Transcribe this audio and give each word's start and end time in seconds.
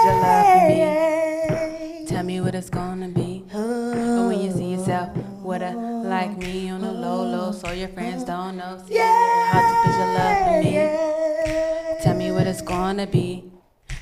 is 0.00 0.06
your 0.06 0.20
love 0.20 0.46
for 0.46 0.68
me? 0.68 2.06
Tell 2.06 2.24
me 2.24 2.40
what 2.40 2.54
it's 2.54 2.70
gonna 2.70 3.08
be. 3.08 3.44
But 3.52 4.28
when 4.28 4.40
you 4.40 4.52
see 4.52 4.72
yourself 4.72 5.10
with 5.42 5.62
a 5.62 5.72
like 5.72 6.36
me 6.38 6.70
on 6.70 6.80
the 6.80 6.92
low 6.92 7.22
low, 7.22 7.52
so 7.52 7.70
your 7.72 7.88
friends 7.88 8.24
don't 8.24 8.56
know. 8.56 8.82
See 8.86 8.98
how 8.98 9.60
deep 9.68 9.90
is 9.90 9.96
your 9.98 10.12
love 10.18 10.38
for 10.46 10.62
me? 10.62 11.98
Tell 12.02 12.16
me 12.16 12.32
what 12.32 12.46
it's 12.46 12.62
gonna 12.62 13.06
be. 13.06 13.44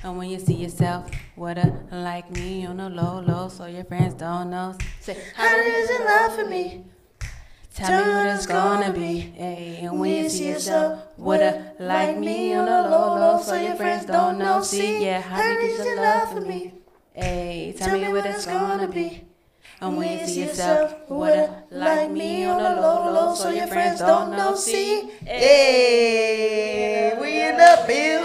And 0.04 0.16
when 0.16 0.30
you 0.30 0.38
see 0.38 0.54
yourself 0.54 1.10
with 1.36 1.58
a 1.58 1.74
like 1.90 2.30
me 2.30 2.66
on 2.66 2.76
the 2.76 2.88
low 2.88 3.20
low, 3.20 3.48
so 3.48 3.66
your 3.66 3.84
friends 3.84 4.14
don't 4.14 4.50
know. 4.50 4.76
Say 5.00 5.16
how 5.34 5.48
deep 5.56 5.74
is 5.74 5.90
your 5.90 6.04
love 6.04 6.34
for 6.36 6.46
me? 6.46 6.84
Tell 7.78 8.04
me 8.04 8.12
what 8.12 8.26
it's 8.34 8.46
gonna 8.46 8.92
be. 8.92 9.20
Hey, 9.36 9.78
and 9.82 10.00
when 10.00 10.24
you 10.24 10.28
see 10.28 10.48
yourself 10.48 11.00
with 11.16 11.40
a 11.40 11.74
like 11.78 12.18
me 12.18 12.52
on 12.52 12.66
a 12.66 12.88
low 12.88 13.14
low, 13.14 13.40
so 13.40 13.54
your 13.54 13.76
friends 13.76 14.04
don't 14.04 14.36
know. 14.36 14.62
See, 14.64 15.04
yeah, 15.04 15.20
how 15.20 15.40
deep 15.40 15.60
is 15.60 15.84
your 15.84 15.94
love 15.94 16.32
for 16.32 16.40
me? 16.40 16.72
Hey, 17.14 17.72
tell 17.78 17.96
me 17.96 18.08
what 18.08 18.26
it's 18.26 18.46
gonna 18.46 18.88
be. 18.88 19.22
And 19.80 19.96
when 19.96 20.18
you 20.18 20.26
see 20.26 20.42
yourself 20.42 20.92
with 21.08 21.36
a 21.36 21.62
like 21.70 22.10
me 22.10 22.44
on 22.46 22.58
a 22.60 22.80
low 22.80 23.12
low, 23.12 23.34
so 23.36 23.50
your 23.50 23.68
friends 23.68 24.00
don't 24.00 24.32
know. 24.32 24.56
See, 24.56 25.10
Hey, 25.24 27.16
we 27.20 27.42
in 27.42 27.56
the 27.58 27.84
building. 27.86 28.17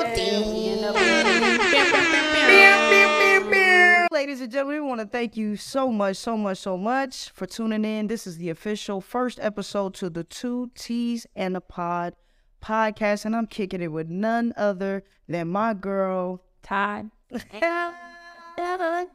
Ladies 4.23 4.39
and 4.39 4.53
gentlemen, 4.53 4.81
we 4.81 4.87
want 4.87 5.01
to 5.01 5.05
thank 5.05 5.35
you 5.35 5.57
so 5.57 5.91
much, 5.91 6.15
so 6.15 6.37
much, 6.37 6.57
so 6.59 6.77
much 6.77 7.29
for 7.31 7.45
tuning 7.45 7.83
in. 7.83 8.07
This 8.07 8.25
is 8.25 8.37
the 8.37 8.51
official 8.51 9.01
first 9.01 9.37
episode 9.41 9.95
to 9.95 10.09
the 10.09 10.23
Two 10.23 10.71
T's 10.75 11.27
and 11.35 11.57
a 11.57 11.59
Pod 11.59 12.15
podcast, 12.61 13.25
and 13.25 13.35
I'm 13.35 13.47
kicking 13.47 13.81
it 13.81 13.89
with 13.89 14.07
none 14.07 14.53
other 14.55 15.03
than 15.27 15.49
my 15.49 15.73
girl, 15.73 16.41
Todd. 16.61 17.11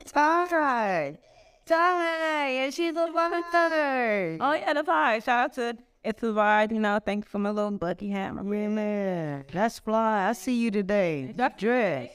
Ty. 0.04 1.16
Ty, 1.65 2.48
and 2.50 2.74
she's 2.74 2.95
a 2.95 3.10
mother. 3.10 4.37
Oh 4.43 4.52
yeah, 4.52 4.74
that's 4.74 4.88
right. 4.88 5.24
Shout 5.24 5.38
out 5.38 5.54
to 5.54 5.78
it's 6.04 6.22
a 6.22 6.34
ride, 6.34 6.70
you 6.70 6.80
know. 6.80 7.00
Thank 7.02 7.24
you 7.24 7.28
for 7.30 7.38
my 7.38 7.48
little 7.48 7.70
Bucky 7.70 8.12
red 8.12 8.34
Man, 8.34 9.46
that's 9.50 9.78
fly. 9.78 10.28
I 10.28 10.34
see 10.34 10.60
you 10.62 10.70
today. 10.70 11.32
That 11.34 11.56
Dress. 11.56 12.10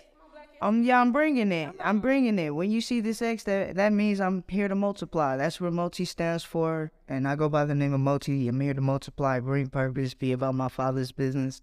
Um, 0.64 0.81
yeah, 0.83 1.02
I'm 1.02 1.11
bringing 1.11 1.52
it. 1.52 1.75
I'm 1.81 2.00
bringing 2.00 2.39
it. 2.39 2.52
When 2.52 2.72
you 2.72 2.80
see 2.80 3.02
this 3.02 3.22
X, 3.22 3.44
that 3.44 3.75
that 3.75 3.92
means 3.92 4.22
I'm 4.22 4.45
here 4.47 4.69
to 4.69 4.75
multiply. 4.75 5.36
That's 5.36 5.59
what 5.59 5.73
multi 5.73 6.06
stands 6.06 6.45
for, 6.45 6.89
and 7.06 7.28
I 7.28 7.36
go 7.36 7.50
by 7.50 7.66
the 7.66 7.75
name 7.75 7.94
of 7.94 8.00
multi. 8.00 8.47
I'm 8.47 8.61
here 8.61 8.73
to 8.73 8.80
multiply, 8.80 9.41
bring 9.41 9.67
purpose, 9.67 10.14
be 10.14 10.31
about 10.31 10.56
my 10.56 10.69
father's 10.69 11.11
business, 11.11 11.61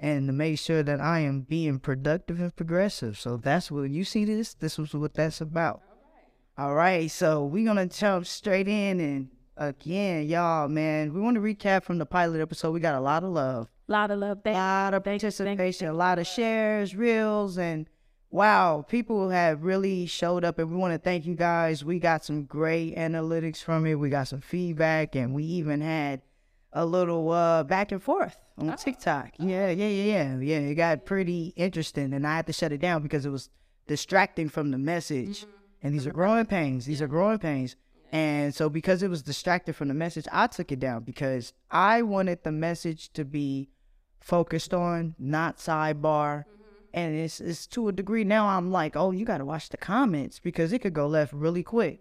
and 0.00 0.26
to 0.26 0.32
make 0.32 0.58
sure 0.58 0.82
that 0.82 1.00
I 1.00 1.20
am 1.20 1.42
being 1.42 1.78
productive 1.78 2.40
and 2.40 2.54
progressive. 2.56 3.16
So 3.16 3.36
that's 3.36 3.70
what 3.70 3.88
you 3.90 4.02
see. 4.02 4.24
This. 4.24 4.54
This 4.54 4.76
was 4.76 4.92
what 4.92 5.14
that's 5.14 5.40
about. 5.40 5.80
All 6.58 6.74
right, 6.74 7.08
so 7.08 7.44
we're 7.44 7.64
gonna 7.64 7.86
jump 7.86 8.26
straight 8.26 8.66
in 8.66 8.98
and 8.98 9.28
again, 9.56 10.26
y'all, 10.26 10.66
man, 10.66 11.14
we 11.14 11.20
want 11.20 11.36
to 11.36 11.40
recap 11.40 11.84
from 11.84 11.98
the 11.98 12.06
pilot 12.06 12.40
episode. 12.40 12.72
We 12.72 12.80
got 12.80 12.96
a 12.96 13.00
lot 13.00 13.22
of 13.22 13.30
love 13.30 13.68
a 13.88 13.92
lot 13.92 14.10
of 14.10 14.18
love. 14.18 14.38
a 14.44 14.52
lot 14.52 14.94
of 14.94 15.04
participation, 15.04 15.86
a 15.86 15.92
lot 15.92 16.18
of 16.18 16.26
shares, 16.26 16.96
reels, 16.96 17.58
and 17.58 17.86
wow, 18.32 18.84
people 18.88 19.28
have 19.28 19.62
really 19.62 20.06
showed 20.06 20.44
up, 20.44 20.58
and 20.58 20.70
we 20.70 20.76
want 20.76 20.94
to 20.94 20.98
thank 20.98 21.26
you 21.26 21.34
guys. 21.34 21.84
We 21.84 22.00
got 22.00 22.24
some 22.24 22.44
great 22.44 22.96
analytics 22.96 23.62
from 23.62 23.86
it. 23.86 23.94
We 23.94 24.08
got 24.08 24.26
some 24.26 24.40
feedback, 24.40 25.14
and 25.14 25.34
we 25.34 25.44
even 25.44 25.80
had 25.80 26.22
a 26.74 26.86
little 26.86 27.30
uh 27.30 27.62
back 27.62 27.92
and 27.92 28.02
forth 28.02 28.38
on 28.56 28.70
ah. 28.70 28.76
TikTok. 28.76 29.32
Ah. 29.38 29.44
Yeah, 29.44 29.70
yeah, 29.70 29.88
yeah, 29.88 30.04
yeah, 30.04 30.38
yeah. 30.38 30.58
It 30.70 30.74
got 30.74 31.04
pretty 31.04 31.52
interesting, 31.54 32.12
and 32.14 32.26
I 32.26 32.36
had 32.36 32.46
to 32.46 32.52
shut 32.52 32.72
it 32.72 32.80
down 32.80 33.02
because 33.02 33.26
it 33.26 33.30
was 33.30 33.50
distracting 33.86 34.48
from 34.48 34.70
the 34.70 34.78
message. 34.78 35.40
Mm-hmm. 35.40 35.50
And 35.84 35.94
these 35.94 36.06
are 36.06 36.10
mm-hmm. 36.10 36.18
growing 36.18 36.46
pains. 36.46 36.86
These 36.86 37.02
are 37.02 37.08
growing 37.08 37.38
pains. 37.38 37.76
And 38.12 38.54
so, 38.54 38.68
because 38.68 39.02
it 39.02 39.08
was 39.08 39.22
distracted 39.22 39.74
from 39.74 39.88
the 39.88 39.94
message, 39.94 40.26
I 40.30 40.46
took 40.46 40.70
it 40.70 40.78
down 40.80 41.02
because 41.02 41.52
I 41.70 42.02
wanted 42.02 42.44
the 42.44 42.52
message 42.52 43.12
to 43.14 43.24
be 43.24 43.70
focused 44.20 44.72
on, 44.72 45.14
not 45.18 45.56
sidebar. 45.58 46.44
Mm-hmm. 46.44 46.61
And 46.94 47.14
it's, 47.14 47.40
it's 47.40 47.66
to 47.68 47.88
a 47.88 47.92
degree 47.92 48.24
now 48.24 48.48
I'm 48.48 48.70
like, 48.70 48.96
oh, 48.96 49.10
you 49.10 49.24
got 49.24 49.38
to 49.38 49.44
watch 49.44 49.68
the 49.68 49.76
comments 49.76 50.38
because 50.38 50.72
it 50.72 50.80
could 50.80 50.94
go 50.94 51.06
left 51.06 51.32
really 51.32 51.62
quick. 51.62 52.00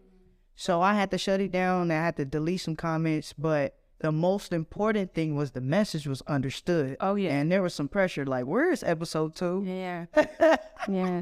So 0.56 0.81
I 0.81 0.94
had 0.96 1.12
to 1.12 1.18
shut 1.18 1.40
it 1.40 1.52
down. 1.52 1.91
I 1.91 1.96
had 1.96 2.18
to 2.18 2.25
delete 2.25 2.62
some 2.62 2.75
comments. 2.75 3.34
But 3.34 3.75
the 4.00 4.12
most 4.12 4.52
important 4.52 5.13
thing 5.13 5.35
was 5.35 5.52
the 5.52 5.62
message 5.62 6.07
was 6.07 6.22
understood. 6.24 6.97
Oh, 7.00 7.16
yeah. 7.16 7.31
And 7.40 7.52
there 7.52 7.62
was 7.62 7.74
some 7.74 7.88
pressure 7.88 8.25
like, 8.25 8.46
where 8.46 8.72
is 8.72 8.84
episode 8.84 9.35
two? 9.35 9.63
Yeah. 9.66 10.06
yeah. 10.90 11.22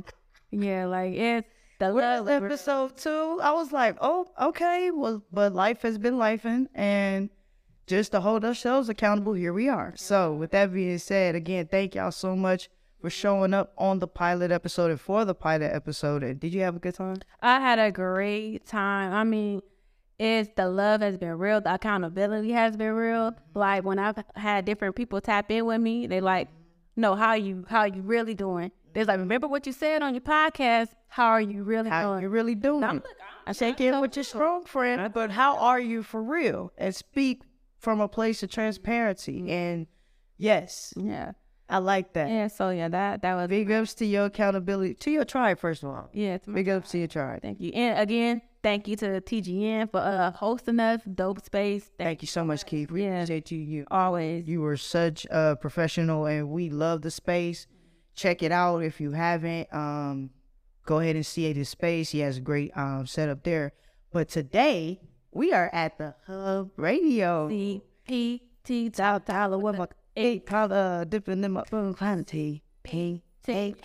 Yeah. 0.52 0.86
Like 0.88 1.14
it's 1.14 1.48
the 1.80 1.94
Where's 1.94 2.26
love. 2.26 2.44
episode 2.44 2.98
two? 2.98 3.40
I 3.42 3.54
was 3.54 3.72
like, 3.72 3.98
oh, 4.02 4.28
okay. 4.40 4.92
Well, 4.92 5.24
but 5.32 5.54
life 5.54 5.82
has 5.84 5.98
been 5.98 6.16
lifing, 6.16 6.68
and 6.76 7.30
just 7.88 8.12
to 8.12 8.20
hold 8.20 8.44
ourselves 8.44 8.90
accountable, 8.90 9.34
here 9.34 9.54
we 9.54 9.70
are. 9.70 9.94
So, 9.96 10.34
with 10.34 10.52
that 10.52 10.74
being 10.74 10.98
said, 10.98 11.36
again, 11.36 11.68
thank 11.68 11.96
y'all 11.96 12.12
so 12.12 12.36
much 12.36 12.70
for 13.02 13.10
showing 13.10 13.54
up 13.54 13.74
on 13.78 14.00
the 14.00 14.08
pilot 14.08 14.52
episode 14.52 14.92
and 14.92 15.00
for 15.00 15.26
the 15.26 15.34
pilot 15.36 15.72
episode. 15.74 16.24
And 16.24 16.40
did 16.40 16.54
you 16.54 16.62
have 16.62 16.76
a 16.76 16.80
good 16.80 16.96
time? 16.96 17.18
I 17.42 17.60
had 17.60 17.80
a 17.80 17.92
great 17.92 18.66
time. 18.66 19.14
I 19.14 19.24
mean, 19.24 19.62
it's 20.18 20.50
the 20.56 20.68
love 20.68 21.02
has 21.02 21.18
been 21.18 21.38
real. 21.38 21.62
The 21.62 21.76
accountability 21.76 22.52
has 22.52 22.76
been 22.76 22.92
real. 22.94 23.34
Like 23.54 23.84
when 23.86 24.00
I've 24.00 24.22
had 24.36 24.66
different 24.66 24.96
people 24.96 25.22
tap 25.22 25.50
in 25.50 25.66
with 25.66 25.80
me, 25.80 26.08
they 26.08 26.20
like, 26.20 26.50
no, 26.96 27.16
how 27.16 27.34
you 27.34 27.66
how 27.70 27.86
you 27.86 28.02
really 28.02 28.34
doing? 28.36 28.72
They're 28.94 29.06
like, 29.06 29.20
remember 29.20 29.48
what 29.48 29.66
you 29.66 29.72
said 29.72 30.02
on 30.02 30.14
your 30.14 30.22
podcast? 30.22 30.90
How 31.08 31.28
are 31.28 31.42
you 31.42 31.64
really 31.64 31.90
How 31.90 32.12
doing? 32.12 32.24
you 32.24 32.30
really 32.30 32.56
doing? 32.56 32.84
I'm- 32.84 33.04
I 33.48 33.54
check 33.54 33.82
in 33.82 34.00
with 34.00 34.16
your 34.16 34.24
strong 34.24 34.66
friend, 34.66 35.12
but 35.12 35.32
how 35.32 35.58
are 35.58 35.80
you 35.80 36.04
for 36.04 36.22
real? 36.22 36.72
And 36.78 36.94
speak 36.94 37.42
from 37.80 38.00
a 38.00 38.08
place 38.08 38.44
of 38.44 38.52
transparency. 38.52 39.40
Mm-hmm. 39.40 39.50
And 39.50 39.88
yes, 40.38 40.94
yeah. 40.96 41.32
I 41.70 41.78
like 41.78 42.14
that. 42.14 42.30
Yeah. 42.30 42.48
So 42.48 42.70
yeah, 42.72 42.88
that 42.90 43.22
that 43.22 43.36
was 43.36 43.48
Big 43.48 43.72
ups 43.72 43.94
to 43.96 44.06
your 44.06 44.26
accountability, 44.26 44.96
to 44.96 45.12
your 45.12 45.26
tribe, 45.26 45.60
first 45.60 45.84
of 45.84 45.90
all. 45.90 46.10
yeah. 46.14 46.38
Big 46.52 46.68
ups 46.70 46.92
to 46.92 46.98
your 46.98 47.08
tribe. 47.08 47.42
thank 47.42 47.60
you. 47.62 47.72
And 47.74 48.00
again, 48.00 48.42
thank 48.64 48.88
you 48.88 48.96
to 48.98 49.22
TGN 49.22 49.92
for 49.92 50.00
uh, 50.00 50.32
hosting 50.32 50.80
us. 50.80 51.02
Dope 51.04 51.42
space. 51.46 51.84
Thank 51.98 52.08
Thank 52.08 52.22
you 52.24 52.28
so 52.28 52.44
much, 52.44 52.66
Keith. 52.66 52.90
We 52.92 53.04
Yeah. 53.04 53.18
appreciate 53.24 53.52
you. 53.52 53.60
You, 53.60 53.86
always. 53.92 54.48
you 54.48 54.62
were 54.62 54.78
such 54.78 55.26
a 55.30 55.56
professional, 55.56 56.26
and 56.26 56.50
we 56.50 56.70
love 56.70 57.02
the 57.04 57.12
space. 57.12 57.68
Check 58.16 58.42
it 58.44 58.52
out 58.52 58.80
if 58.80 59.00
you 59.00 59.12
haven't. 59.12 59.72
Um, 59.74 60.32
go 60.86 61.00
ahead 61.00 61.16
and 61.16 61.26
see 61.26 61.54
his 61.54 61.70
space. 61.70 62.10
He 62.10 62.20
has 62.20 62.38
a 62.38 62.42
great 62.42 62.76
um 62.76 63.06
setup 63.06 63.44
there. 63.44 63.74
But 64.12 64.28
today 64.28 65.00
we 65.32 65.54
are 65.54 65.70
at 65.72 65.98
the 66.00 66.16
Hub 66.26 66.72
Radio. 66.78 67.48
C 67.48 67.82
P 68.08 68.42
T 68.64 68.90
dollar 68.90 69.20
my 69.78 69.88
Eight 70.16 70.46
color 70.46 71.06
dipping 71.06 71.44
in 71.44 71.52
my 71.52 71.64
boom 71.70 71.94
quantity. 71.94 72.64
P 72.84 73.22
T. 73.44 73.76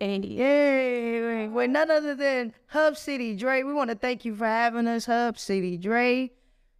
And 0.00 0.24
Yay! 0.24 1.46
With 1.48 1.70
none 1.70 1.90
other 1.90 2.14
than 2.14 2.54
Hub 2.68 2.96
City 2.96 3.36
Dre. 3.36 3.62
We 3.62 3.74
want 3.74 3.90
to 3.90 3.96
thank 3.96 4.24
you 4.24 4.34
for 4.34 4.46
having 4.46 4.88
us, 4.88 5.04
Hub 5.04 5.38
City 5.38 5.76
Dre. 5.76 6.30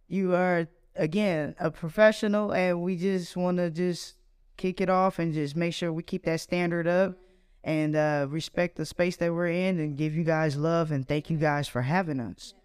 You 0.07 0.33
are 0.33 0.67
again 0.95 1.55
a 1.59 1.69
professional, 1.69 2.51
and 2.51 2.81
we 2.81 2.97
just 2.97 3.37
want 3.37 3.57
to 3.57 3.69
just 3.69 4.15
kick 4.57 4.81
it 4.81 4.89
off 4.89 5.19
and 5.19 5.33
just 5.33 5.55
make 5.55 5.73
sure 5.73 5.93
we 5.93 6.03
keep 6.03 6.25
that 6.25 6.39
standard 6.39 6.87
up 6.87 7.15
and 7.63 7.95
uh, 7.95 8.25
respect 8.27 8.75
the 8.75 8.85
space 8.85 9.17
that 9.17 9.31
we're 9.31 9.47
in 9.47 9.79
and 9.79 9.97
give 9.97 10.15
you 10.15 10.23
guys 10.23 10.57
love 10.57 10.91
and 10.91 11.07
thank 11.07 11.29
you 11.29 11.37
guys 11.37 11.67
for 11.67 11.83
having 11.83 12.19
us. 12.19 12.55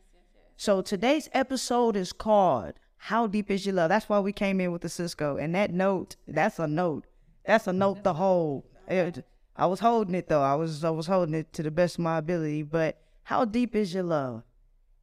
So 0.57 0.81
today's 0.81 1.29
episode 1.33 1.97
is 1.97 2.15
called 2.15 2.73
"How 2.97 3.27
Deep 3.27 3.51
Is 3.51 3.67
Your 3.67 3.75
Love." 3.75 3.89
That's 3.89 4.09
why 4.09 4.21
we 4.21 4.33
came 4.33 4.61
in 4.61 4.73
with 4.73 4.83
the 4.83 4.89
Sisqo, 4.89 5.43
and 5.43 5.55
that 5.55 5.73
note, 5.73 6.17
that's 6.27 6.59
a 6.59 6.67
note. 6.67 7.07
That's 7.45 7.67
a 7.67 7.73
note 7.73 8.03
to 8.05 8.13
hold. 8.13 8.65
It- 8.89 9.25
I 9.59 9.67
was 9.67 9.81
holding 9.81 10.15
it 10.15 10.29
though. 10.29 10.43
I 10.43 10.55
was 10.55 10.85
I 10.85 10.91
was 10.91 11.07
holding 11.07 11.35
it 11.35 11.53
to 11.55 11.63
the 11.63 11.71
best 11.71 11.97
of 11.97 12.05
my 12.05 12.19
ability. 12.19 12.63
But 12.63 12.99
how 13.25 13.45
deep 13.45 13.75
is 13.75 13.95
your 13.95 14.03
love? 14.03 14.43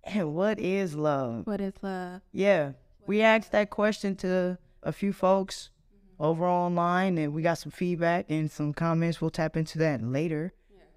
And 0.04 0.36
what 0.36 0.60
is 0.60 0.96
love? 0.96 1.48
what 1.48 1.62
is 1.62 1.74
love? 1.82 2.22
Yeah, 2.32 2.74
we 3.08 3.22
asked 3.22 3.52
that 3.52 3.70
question 3.70 4.16
to 4.18 4.58
a 4.84 4.92
few 4.92 5.14
folks 5.14 5.70
mm-hmm. 5.88 6.24
over 6.24 6.46
online, 6.46 7.18
and 7.18 7.34
we 7.34 7.42
got 7.42 7.58
some 7.58 7.72
feedback 7.72 8.26
and 8.30 8.52
some 8.52 8.74
comments. 8.74 9.22
We'll 9.22 9.32
tap 9.32 9.58
into 9.58 9.78
that 9.80 10.04
later. 10.04 10.54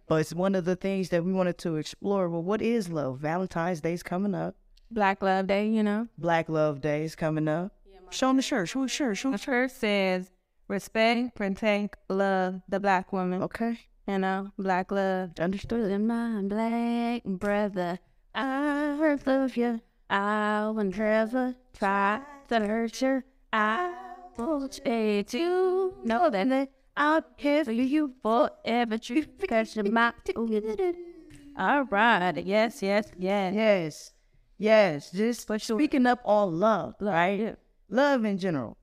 But 0.09 0.21
it's 0.21 0.35
one 0.35 0.55
of 0.55 0.65
the 0.65 0.77
things 0.77 1.09
that 1.09 1.25
we 1.25 1.33
wanted 1.33 1.59
to 1.59 1.77
explore. 1.77 2.29
Well, 2.29 2.43
what 2.43 2.63
is 2.63 2.89
love? 2.89 3.19
Valentine's 3.19 3.81
Day's 3.81 4.05
coming 4.05 4.37
up. 4.37 4.55
Black 4.91 5.23
Love 5.23 5.47
Day, 5.47 5.69
you 5.69 5.83
know. 5.83 6.09
Black 6.19 6.49
Love 6.49 6.81
Day 6.81 7.05
is 7.05 7.15
coming 7.17 7.49
up. 7.49 7.73
Show 8.11 8.31
'em 8.31 8.37
the 8.37 8.43
shirt. 8.43 8.69
Show 8.69 8.83
the 8.83 8.89
shirt. 8.89 9.17
Show 9.17 9.33
The 9.33 9.39
shirt. 9.39 9.71
says 9.73 10.31
respect, 10.69 11.35
protect, 11.35 11.97
love 12.09 12.61
the 12.69 12.79
black 12.81 13.13
woman. 13.13 13.43
Okay. 13.43 13.81
You 14.07 14.19
know, 14.19 14.53
black 14.57 14.93
love. 14.93 15.31
Understood. 15.41 15.89
To 15.91 15.99
my 15.99 16.41
black 16.43 17.25
brother, 17.25 17.99
I 18.35 19.17
love 19.27 19.57
you. 19.57 19.81
I 20.09 20.71
will 20.73 20.85
never 20.85 21.57
try 21.77 22.21
to 22.49 22.61
hurt 22.61 23.03
you. 23.03 23.23
I 23.53 23.93
want 24.39 24.81
you 24.87 25.23
to 25.25 25.95
know 26.05 26.31
that 26.31 26.69
I'll 26.97 27.23
kiss 27.37 27.67
you 27.67 28.15
forever. 28.23 28.99
True, 28.99 29.25
because 29.41 29.75
you're 29.75 29.91
my. 29.91 30.13
All 31.59 31.85
right. 31.85 32.37
Yes, 32.47 32.83
yes, 32.83 33.11
yes. 33.19 33.55
Yes. 33.55 34.13
Yes. 34.59 35.11
Just 35.11 35.49
speaking 35.63 36.07
up 36.07 36.21
on 36.25 36.59
love, 36.59 36.95
right? 37.01 37.57
Love 37.89 38.25
in 38.25 38.39
general. 38.39 38.77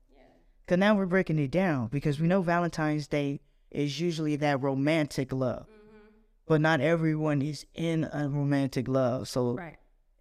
Because 0.64 0.78
now 0.78 0.94
we're 0.94 1.06
breaking 1.06 1.38
it 1.38 1.50
down 1.50 1.88
because 1.88 2.18
we 2.18 2.26
know 2.26 2.40
Valentine's 2.40 3.06
Day 3.06 3.40
is 3.70 4.00
usually 4.00 4.36
that 4.36 4.62
romantic 4.62 5.32
love. 5.32 5.66
Mm-hmm. 5.66 5.98
But 6.46 6.60
not 6.62 6.80
everyone 6.80 7.42
is 7.42 7.66
in 7.74 8.04
a 8.04 8.28
romantic 8.28 8.88
love. 8.88 9.28
So 9.28 9.56
Right. 9.56 9.76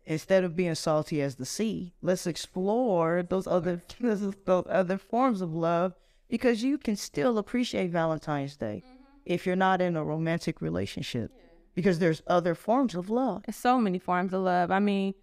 instead 0.05 0.44
of 0.44 0.55
being 0.55 0.75
salty 0.75 1.21
as 1.21 1.35
the 1.35 1.45
sea, 1.45 1.94
let's 2.01 2.27
explore 2.27 3.23
those 3.23 3.47
other 3.47 3.81
those 4.01 4.33
other 4.45 4.97
forms 4.97 5.39
of 5.39 5.53
love 5.53 5.94
because 6.29 6.63
you 6.63 6.77
can 6.77 6.97
still 6.97 7.38
appreciate 7.38 7.91
Valentine's 7.91 8.57
Day 8.57 8.83
mm-hmm. 8.85 9.03
if 9.25 9.45
you're 9.45 9.55
not 9.55 9.81
in 9.81 9.95
a 9.95 10.03
romantic 10.03 10.61
relationship. 10.61 11.31
Because 11.75 11.97
there's 12.00 12.21
other 12.27 12.53
forms 12.53 12.94
of 12.94 13.09
love. 13.09 13.44
There's 13.47 13.55
so 13.55 13.79
many 13.79 13.97
forms 13.97 14.31
of 14.31 14.41
love. 14.41 14.69
I 14.69 14.79
mean, 14.79 15.15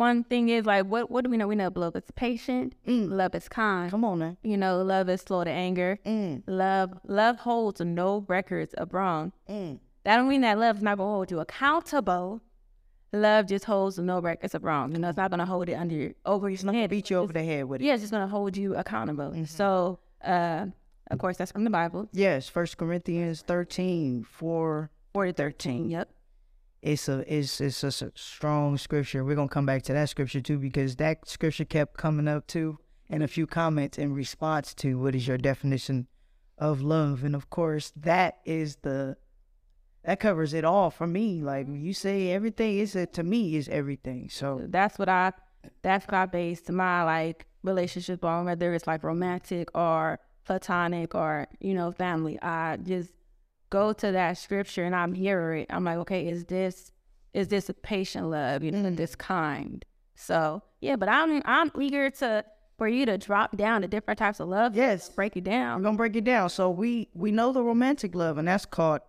one 0.00 0.24
thing 0.24 0.48
is 0.48 0.64
like, 0.66 0.86
what 0.86 1.10
what 1.10 1.24
do 1.24 1.30
we 1.30 1.36
know? 1.36 1.46
We 1.46 1.54
know 1.56 1.70
love 1.74 1.94
is 1.94 2.10
patient. 2.16 2.74
Love 2.86 3.34
is 3.34 3.48
kind. 3.48 3.90
Come 3.90 4.04
on 4.04 4.18
now. 4.18 4.36
You 4.42 4.56
know, 4.56 4.82
love 4.82 5.08
is 5.08 5.20
slow 5.20 5.44
to 5.44 5.50
anger. 5.50 5.98
Mm, 6.06 6.42
Love 6.46 6.90
love 7.06 7.36
holds 7.40 7.80
no 7.80 8.24
records 8.28 8.72
of 8.74 8.92
wrong. 8.94 9.32
mm. 9.48 9.78
That 10.04 10.16
don't 10.16 10.28
mean 10.28 10.40
that 10.40 10.58
love's 10.58 10.82
not 10.82 10.96
gonna 10.98 11.10
hold 11.16 11.30
you 11.30 11.40
accountable. 11.40 12.40
Love 13.12 13.46
just 13.48 13.64
holds 13.66 13.98
no 13.98 14.20
records 14.20 14.54
of 14.54 14.64
wrong. 14.64 14.92
You 14.92 14.98
know, 15.00 15.08
it's 15.10 15.16
not 15.18 15.30
gonna 15.30 15.44
hold 15.44 15.68
it 15.68 15.74
under 15.74 15.94
your 15.94 16.12
over 16.24 16.48
your 16.48 16.72
head. 16.72 16.88
Beat 16.90 17.10
you 17.10 17.18
over 17.18 17.32
the 17.32 17.42
head 17.42 17.64
with 17.66 17.80
it. 17.82 17.84
Yeah, 17.84 17.94
it's 17.94 18.02
just 18.02 18.12
gonna 18.12 18.28
hold 18.28 18.56
you 18.56 18.74
accountable. 18.76 19.34
So, 19.46 19.98
uh, 20.24 20.66
of 21.10 21.18
course, 21.18 21.36
that's 21.36 21.52
from 21.52 21.64
the 21.64 21.70
Bible. 21.70 22.08
Yes, 22.12 22.48
First 22.48 22.78
Corinthians 22.78 23.42
13, 23.42 24.22
4, 24.24 24.90
4 25.12 25.26
to 25.26 25.32
13. 25.32 25.90
Yep. 25.90 26.08
It's 26.82 27.08
a 27.08 27.24
it's 27.32 27.60
it's 27.60 27.84
a 27.84 27.92
strong 28.14 28.78
scripture. 28.78 29.24
We're 29.24 29.34
gonna 29.36 29.48
come 29.48 29.66
back 29.66 29.82
to 29.84 29.92
that 29.92 30.08
scripture 30.08 30.40
too 30.40 30.58
because 30.58 30.96
that 30.96 31.28
scripture 31.28 31.64
kept 31.64 31.96
coming 31.96 32.26
up 32.26 32.46
too 32.46 32.78
and 33.08 33.22
a 33.22 33.28
few 33.28 33.46
comments 33.46 33.98
in 33.98 34.14
response 34.14 34.72
to 34.74 34.98
what 34.98 35.14
is 35.14 35.26
your 35.28 35.36
definition 35.36 36.06
of 36.56 36.80
love. 36.80 37.22
And 37.24 37.34
of 37.34 37.50
course 37.50 37.92
that 37.96 38.38
is 38.44 38.76
the 38.76 39.16
that 40.04 40.20
covers 40.20 40.54
it 40.54 40.64
all 40.64 40.90
for 40.90 41.06
me. 41.06 41.42
Like 41.42 41.66
when 41.66 41.82
you 41.82 41.92
say 41.92 42.30
everything 42.30 42.78
is 42.78 42.96
a, 42.96 43.04
to 43.06 43.22
me 43.22 43.56
is 43.56 43.68
everything. 43.68 44.30
So 44.30 44.62
That's 44.66 44.98
what 44.98 45.08
I 45.08 45.32
that's 45.82 46.06
what 46.06 46.14
I 46.14 46.26
based 46.26 46.70
my 46.70 47.02
like 47.02 47.46
relationship 47.62 48.24
on, 48.24 48.46
whether 48.46 48.72
it's 48.72 48.86
like 48.86 49.04
romantic 49.04 49.68
or 49.76 50.18
platonic 50.44 51.14
or, 51.14 51.46
you 51.60 51.74
know, 51.74 51.92
family. 51.92 52.40
I 52.40 52.78
just 52.78 53.12
go 53.70 53.92
to 53.92 54.12
that 54.12 54.36
scripture 54.38 54.84
and 54.84 54.94
I'm 54.94 55.14
hear 55.14 55.54
it. 55.54 55.66
I'm 55.70 55.84
like, 55.84 55.98
okay, 55.98 56.28
is 56.28 56.44
this 56.46 56.92
is 57.32 57.48
this 57.48 57.68
a 57.68 57.74
patient 57.74 58.26
love? 58.28 58.62
You 58.64 58.72
know, 58.72 58.88
Mm. 58.88 58.96
this 58.96 59.14
kind. 59.14 59.84
So 60.14 60.62
yeah, 60.80 60.96
but 60.96 61.08
I'm 61.08 61.40
I'm 61.44 61.70
eager 61.80 62.10
to 62.10 62.44
for 62.76 62.88
you 62.88 63.06
to 63.06 63.18
drop 63.18 63.56
down 63.56 63.82
the 63.82 63.88
different 63.88 64.18
types 64.18 64.40
of 64.40 64.48
love. 64.48 64.74
Yes. 64.74 65.08
Break 65.10 65.36
it 65.36 65.44
down. 65.44 65.76
I'm 65.76 65.82
gonna 65.82 65.96
break 65.96 66.16
it 66.16 66.24
down. 66.24 66.48
So 66.50 66.70
we 66.70 67.08
we 67.14 67.30
know 67.30 67.52
the 67.52 67.62
romantic 67.62 68.14
love 68.14 68.38
and 68.38 68.48
that's 68.48 68.66
called 68.66 69.00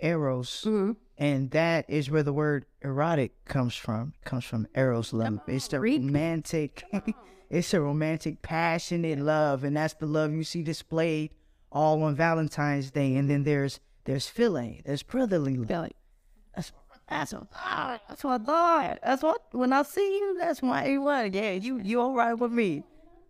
eros. 0.00 0.64
Mhm. 0.66 0.96
And 1.18 1.50
that 1.50 1.84
is 1.88 2.10
where 2.10 2.22
the 2.22 2.32
word 2.32 2.64
erotic 2.82 3.44
comes 3.44 3.74
from. 3.76 4.14
It 4.22 4.24
comes 4.24 4.44
from 4.44 4.66
eros 4.74 5.12
love. 5.12 5.40
It's 5.46 5.68
the 5.68 5.78
romantic, 5.78 6.82
it's 7.50 7.74
a 7.74 7.80
romantic, 7.80 8.40
passionate 8.40 9.18
love, 9.18 9.62
and 9.64 9.76
that's 9.76 9.92
the 9.94 10.06
love 10.06 10.32
you 10.32 10.44
see 10.44 10.62
displayed 10.62 11.30
all 11.70 12.02
on 12.02 12.14
Valentine's 12.16 12.90
Day. 12.90 13.14
And 13.16 13.28
then 13.28 13.44
there's 13.44 13.80
there's 14.04 14.26
philia, 14.30 14.82
there's 14.84 15.02
brotherly 15.02 15.56
love. 15.56 15.68
Feel 15.68 15.88
That's 16.54 16.72
that's 17.08 17.32
what 17.32 17.48
that's 18.08 18.24
what 18.24 18.40
I 18.40 18.44
thought. 18.44 18.98
That's 19.02 19.22
what 19.22 19.42
when 19.52 19.72
I 19.72 19.82
see 19.82 20.00
you, 20.18 20.36
that's 20.38 20.62
my 20.62 20.84
A 20.86 20.98
one. 20.98 21.32
Yeah, 21.32 21.52
you 21.52 21.78
you 21.80 22.00
all 22.00 22.14
right 22.14 22.34
with 22.34 22.52
me? 22.52 22.84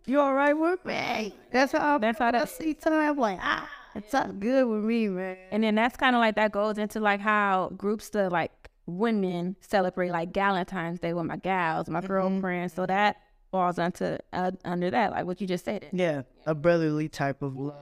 You 0.05 0.19
all 0.19 0.33
right 0.33 0.53
with 0.53 0.83
me? 0.85 1.33
That's 1.51 1.71
how 1.71 1.97
That's 1.97 2.19
how 2.19 2.27
I 2.27 2.31
that- 2.31 2.49
see 2.49 2.73
time. 2.73 2.93
I'm 2.93 3.17
like 3.17 3.39
ah, 3.41 3.69
it's 3.95 4.13
all 4.13 4.27
good 4.27 4.65
with 4.67 4.83
me, 4.83 5.07
man. 5.07 5.37
And 5.51 5.63
then 5.63 5.75
that's 5.75 5.97
kind 5.97 6.15
of 6.15 6.19
like 6.19 6.35
that 6.35 6.51
goes 6.51 6.77
into 6.77 6.99
like 6.99 7.19
how 7.19 7.71
groups 7.77 8.09
to 8.11 8.29
like 8.29 8.51
women 8.87 9.55
celebrate 9.61 10.11
like 10.11 10.33
Valentine's 10.33 10.99
Day 10.99 11.13
with 11.13 11.25
my 11.25 11.37
gals, 11.37 11.87
my 11.89 12.01
girlfriends. 12.01 12.73
So 12.73 12.85
that 12.85 13.17
falls 13.51 13.77
into 13.79 14.17
uh, 14.33 14.51
under 14.65 14.89
that, 14.91 15.11
like 15.11 15.25
what 15.25 15.41
you 15.41 15.47
just 15.47 15.65
said. 15.65 15.87
Yeah, 15.91 16.21
a 16.45 16.55
brotherly 16.55 17.09
type 17.09 17.41
of 17.41 17.55
love. 17.57 17.75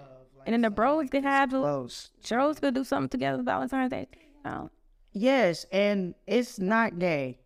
And 0.49 0.53
then 0.55 0.61
the 0.61 0.71
bros 0.71 1.11
could 1.11 1.21
have 1.21 1.51
the 1.51 1.59
Close. 1.59 2.09
bros 2.27 2.57
could 2.57 2.73
do 2.73 2.83
something 2.83 3.07
together 3.07 3.43
Valentine's 3.43 3.91
Day. 3.91 4.07
Oh, 4.43 4.71
Yes, 5.13 5.67
and 5.71 6.15
it's 6.25 6.57
not 6.57 6.97
gay. 6.97 7.37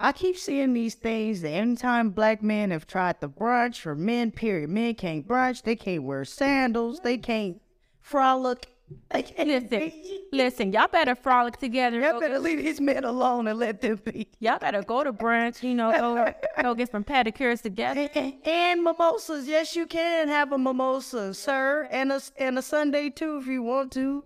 I 0.00 0.10
keep 0.10 0.36
seeing 0.36 0.72
these 0.72 0.96
things 0.96 1.42
that 1.42 1.50
anytime 1.50 2.10
black 2.10 2.42
men 2.42 2.72
have 2.72 2.88
tried 2.88 3.20
to 3.20 3.28
brunch, 3.28 3.86
or 3.86 3.94
men, 3.94 4.32
period, 4.32 4.68
men 4.68 4.96
can't 4.96 5.28
brunch, 5.28 5.62
they 5.62 5.76
can't 5.76 6.02
wear 6.02 6.24
sandals, 6.24 6.98
they 7.04 7.18
can't 7.18 7.62
frolic. 8.00 8.66
They 9.10 9.22
can't 9.22 9.48
listen, 9.48 9.92
listen, 10.32 10.72
y'all 10.72 10.88
better 10.88 11.14
frolic 11.14 11.56
together. 11.58 12.00
Y'all 12.00 12.14
Go- 12.14 12.20
better 12.20 12.38
leave 12.38 12.58
these 12.58 12.80
men 12.80 13.04
alone 13.04 13.46
and 13.46 13.58
let 13.58 13.80
them 13.80 14.00
be. 14.04 14.28
Y'all 14.38 14.58
better 14.58 14.82
go 14.82 15.04
to 15.04 15.12
brunch. 15.12 15.62
You 15.62 15.74
know, 15.74 15.92
go 15.92 16.34
go 16.62 16.74
get 16.74 16.90
some 16.90 17.04
pedicures 17.04 17.62
together. 17.62 18.08
And, 18.14 18.34
and 18.44 18.82
mimosas, 18.82 19.46
yes, 19.46 19.74
you 19.76 19.86
can 19.86 20.28
have 20.28 20.52
a 20.52 20.58
mimosa, 20.58 21.34
sir, 21.34 21.88
and 21.90 22.12
a 22.12 22.20
and 22.38 22.58
a 22.58 22.62
Sunday 22.62 23.10
too 23.10 23.38
if 23.38 23.46
you 23.46 23.62
want 23.62 23.92
to. 23.92 24.24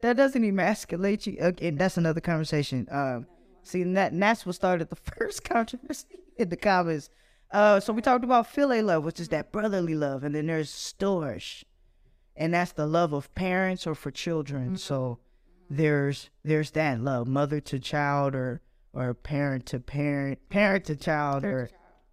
That 0.00 0.16
doesn't 0.16 0.44
emasculate 0.44 1.26
you. 1.26 1.36
Again, 1.40 1.76
that's 1.76 1.96
another 1.96 2.20
conversation. 2.20 2.86
Um, 2.90 3.26
see, 3.62 3.82
and 3.82 3.96
that 3.96 4.12
and 4.12 4.22
that's 4.22 4.44
what 4.44 4.54
started 4.54 4.90
the 4.90 4.96
first 5.18 5.44
controversy 5.44 6.06
in 6.36 6.48
the 6.50 6.56
comments. 6.56 7.10
Uh, 7.50 7.78
so 7.78 7.92
we 7.92 8.02
talked 8.02 8.24
about 8.24 8.52
philia 8.52 8.84
love, 8.84 9.04
which 9.04 9.20
is 9.20 9.28
that 9.28 9.52
brotherly 9.52 9.94
love, 9.94 10.24
and 10.24 10.34
then 10.34 10.46
there's 10.46 10.70
storge, 10.70 11.62
and 12.36 12.54
that's 12.54 12.72
the 12.72 12.86
love 12.86 13.12
of 13.12 13.34
parents 13.34 13.86
or 13.86 13.94
for 13.94 14.10
children. 14.10 14.76
So 14.76 15.18
there's 15.70 16.30
there's 16.44 16.72
that 16.72 17.00
love, 17.00 17.26
mother 17.26 17.60
to 17.60 17.78
child, 17.78 18.34
or 18.34 18.60
or 18.92 19.14
parent 19.14 19.66
to 19.66 19.80
parent, 19.80 20.38
parent 20.48 20.84
to 20.86 20.96
child, 20.96 21.44
or 21.44 21.70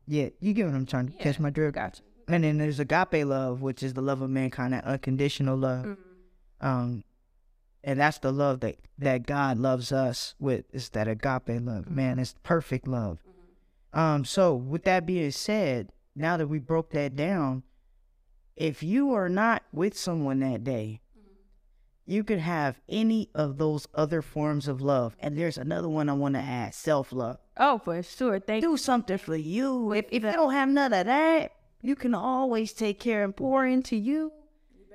yeah, 0.08 0.30
you 0.40 0.54
get 0.54 0.66
what 0.66 0.76
I'm 0.76 0.86
trying 0.86 1.08
to 1.08 1.14
catch 1.14 1.40
my 1.40 1.50
drift. 1.50 1.76
Gotcha. 1.76 2.02
And 2.28 2.44
then 2.44 2.58
there's 2.58 2.80
agape 2.80 3.26
love, 3.26 3.62
which 3.62 3.84
is 3.84 3.94
the 3.94 4.02
love 4.02 4.22
of 4.22 4.30
mankind, 4.30 4.74
that 4.74 4.86
unconditional 4.86 5.58
love. 5.58 5.98
Um, 6.62 7.04
and 7.84 8.00
that's 8.00 8.20
the 8.20 8.32
love 8.32 8.60
that 8.62 8.78
that 9.00 9.26
God 9.26 9.58
loves 9.58 9.92
us 9.92 10.36
with. 10.40 10.66
Is 10.72 10.90
that 10.90 11.08
agape 11.08 11.62
love? 11.62 11.90
Man, 11.90 12.20
it's 12.20 12.36
perfect 12.44 12.88
love. 12.88 13.20
Um, 13.94 14.24
so 14.24 14.56
with 14.56 14.84
that 14.84 15.06
being 15.06 15.32
said, 15.32 15.90
now 16.16 16.38
that 16.38 16.48
we 16.48 16.60
broke 16.60 16.92
that 16.92 17.16
down, 17.16 17.64
if 18.56 18.84
you 18.84 19.14
are 19.14 19.30
not 19.30 19.64
with 19.72 19.98
someone 19.98 20.40
that 20.40 20.64
day, 20.64 21.02
you 22.06 22.24
could 22.24 22.40
have 22.40 22.82
any 22.90 23.30
of 23.34 23.58
those 23.58 23.88
other 23.94 24.22
forms 24.22 24.68
of 24.68 24.82
love. 24.82 25.16
And 25.20 25.38
there's 25.38 25.58
another 25.58 25.88
one 25.88 26.10
I 26.10 26.14
want 26.14 26.36
to 26.36 26.42
add: 26.42 26.74
self 26.74 27.12
love 27.12 27.38
Oh, 27.58 27.78
for 27.78 28.02
sure. 28.04 28.40
Thank 28.40 28.64
do 28.64 28.76
something 28.78 29.18
for 29.18 29.36
you. 29.36 29.94
If, 29.94 30.06
if 30.12 30.24
you 30.24 30.32
don't 30.32 30.52
have 30.54 30.70
none 30.70 30.94
of 30.94 31.06
that, 31.06 31.52
you 31.82 31.96
can 31.96 32.14
always 32.14 32.74
take 32.74 33.00
care 33.00 33.24
and 33.24 33.36
pour 33.36 33.66
into 33.66 33.96
you. 33.96 34.32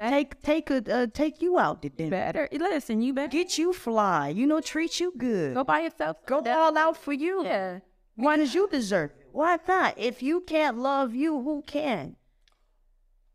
Take 0.00 0.42
take 0.42 0.70
a 0.70 0.82
uh, 0.94 1.06
take 1.12 1.40
you 1.40 1.58
out 1.58 1.80
to 1.82 1.88
you. 1.88 1.94
dinner. 1.94 2.10
Better 2.10 2.48
listen. 2.52 3.00
You 3.00 3.14
better 3.14 3.28
Get 3.28 3.56
you 3.56 3.72
fly. 3.72 4.28
You 4.28 4.46
know, 4.46 4.60
treat 4.60 5.00
you 5.00 5.12
good. 5.16 5.54
go 5.54 5.64
by 5.64 5.80
yourself. 5.80 6.18
Go 6.26 6.42
all 6.46 6.76
out 6.76 6.96
for 6.98 7.14
you. 7.14 7.44
Yeah. 7.44 7.78
Why 8.16 8.36
does 8.36 8.54
you 8.54 8.68
deserve 8.68 9.10
it? 9.18 9.28
Why 9.32 9.58
not? 9.66 9.98
If 9.98 10.22
you 10.22 10.40
can't 10.40 10.78
love 10.78 11.14
you, 11.14 11.40
who 11.42 11.62
can? 11.66 12.16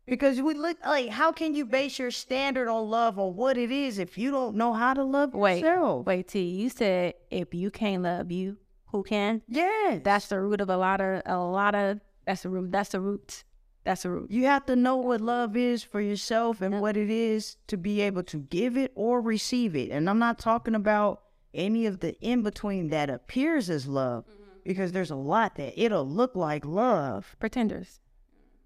Because 0.06 0.42
we 0.42 0.54
look 0.54 0.78
like 0.84 1.10
how 1.10 1.30
can 1.30 1.54
you 1.54 1.64
base 1.64 1.98
your 1.98 2.10
standard 2.10 2.68
on 2.68 2.90
love 2.90 3.18
on 3.18 3.36
what 3.36 3.56
it 3.56 3.70
is 3.70 3.98
if 3.98 4.18
you 4.18 4.30
don't 4.30 4.56
know 4.56 4.72
how 4.72 4.94
to 4.94 5.04
love 5.04 5.32
Wait, 5.32 5.60
yourself? 5.60 6.06
wait, 6.06 6.28
T. 6.28 6.42
You 6.42 6.70
said 6.70 7.14
if 7.30 7.54
you 7.54 7.70
can't 7.70 8.02
love 8.02 8.32
you, 8.32 8.56
who 8.86 9.02
can? 9.02 9.42
Yes. 9.48 10.00
That's 10.04 10.26
the 10.26 10.40
root 10.40 10.60
of 10.60 10.68
a 10.68 10.76
lot 10.76 11.00
of 11.00 11.22
a 11.24 11.38
lot 11.38 11.74
of. 11.74 12.00
That's 12.26 12.42
the 12.42 12.50
root. 12.50 12.72
That's 12.72 12.90
the 12.90 13.00
root. 13.00 13.44
That's 13.84 14.02
the 14.02 14.10
root. 14.10 14.30
You 14.30 14.44
have 14.46 14.66
to 14.66 14.76
know 14.76 14.96
what 14.96 15.20
love 15.20 15.56
is 15.56 15.82
for 15.82 16.00
yourself 16.00 16.60
and 16.60 16.80
what 16.80 16.96
it 16.96 17.10
is 17.10 17.56
to 17.66 17.76
be 17.76 18.00
able 18.00 18.22
to 18.24 18.38
give 18.38 18.76
it 18.76 18.92
or 18.94 19.20
receive 19.20 19.74
it. 19.74 19.90
And 19.90 20.08
I'm 20.08 20.20
not 20.20 20.38
talking 20.38 20.74
about 20.74 21.22
any 21.52 21.86
of 21.86 22.00
the 22.00 22.18
in 22.20 22.42
between 22.42 22.88
that 22.88 23.10
appears 23.10 23.68
as 23.68 23.86
love 23.86 24.24
mm-hmm. 24.24 24.50
because 24.64 24.92
there's 24.92 25.10
a 25.10 25.16
lot 25.16 25.56
that 25.56 25.80
it'll 25.82 26.08
look 26.08 26.36
like 26.36 26.64
love. 26.64 27.34
Pretenders. 27.40 28.00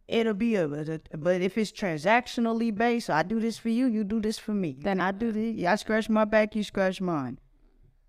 It'll 0.08 0.34
be 0.34 0.54
a, 0.54 0.66
a- 0.66 1.16
but 1.16 1.40
if 1.40 1.58
it's 1.58 1.72
transactionally 1.72 2.74
based, 2.74 3.10
I 3.10 3.22
do 3.22 3.40
this 3.40 3.58
for 3.58 3.68
you, 3.70 3.86
you 3.86 4.04
do 4.04 4.20
this 4.20 4.38
for 4.38 4.52
me. 4.52 4.76
Then 4.78 5.00
I 5.00 5.10
do 5.12 5.32
this, 5.32 5.66
I 5.66 5.74
scratch 5.76 6.08
my 6.08 6.24
back, 6.24 6.54
you 6.54 6.62
scratch 6.62 7.00
mine. 7.00 7.38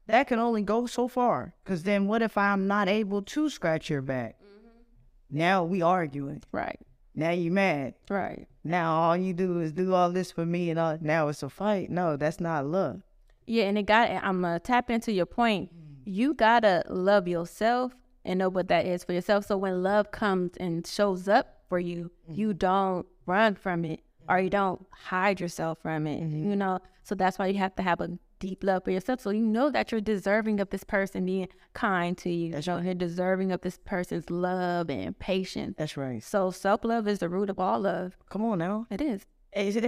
That 0.05 0.27
can 0.27 0.39
only 0.39 0.61
go 0.61 0.85
so 0.85 1.07
far. 1.07 1.53
Because 1.63 1.83
then 1.83 2.07
what 2.07 2.21
if 2.21 2.37
I'm 2.37 2.67
not 2.67 2.87
able 2.87 3.21
to 3.23 3.49
scratch 3.49 3.89
your 3.89 4.01
back? 4.01 4.37
Mm-hmm. 4.39 5.37
Now 5.37 5.63
we 5.63 5.81
arguing. 5.81 6.43
Right. 6.51 6.79
Now 7.13 7.31
you 7.31 7.51
mad. 7.51 7.95
Right. 8.09 8.47
Now 8.63 8.95
all 8.95 9.17
you 9.17 9.33
do 9.33 9.59
is 9.59 9.71
do 9.71 9.93
all 9.93 10.11
this 10.11 10.31
for 10.31 10.45
me 10.45 10.69
and 10.69 10.79
all 10.79 10.97
now 11.01 11.27
it's 11.29 11.41
a 11.41 11.49
fight. 11.49 11.89
No, 11.89 12.15
that's 12.15 12.39
not 12.39 12.65
love. 12.67 13.01
Yeah, 13.47 13.63
and 13.63 13.77
it 13.77 13.83
got 13.87 14.11
I'm 14.11 14.41
gonna 14.41 14.59
tap 14.59 14.89
into 14.91 15.11
your 15.11 15.25
point. 15.25 15.71
Mm. 15.73 16.01
You 16.05 16.33
gotta 16.35 16.83
love 16.89 17.27
yourself 17.27 17.93
and 18.23 18.37
know 18.39 18.49
what 18.49 18.67
that 18.67 18.85
is 18.85 19.03
for 19.03 19.13
yourself. 19.13 19.45
So 19.47 19.57
when 19.57 19.81
love 19.81 20.11
comes 20.11 20.51
and 20.59 20.85
shows 20.85 21.27
up 21.27 21.56
for 21.69 21.79
you, 21.79 22.11
you 22.29 22.53
don't 22.53 23.05
run 23.25 23.55
from 23.55 23.85
it 23.85 24.01
or 24.29 24.39
you 24.39 24.49
don't 24.49 24.85
hide 24.91 25.39
yourself 25.39 25.79
from 25.81 26.07
it. 26.07 26.19
You 26.19 26.55
know? 26.55 26.79
So 27.03 27.15
that's 27.15 27.39
why 27.39 27.47
you 27.47 27.57
have 27.59 27.75
to 27.77 27.83
have 27.83 28.01
a 28.01 28.17
deep 28.39 28.63
love 28.63 28.83
for 28.83 28.91
yourself. 28.91 29.21
So 29.21 29.29
you 29.31 29.41
know 29.45 29.69
that 29.71 29.91
you're 29.91 30.01
deserving 30.01 30.59
of 30.59 30.69
this 30.69 30.83
person 30.83 31.25
being 31.25 31.47
kind 31.73 32.17
to 32.19 32.29
you. 32.29 32.51
That's 32.51 32.67
know, 32.67 32.79
you're 32.79 32.93
deserving 32.93 33.51
of 33.51 33.61
this 33.61 33.79
person's 33.85 34.29
love 34.29 34.89
and 34.89 35.17
patience. 35.17 35.75
That's 35.77 35.97
right. 35.97 36.21
So 36.23 36.51
self 36.51 36.83
love 36.83 37.07
is 37.07 37.19
the 37.19 37.29
root 37.29 37.49
of 37.49 37.59
all 37.59 37.79
love. 37.79 38.17
Come 38.29 38.43
on 38.45 38.59
now. 38.59 38.87
It 38.89 39.01
is. 39.01 39.25
Is 39.53 39.75
it 39.75 39.83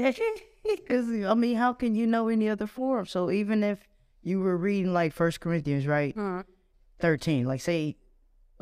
Because 0.63 1.09
I 1.25 1.33
mean, 1.33 1.57
how 1.57 1.73
can 1.73 1.95
you 1.95 2.07
know 2.07 2.29
any 2.29 2.49
other 2.49 2.65
form? 2.67 3.05
So 3.05 3.29
even 3.29 3.63
if 3.63 3.87
you 4.23 4.39
were 4.39 4.57
reading 4.57 4.93
like 4.93 5.13
First 5.13 5.41
Corinthians, 5.41 5.85
right, 5.85 6.15
Mm. 6.15 6.45
thirteen, 6.99 7.45
like 7.45 7.61
say, 7.61 7.97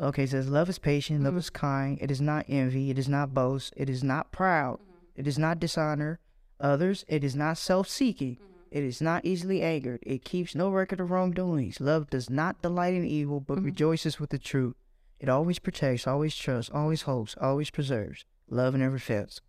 okay, 0.00 0.24
it 0.24 0.30
says 0.30 0.48
love 0.48 0.68
is 0.68 0.78
patient, 0.78 1.22
love 1.22 1.32
mm-hmm. 1.32 1.38
is 1.38 1.50
kind, 1.50 1.98
it 2.00 2.10
is 2.10 2.20
not 2.20 2.46
envy, 2.48 2.90
it 2.90 2.98
is 2.98 3.08
not 3.08 3.34
boast, 3.34 3.72
it 3.76 3.90
is 3.90 4.04
not 4.04 4.32
proud, 4.32 4.78
mm-hmm. 4.80 5.20
it 5.20 5.26
is 5.26 5.38
not 5.38 5.60
dishonor 5.60 6.20
others, 6.60 7.04
it 7.08 7.22
is 7.24 7.36
not 7.36 7.58
self-seeking, 7.58 8.36
mm-hmm. 8.36 8.62
it 8.70 8.84
is 8.84 9.00
not 9.00 9.24
easily 9.24 9.62
angered, 9.62 10.00
it 10.02 10.24
keeps 10.24 10.54
no 10.54 10.70
record 10.70 11.00
of 11.00 11.10
wrongdoings. 11.10 11.80
Love 11.80 12.10
does 12.10 12.28
not 12.28 12.62
delight 12.62 12.94
in 12.94 13.04
evil, 13.04 13.40
but 13.40 13.62
rejoices 13.62 14.18
with 14.18 14.30
the 14.30 14.38
truth. 14.38 14.74
It 15.20 15.28
always 15.28 15.58
protects, 15.58 16.06
always 16.06 16.36
trusts, 16.36 16.70
always 16.72 17.02
hopes, 17.02 17.34
always 17.40 17.70
preserves. 17.70 18.24
Love 18.48 18.74
never 18.74 18.98
fails. 18.98 19.40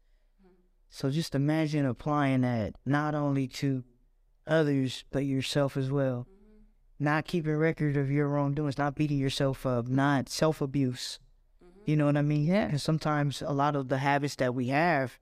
So 0.89 1.11
just 1.11 1.35
imagine 1.35 1.85
applying 1.85 2.41
that 2.41 2.73
not 2.85 3.13
only 3.13 3.47
to 3.47 3.83
others 4.47 5.05
but 5.11 5.25
yourself 5.25 5.77
as 5.77 5.91
well. 5.91 6.27
Not 6.99 7.25
keeping 7.25 7.55
record 7.55 7.95
of 7.95 8.11
your 8.11 8.27
wrongdoings, 8.27 8.77
not 8.77 8.95
beating 8.95 9.17
yourself 9.17 9.65
up, 9.65 9.87
not 9.87 10.27
self 10.29 10.59
abuse. 10.61 11.19
Mm-hmm. 11.63 11.79
You 11.89 11.95
know 11.95 12.05
what 12.07 12.17
I 12.17 12.21
mean? 12.21 12.45
Yeah. 12.45 12.65
Because 12.65 12.83
sometimes 12.83 13.41
a 13.41 13.53
lot 13.53 13.75
of 13.75 13.87
the 13.87 13.99
habits 13.99 14.35
that 14.35 14.53
we 14.53 14.67
have, 14.67 15.17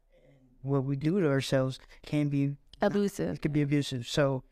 what 0.63 0.83
we 0.85 0.95
do 0.95 1.19
to 1.21 1.29
ourselves, 1.29 1.79
can 2.05 2.29
be 2.29 2.55
Abusive. 2.81 3.35
it 3.35 3.41
could 3.41 3.53
be 3.53 3.61
abusive. 3.61 4.07
So 4.07 4.43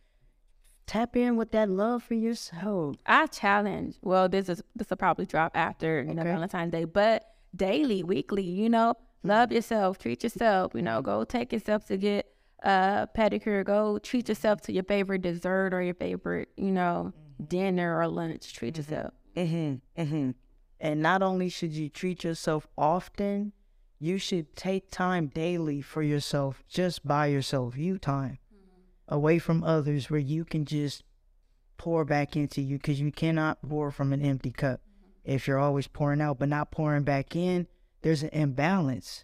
tap 0.87 1.15
in 1.15 1.35
with 1.35 1.51
that 1.51 1.69
love 1.69 2.03
for 2.03 2.13
yourself. 2.13 2.95
I 3.05 3.25
challenge. 3.27 3.95
Well, 4.03 4.29
this 4.29 4.47
is 4.49 4.61
this 4.75 4.89
will 4.89 4.97
probably 4.97 5.25
drop 5.25 5.51
after 5.55 6.03
you 6.03 6.13
know 6.13 6.21
Okay. 6.21 6.31
Valentine's 6.31 6.71
Day, 6.71 6.85
but 6.85 7.23
daily, 7.55 8.03
weekly, 8.03 8.43
you 8.43 8.69
know, 8.69 8.93
love 9.23 9.49
mm-hmm. 9.49 9.55
yourself, 9.55 9.97
treat 9.97 10.23
yourself. 10.23 10.73
You 10.75 10.83
know, 10.83 11.01
go 11.01 11.23
take 11.23 11.51
yourself 11.53 11.85
to 11.87 11.97
get 11.97 12.34
a 12.65 13.07
pedicure. 13.15 13.63
Go 13.63 13.99
treat 13.99 14.27
yourself 14.27 14.61
to 14.61 14.73
your 14.73 14.83
favorite 14.83 15.21
dessert 15.21 15.73
or 15.73 15.81
your 15.81 15.93
favorite, 15.93 16.49
you 16.57 16.71
know, 16.71 17.13
mm-hmm. 17.13 17.45
dinner 17.45 17.97
or 17.97 18.07
lunch. 18.07 18.53
Treat 18.53 18.73
mm-hmm. 18.73 18.93
yourself. 18.93 19.13
Mm-hmm. 19.35 20.01
Mm-hmm. 20.01 20.31
And 20.79 21.01
not 21.01 21.21
only 21.21 21.49
should 21.49 21.71
you 21.71 21.89
treat 21.89 22.23
yourself 22.23 22.67
often, 22.77 23.53
you 23.99 24.17
should 24.17 24.55
take 24.55 24.91
time 24.91 25.27
daily 25.27 25.81
for 25.81 26.03
yourself, 26.03 26.63
just 26.67 27.07
by 27.07 27.27
yourself, 27.27 27.77
you 27.77 27.97
time, 27.97 28.39
mm-hmm. 28.53 29.13
away 29.13 29.39
from 29.39 29.63
others, 29.63 30.09
where 30.09 30.19
you 30.19 30.43
can 30.43 30.65
just 30.65 31.03
pour 31.77 32.03
back 32.03 32.35
into 32.35 32.61
you, 32.61 32.77
because 32.77 32.99
you 32.99 33.11
cannot 33.11 33.61
pour 33.61 33.91
from 33.91 34.11
an 34.11 34.21
empty 34.21 34.51
cup. 34.51 34.81
If 35.23 35.47
you're 35.47 35.59
always 35.59 35.87
pouring 35.87 36.21
out 36.21 36.39
but 36.39 36.49
not 36.49 36.71
pouring 36.71 37.03
back 37.03 37.35
in, 37.35 37.67
there's 38.01 38.23
an 38.23 38.29
imbalance. 38.29 39.23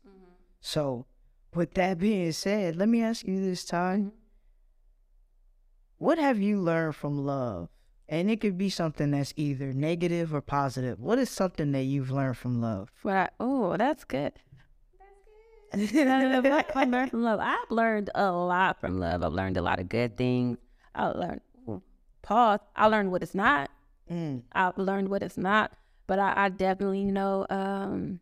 So, 0.62 1.06
with 1.54 1.74
that 1.76 2.00
being 2.00 2.32
said, 2.32 2.76
let 2.76 2.90
me 2.90 3.02
ask 3.02 3.26
you 3.26 3.44
this, 3.44 3.66
Ty. 3.66 4.06
What 5.98 6.18
have 6.18 6.40
you 6.40 6.60
learned 6.60 6.96
from 6.96 7.26
love? 7.26 7.70
And 8.10 8.30
it 8.30 8.42
could 8.42 8.58
be 8.58 8.70
something 8.70 9.12
that's 9.12 9.34
either 9.38 9.72
negative 9.72 10.34
or 10.34 10.42
positive. 10.42 11.00
What 11.00 11.18
is 11.20 11.30
something 11.30 11.72
that 11.72 11.84
you've 11.84 12.12
learned 12.12 12.38
from 12.38 12.60
love? 12.62 12.92
Oh, 13.40 13.78
that's 13.78 14.04
good. 14.04 14.34
I 15.74 16.86
learned 16.88 17.10
from 17.12 17.24
love. 17.24 17.40
I've 17.40 17.72
learned 17.72 18.10
a 18.14 18.32
lot 18.32 18.82
from 18.82 19.00
love. 19.00 19.24
I've 19.24 19.32
learned 19.32 19.58
a 19.58 19.62
lot 19.62 19.80
of 19.80 19.88
good 19.88 20.18
things. 20.18 20.58
I 20.94 21.08
learned 21.08 21.42
pause. 22.22 22.60
I 22.76 22.88
learned 22.88 23.12
what 23.12 23.24
it's 23.24 23.36
not. 23.36 23.70
Mm, 24.12 24.44
I've 24.52 24.78
learned 24.78 25.10
what 25.10 25.24
it's 25.24 25.38
not, 25.38 25.72
but 26.08 26.20
I, 26.20 26.34
I 26.46 26.50
definitely 26.50 27.06
know 27.06 27.46
um, 27.50 28.20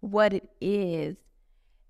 what 0.00 0.32
it 0.32 0.48
is. 0.60 1.16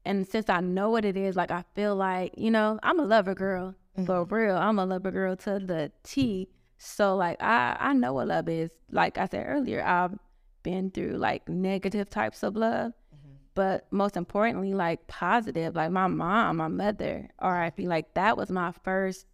And 0.05 0.27
since 0.27 0.51
I 0.51 0.61
know 0.61 0.91
what 0.91 1.05
it 1.05 1.17
is, 1.17 1.37
like 1.37 1.51
I 1.51 1.65
feel 1.75 1.97
like, 1.97 2.35
you 2.37 2.51
know, 2.51 2.79
I'm 2.83 3.01
a 3.01 3.05
lover 3.05 3.35
girl 3.35 3.75
for 3.97 4.25
mm-hmm. 4.25 4.35
real. 4.35 4.57
I'm 4.57 4.79
a 4.79 4.85
lover 4.85 5.11
girl 5.11 5.37
to 5.37 5.59
the 5.59 5.93
T. 6.03 6.49
So 6.77 7.17
like 7.17 7.43
I, 7.43 7.77
I 7.79 7.93
know 7.95 8.13
what 8.13 8.29
love 8.29 8.49
is. 8.49 8.71
Like 8.91 9.17
I 9.17 9.27
said 9.27 9.47
earlier, 9.49 9.83
I've 9.83 10.19
been 10.63 10.91
through 10.91 11.17
like 11.17 11.49
negative 11.49 12.11
types 12.11 12.43
of 12.43 12.57
love. 12.57 12.93
Mm-hmm. 12.93 13.35
But 13.55 13.87
most 13.91 14.17
importantly, 14.17 14.75
like 14.75 15.07
positive, 15.07 15.75
like 15.75 15.91
my 15.91 16.09
mom, 16.09 16.59
my 16.59 16.69
mother, 16.69 17.31
or 17.39 17.55
I 17.57 17.71
feel 17.71 17.89
like 17.89 18.13
that 18.15 18.37
was 18.37 18.51
my 18.51 18.73
first, 18.83 19.27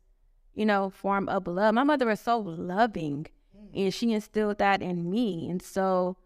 you 0.54 0.66
know, 0.66 0.90
form 0.90 1.28
of 1.28 1.46
love. 1.48 1.74
My 1.74 1.84
mother 1.84 2.06
was 2.06 2.20
so 2.20 2.38
loving 2.38 3.26
mm. 3.56 3.84
and 3.84 3.94
she 3.94 4.12
instilled 4.12 4.58
that 4.58 4.82
in 4.82 5.10
me. 5.10 5.48
And 5.50 5.60
so 5.60 6.16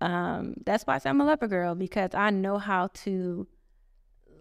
um, 0.00 0.54
that's 0.66 0.84
why 0.84 0.96
I 0.96 0.98
say 0.98 1.10
I'm 1.10 1.20
a 1.20 1.24
lover 1.24 1.48
girl 1.48 1.74
because 1.74 2.10
I 2.14 2.30
know 2.30 2.58
how 2.58 2.88
to 2.88 3.46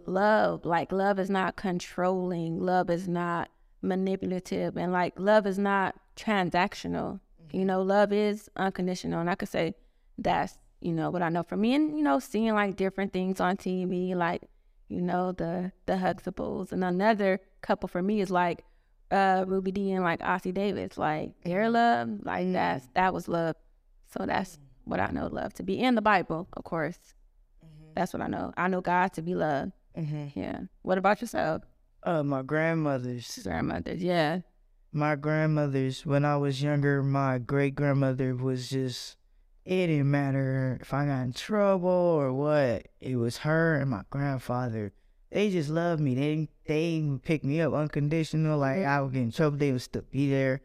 love. 0.08 0.66
Like 0.66 0.92
love 0.92 1.20
is 1.20 1.30
not 1.30 1.56
controlling, 1.56 2.60
love 2.60 2.90
is 2.90 3.08
not 3.08 3.50
manipulative, 3.82 4.78
and 4.78 4.92
like 4.92 5.14
love 5.18 5.48
is 5.48 5.58
not 5.58 5.96
transactional. 6.16 7.20
You 7.52 7.60
mm-hmm. 7.60 7.68
know, 7.68 7.82
love 7.82 8.14
is 8.14 8.50
unconditional. 8.56 9.20
And 9.20 9.30
I 9.30 9.36
could 9.36 9.50
say 9.50 9.76
that's, 10.18 10.58
you 10.80 10.94
know, 10.94 11.10
what 11.10 11.22
I 11.22 11.30
know 11.30 11.44
for 11.44 11.58
me 11.58 11.74
and, 11.76 11.98
you 11.98 12.04
know, 12.04 12.20
seeing 12.20 12.54
like 12.54 12.76
different 12.76 13.14
things 13.14 13.40
on 13.40 13.58
TV, 13.58 14.16
like, 14.16 14.44
you 14.88 15.02
know, 15.02 15.32
the 15.32 15.72
the 15.86 15.94
Huxtables. 15.94 16.72
And 16.72 16.84
another 16.84 17.40
couple 17.62 17.88
for 17.88 18.02
me 18.02 18.22
is 18.22 18.32
like 18.32 18.64
uh 19.10 19.46
Ruby 19.48 19.72
Dee 19.72 19.92
and 19.92 20.04
like 20.04 20.20
Ossie 20.20 20.54
Davis. 20.54 20.98
Like 20.98 21.34
their 21.44 21.64
mm-hmm. 21.64 21.74
love, 21.74 22.10
like 22.24 22.52
that's 22.54 22.86
mm-hmm. 22.86 22.94
that 22.96 23.14
was 23.14 23.28
love. 23.28 23.56
So 24.08 24.26
that's 24.26 24.60
what 24.84 25.00
I 25.00 25.12
know 25.12 25.28
love 25.28 25.54
to 25.56 25.64
be. 25.64 25.80
In 25.80 25.96
the 25.96 26.02
Bible, 26.02 26.48
of 26.54 26.64
course. 26.64 26.98
That's 27.96 28.14
what 28.14 28.22
I 28.22 28.28
know. 28.28 28.54
I 28.56 28.68
know 28.68 28.82
God 28.82 29.14
to 29.14 29.22
be 29.22 29.36
love. 29.36 29.72
Mm-hmm. 29.98 30.40
Yeah. 30.40 30.60
What 30.82 30.98
about 30.98 31.22
yourself? 31.22 31.64
Uh, 32.04 32.24
my 32.24 32.42
grandmother's. 32.42 33.40
Grandmothers, 33.44 34.02
yeah. 34.02 34.40
My 34.92 35.16
grandmother's. 35.16 36.06
When 36.06 36.26
I 36.26 36.38
was 36.38 36.62
younger, 36.62 37.04
my 37.04 37.38
great 37.38 37.76
grandmother 37.76 38.36
was 38.36 38.70
just. 38.70 39.18
It 39.64 39.88
didn't 39.88 40.10
matter 40.10 40.80
if 40.82 40.92
I 40.92 41.06
got 41.06 41.22
in 41.22 41.34
trouble 41.34 41.90
or 41.90 42.34
what. 42.34 42.88
It 43.00 43.16
was 43.18 43.38
her 43.38 43.76
and 43.76 43.92
my 43.92 44.02
grandfather. 44.10 44.92
They 45.32 45.50
just 45.50 45.70
loved 45.70 46.02
me. 46.02 46.16
They 46.16 46.50
they 46.66 47.02
would 47.08 47.24
pick 47.24 47.44
me 47.44 47.62
up 47.62 47.74
unconditional. 47.74 48.58
Like 48.58 48.84
I 48.84 49.02
would 49.02 49.14
get 49.14 49.22
in 49.22 49.32
trouble, 49.32 49.58
they 49.58 49.72
would 49.72 49.82
still 49.82 50.04
be 50.10 50.30
there, 50.30 50.62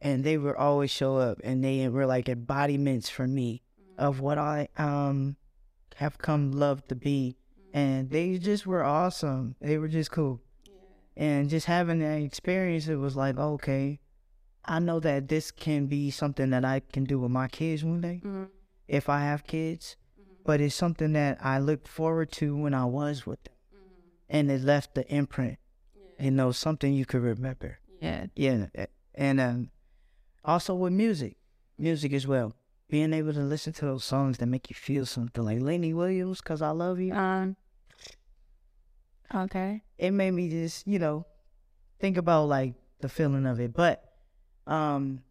and 0.00 0.22
they 0.22 0.38
would 0.38 0.54
always 0.56 0.90
show 0.90 1.16
up. 1.16 1.40
And 1.42 1.64
they 1.64 1.88
were 1.88 2.06
like 2.06 2.28
embodiments 2.28 3.08
for 3.08 3.26
me 3.26 3.62
of 3.98 4.20
what 4.20 4.38
I 4.38 4.68
um 4.76 5.36
have 5.96 6.18
come 6.18 6.52
love 6.52 6.86
to 6.88 6.94
be. 6.94 7.36
And 7.76 8.08
they 8.08 8.38
just 8.38 8.66
were 8.66 8.82
awesome. 8.82 9.54
They 9.60 9.76
were 9.76 9.88
just 9.88 10.10
cool. 10.10 10.40
And 11.14 11.50
just 11.50 11.66
having 11.66 11.98
that 11.98 12.22
experience, 12.22 12.88
it 12.88 12.96
was 12.96 13.16
like, 13.16 13.36
okay, 13.36 14.00
I 14.64 14.78
know 14.78 14.98
that 15.00 15.28
this 15.28 15.50
can 15.50 15.86
be 15.86 16.10
something 16.10 16.48
that 16.50 16.64
I 16.64 16.80
can 16.80 17.04
do 17.04 17.18
with 17.20 17.30
my 17.30 17.48
kids 17.48 17.84
one 17.84 18.00
day 18.00 18.22
Mhm. 18.24 18.48
if 18.88 19.10
I 19.10 19.20
have 19.20 19.44
kids. 19.46 19.96
But 20.42 20.62
it's 20.62 20.74
something 20.74 21.12
that 21.12 21.36
I 21.44 21.58
looked 21.58 21.86
forward 21.86 22.32
to 22.32 22.56
when 22.56 22.72
I 22.72 22.86
was 22.86 23.26
with 23.26 23.42
them. 23.44 23.54
And 24.28 24.50
it 24.50 24.62
left 24.62 24.94
the 24.94 25.06
imprint, 25.14 25.58
you 26.18 26.30
know, 26.30 26.52
something 26.52 26.94
you 26.94 27.04
could 27.04 27.20
remember. 27.22 27.78
Yeah. 28.00 28.26
Yeah. 28.34 28.68
And 29.14 29.38
um, 29.40 29.70
also 30.44 30.74
with 30.74 30.94
music, 30.94 31.36
music 31.76 32.14
as 32.14 32.26
well. 32.26 32.54
Being 32.88 33.12
able 33.12 33.34
to 33.34 33.40
listen 33.40 33.72
to 33.74 33.84
those 33.84 34.04
songs 34.04 34.38
that 34.38 34.46
make 34.46 34.70
you 34.70 34.76
feel 34.76 35.04
something 35.04 35.44
like 35.44 35.60
Lenny 35.60 35.92
Williams, 35.92 36.40
Cause 36.40 36.62
I 36.62 36.70
Love 36.70 37.00
You. 37.00 37.12
Um 37.12 37.56
Okay. 39.34 39.82
it 39.98 40.10
made 40.12 40.32
me 40.32 40.48
just, 40.48 40.86
you 40.86 40.98
know, 40.98 41.26
think 41.98 42.16
about 42.16 42.44
like 42.44 42.74
the 43.00 43.08
feeling 43.08 43.46
of 43.46 43.60
it. 43.60 43.72
But 43.74 44.02
um 44.66 45.22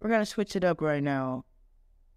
we're 0.00 0.10
gonna 0.10 0.26
switch 0.26 0.56
it 0.56 0.64
up 0.64 0.80
right 0.80 1.02
now. 1.02 1.44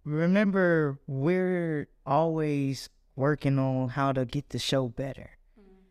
Remember, 0.04 1.00
we're 1.08 1.88
always 2.06 2.90
working 3.16 3.60
on 3.60 3.90
how 3.90 4.12
to 4.14 4.26
get 4.26 4.50
the 4.50 4.60
show 4.60 4.88
better. 4.88 5.32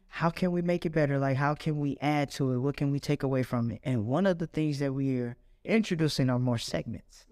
How 0.09 0.31
can 0.31 0.51
we 0.53 0.63
make 0.63 0.87
it 0.87 0.91
better? 0.91 1.19
Like 1.19 1.37
how 1.37 1.55
can 1.55 1.79
we 1.79 1.97
add 2.01 2.31
to 2.33 2.53
it? 2.53 2.59
What 2.59 2.77
can 2.77 2.91
we 2.91 2.99
take 2.99 3.23
away 3.23 3.43
from 3.43 3.71
it? 3.71 3.81
And 3.85 4.07
one 4.07 4.27
of 4.27 4.39
the 4.39 4.47
things 4.47 4.79
that 4.79 4.93
we're 4.93 5.37
introducing 5.65 6.31
are 6.31 6.39
more 6.39 6.59
segments. 6.59 7.27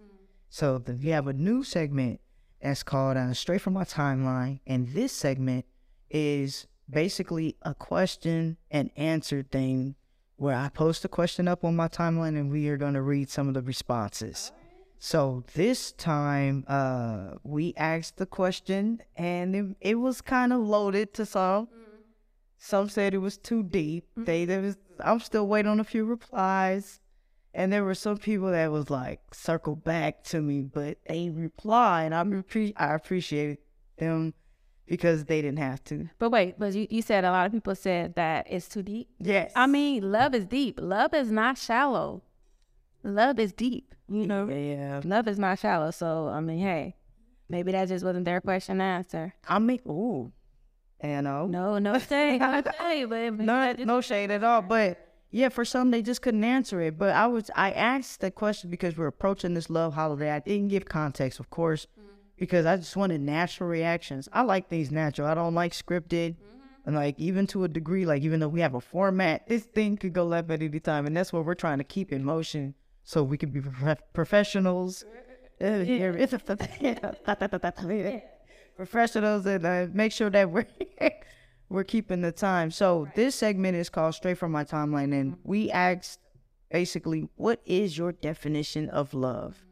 So 0.49 0.79
the, 0.79 0.93
we 0.93 1.09
have 1.09 1.27
a 1.27 1.33
new 1.33 1.65
segment 1.65 2.21
that's 2.63 2.83
called 2.83 3.17
uh, 3.17 3.33
Straight 3.35 3.61
from 3.61 3.75
My 3.75 3.85
Timeline. 3.85 4.61
And 4.67 4.89
this 4.89 5.13
segment 5.13 5.65
is 6.11 6.67
basically 6.89 7.57
a 7.63 7.75
question 7.75 8.57
and 8.71 8.91
answer 8.97 9.43
thing 9.43 9.97
where 10.37 10.55
I 10.55 10.69
post 10.69 11.05
a 11.05 11.09
question 11.09 11.49
up 11.49 11.65
on 11.65 11.77
my 11.77 11.89
timeline 11.89 12.39
and 12.39 12.51
we 12.51 12.69
are 12.69 12.77
going 12.77 12.95
to 12.95 13.03
read 13.03 13.31
some 13.31 13.49
of 13.49 13.55
the 13.55 13.63
responses. 13.63 14.53
So 14.99 15.45
this 15.55 15.93
time, 15.93 16.65
uh, 16.69 17.35
we 17.43 17.75
asked 17.77 18.17
the 18.17 18.27
question 18.27 19.01
and 19.17 19.55
it, 19.55 19.77
it 19.81 19.95
was 19.97 20.21
kind 20.21 20.53
of 20.53 20.61
loaded 20.61 21.15
to 21.15 21.27
some. 21.27 21.69
Some 22.59 22.89
said 22.89 23.15
it 23.15 23.19
was 23.19 23.37
too 23.37 23.63
deep. 23.63 24.07
They 24.17 24.45
there 24.45 24.63
was 24.63 24.77
I'm 25.01 25.21
still 25.21 25.47
waiting 25.47 25.71
on 25.71 25.81
a 25.81 25.85
few 25.85 26.05
replies. 26.05 27.01
And 27.53 27.73
there 27.73 27.85
were 27.85 27.95
some 27.95 28.19
people 28.19 28.51
that 28.51 28.71
was 28.71 28.91
like 28.91 29.21
circle 29.33 29.77
back 29.77 30.23
to 30.25 30.43
me, 30.43 30.61
but 30.63 30.99
they 31.07 31.31
replied. 31.31 32.13
I 32.13 32.23
appre- 32.23 32.75
I 32.77 32.95
appreciate 32.95 33.61
them 33.97 34.35
because 34.87 35.25
they 35.25 35.43
didn't 35.43 35.59
have 35.59 35.83
to. 35.85 36.09
But 36.19 36.31
wait, 36.31 36.59
but 36.59 36.75
you, 36.75 36.87
you 36.91 37.03
said 37.03 37.25
a 37.25 37.31
lot 37.31 37.47
of 37.47 37.53
people 37.53 37.75
said 37.75 38.15
that 38.15 38.47
it's 38.49 38.69
too 38.69 38.83
deep. 38.83 39.09
Yes. 39.19 39.53
I 39.55 39.67
mean, 39.67 40.11
love 40.11 40.35
is 40.35 40.45
deep. 40.45 40.79
Love 40.81 41.15
is 41.15 41.31
not 41.31 41.59
shallow. 41.59 42.23
Love 43.03 43.39
is 43.39 43.53
deep. 43.53 43.95
You 44.09 44.27
know, 44.27 44.49
yeah. 44.49 45.01
love 45.05 45.27
is 45.29 45.39
not 45.39 45.59
shallow. 45.59 45.91
So 45.91 46.29
I 46.29 46.41
mean, 46.41 46.61
hey, 46.61 46.97
maybe 47.49 47.73
that 47.73 47.89
just 47.89 48.05
wasn't 48.05 48.25
their 48.25 48.41
question 48.41 48.79
to 48.79 48.85
answer. 48.85 49.35
I 49.49 49.59
mean, 49.59 49.81
ooh, 49.87 50.33
you 51.03 51.11
oh. 51.11 51.21
know, 51.21 51.47
No, 51.47 51.79
no 51.79 51.99
shade, 51.99 52.41
no 52.41 52.63
shade, 52.79 53.07
but 53.07 53.33
no, 53.35 53.73
no 53.73 54.01
shade 54.01 54.31
at 54.31 54.45
all. 54.45 54.63
But 54.63 54.99
yeah, 55.31 55.49
for 55.49 55.65
some 55.65 55.91
they 55.91 56.03
just 56.03 56.23
couldn't 56.23 56.45
answer 56.45 56.81
it. 56.81 56.99
But 56.99 57.11
I 57.11 57.27
was, 57.27 57.51
I 57.55 57.73
asked 57.73 58.21
the 58.21 58.31
question 58.31 58.71
because 58.71 58.97
we're 58.97 59.09
approaching 59.09 59.55
this 59.55 59.69
love 59.69 59.95
holiday. 59.95 60.31
I 60.31 60.39
didn't 60.39 60.69
give 60.69 60.87
context, 60.87 61.41
of 61.41 61.51
course, 61.51 61.87
because 62.37 62.67
I 62.67 62.77
just 62.77 62.97
wanted 62.97 63.21
natural 63.21 63.69
reactions. 63.69 64.29
I 64.33 64.43
like 64.43 64.69
things 64.69 64.91
natural. 64.91 65.29
I 65.29 65.35
don't 65.35 65.55
like 65.55 65.73
scripted. 65.73 66.37
And 66.85 66.95
like 66.95 67.19
even 67.19 67.47
to 67.49 67.65
a 67.65 67.69
degree, 67.69 68.07
like 68.07 68.23
even 68.23 68.39
though 68.39 68.49
we 68.49 68.61
have 68.61 68.75
a 68.75 68.81
format, 68.81 69.49
this 69.49 69.65
thing 69.65 69.97
could 69.97 70.13
go 70.13 70.25
left 70.25 70.51
at 70.51 70.63
any 70.63 70.79
time, 70.79 71.07
and 71.07 71.17
that's 71.17 71.33
what 71.33 71.45
we're 71.45 71.55
trying 71.55 71.79
to 71.79 71.85
keep 71.85 72.13
in 72.13 72.25
motion, 72.25 72.75
so 73.03 73.25
we 73.25 73.37
can 73.37 73.51
be 73.51 73.61
prof- 73.61 74.03
professionals. 74.13 75.05
Uh, 75.59 75.83
professionals 78.77 79.47
and 79.47 79.65
uh, 79.65 79.87
make 79.95 80.13
sure 80.13 80.29
that 80.29 80.51
we're 80.51 80.67
we're 81.71 81.83
keeping 81.83 82.21
the 82.21 82.31
time. 82.31 82.71
So 82.71 83.09
this 83.15 83.35
segment 83.35 83.75
is 83.75 83.89
called 83.89 84.15
Straight 84.15 84.37
from 84.37 84.53
My 84.53 84.65
Timeline, 84.65 85.19
and 85.19 85.39
we 85.45 85.71
asked 85.71 86.21
basically, 86.71 87.29
what 87.37 87.63
is 87.65 87.97
your 87.97 88.13
definition 88.13 88.91
of 88.91 89.15
love? 89.15 89.66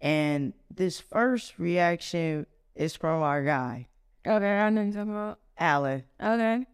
And 0.00 0.52
this 0.70 1.00
first 1.00 1.58
reaction 1.58 2.46
is 2.74 2.94
from 2.96 3.22
our 3.22 3.42
guy, 3.44 3.88
Okay, 4.26 4.58
I 4.58 4.70
know 4.70 4.82
you're 4.82 4.92
talking 4.92 5.10
about. 5.12 5.38
Alan. 5.58 6.04
Okay, 6.22 6.66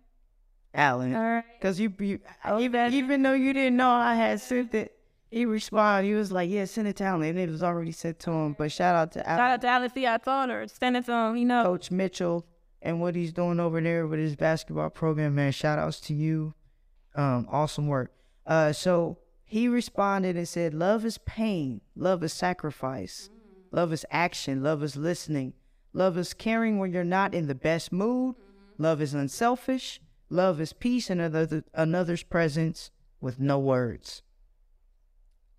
Alan. 0.75 1.14
all 1.14 1.23
right. 1.23 1.45
Because 1.59 1.79
you, 1.79 1.93
you 2.00 2.19
even, 2.59 2.93
even 2.95 3.23
though 3.23 3.35
you 3.35 3.52
didn't 3.52 3.76
know 3.76 3.91
I 3.91 4.14
had 4.14 4.41
sent 4.41 4.75
it, 4.75 4.97
he 5.31 5.45
responded. 5.47 6.09
He 6.09 6.14
was 6.14 6.33
like, 6.33 6.50
"Yeah, 6.50 6.64
send 6.64 6.88
it 6.88 6.97
to 6.97 7.05
Alan," 7.05 7.29
and 7.29 7.38
it 7.38 7.49
was 7.50 7.62
already 7.62 7.93
sent 7.93 8.19
to 8.21 8.31
him. 8.31 8.55
But 8.59 8.73
shout 8.73 8.95
out 8.97 9.12
to 9.12 9.21
Shout 9.21 9.29
Alan, 9.38 9.52
out 9.52 9.61
to 9.61 9.69
Alex 9.69 9.95
I 9.97 10.17
told 10.19 10.50
her 10.50 10.67
send 10.69 10.97
it 10.97 11.05
to 11.07 11.12
him. 11.12 11.37
You 11.37 11.45
know, 11.45 11.62
Coach 11.62 11.91
Mitchell, 11.91 12.45
and 12.81 13.00
what 13.00 13.14
he's 13.14 13.33
doing 13.33 13.61
over 13.61 13.81
there 13.81 14.07
with 14.07 14.19
his 14.19 14.35
basketball 14.35 14.91
program. 14.91 15.35
Man, 15.35 15.52
shout 15.52 15.79
outs 15.79 16.00
to 16.00 16.14
you. 16.14 16.55
Um, 17.14 17.47
awesome 17.50 17.87
work. 17.87 18.12
Uh, 18.47 18.73
so 18.73 19.19
he 19.52 19.68
responded 19.68 20.35
and 20.35 20.49
said, 20.49 20.73
"Love 20.73 21.04
is 21.04 21.18
pain. 21.18 21.82
Love 21.94 22.25
is 22.25 22.32
sacrifice. 22.32 23.28
Love 23.71 23.92
is 23.92 24.06
action. 24.11 24.62
Love 24.62 24.82
is 24.82 24.97
listening. 24.97 25.52
Love 25.92 26.16
is 26.16 26.32
caring 26.32 26.78
when 26.78 26.90
you're 26.90 27.04
not 27.04 27.35
in 27.35 27.49
the 27.49 27.54
best 27.54 27.92
mood. 27.92 28.35
Love 28.78 29.02
is 29.02 29.12
unselfish. 29.12 30.00
Love 30.30 30.59
is 30.59 30.73
peace 30.73 31.11
in 31.11 31.21
another 31.21 31.64
another's 31.75 32.23
presence 32.23 32.90
with 33.21 33.38
no 33.38 33.59
words." 33.59 34.23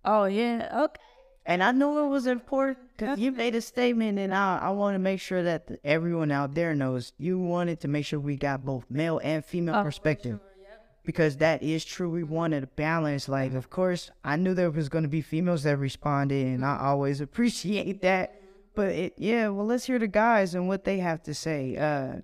oh 0.04 0.24
yeah, 0.24 0.82
okay. 0.86 1.00
And 1.46 1.62
I 1.62 1.70
knew 1.70 2.04
it 2.04 2.08
was 2.08 2.26
important 2.26 2.78
because 2.96 3.20
you 3.20 3.30
made 3.30 3.54
a 3.54 3.60
statement, 3.60 4.18
and 4.18 4.34
I, 4.34 4.58
I 4.58 4.70
want 4.70 4.96
to 4.96 4.98
make 4.98 5.20
sure 5.20 5.44
that 5.44 5.70
everyone 5.84 6.32
out 6.32 6.54
there 6.56 6.74
knows 6.74 7.12
you 7.16 7.38
wanted 7.38 7.78
to 7.82 7.88
make 7.88 8.06
sure 8.06 8.18
we 8.18 8.34
got 8.34 8.64
both 8.64 8.86
male 8.90 9.20
and 9.22 9.44
female 9.44 9.76
oh, 9.76 9.84
perspective. 9.84 10.40
Because 11.04 11.36
that 11.36 11.62
is 11.62 11.84
true. 11.84 12.08
We 12.08 12.22
wanted 12.22 12.64
a 12.64 12.68
balance. 12.68 13.28
Like, 13.28 13.52
of 13.54 13.68
course, 13.68 14.10
I 14.24 14.36
knew 14.36 14.54
there 14.54 14.70
was 14.70 14.88
going 14.88 15.04
to 15.04 15.08
be 15.08 15.20
females 15.20 15.62
that 15.64 15.76
responded, 15.76 16.46
and 16.46 16.64
I 16.64 16.78
always 16.80 17.20
appreciate 17.20 18.00
that. 18.02 18.40
But 18.74 18.88
it, 18.88 19.14
yeah, 19.18 19.48
well, 19.48 19.66
let's 19.66 19.84
hear 19.84 19.98
the 19.98 20.08
guys 20.08 20.54
and 20.54 20.66
what 20.66 20.84
they 20.84 20.98
have 20.98 21.22
to 21.24 21.34
say. 21.34 21.76
Uh, 21.76 22.22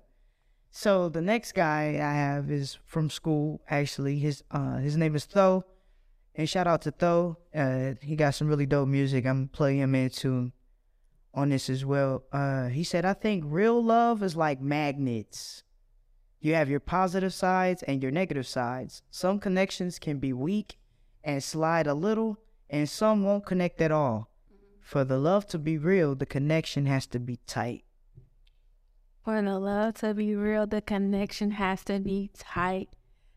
so 0.71 1.09
the 1.09 1.21
next 1.21 1.53
guy 1.53 1.99
I 2.01 2.13
have 2.13 2.49
is 2.49 2.77
from 2.85 3.09
school. 3.09 3.61
Actually, 3.69 4.19
his 4.19 4.43
uh, 4.51 4.77
his 4.77 4.97
name 4.97 5.15
is 5.15 5.25
Tho. 5.25 5.65
And 6.33 6.49
shout 6.49 6.67
out 6.67 6.81
to 6.83 6.93
Tho. 6.97 7.37
Uh, 7.53 7.93
he 8.01 8.15
got 8.15 8.35
some 8.35 8.47
really 8.47 8.65
dope 8.65 8.87
music. 8.87 9.25
I'm 9.25 9.49
playing 9.49 9.79
him 9.79 9.95
into 9.95 10.51
on 11.33 11.49
this 11.49 11.69
as 11.69 11.85
well. 11.85 12.23
Uh, 12.31 12.67
he 12.67 12.83
said, 12.83 13.05
I 13.05 13.13
think 13.13 13.43
real 13.47 13.83
love 13.83 14.23
is 14.23 14.35
like 14.35 14.61
magnets. 14.61 15.63
You 16.43 16.55
have 16.55 16.69
your 16.69 16.79
positive 16.79 17.35
sides 17.35 17.83
and 17.83 18.01
your 18.01 18.11
negative 18.11 18.47
sides. 18.47 19.03
Some 19.11 19.37
connections 19.37 19.99
can 19.99 20.17
be 20.17 20.33
weak 20.33 20.79
and 21.23 21.43
slide 21.43 21.85
a 21.85 21.93
little, 21.93 22.39
and 22.67 22.89
some 22.89 23.23
won't 23.23 23.45
connect 23.45 23.79
at 23.79 23.91
all. 23.91 24.27
For 24.79 25.03
the 25.03 25.19
love 25.19 25.45
to 25.47 25.59
be 25.59 25.77
real, 25.77 26.15
the 26.15 26.25
connection 26.25 26.87
has 26.87 27.05
to 27.07 27.19
be 27.19 27.37
tight. 27.45 27.83
For 29.23 29.39
the 29.39 29.59
love 29.59 29.93
to 29.95 30.15
be 30.15 30.35
real, 30.35 30.65
the 30.65 30.81
connection 30.81 31.51
has 31.51 31.83
to 31.83 31.99
be 31.99 32.31
tight. 32.35 32.89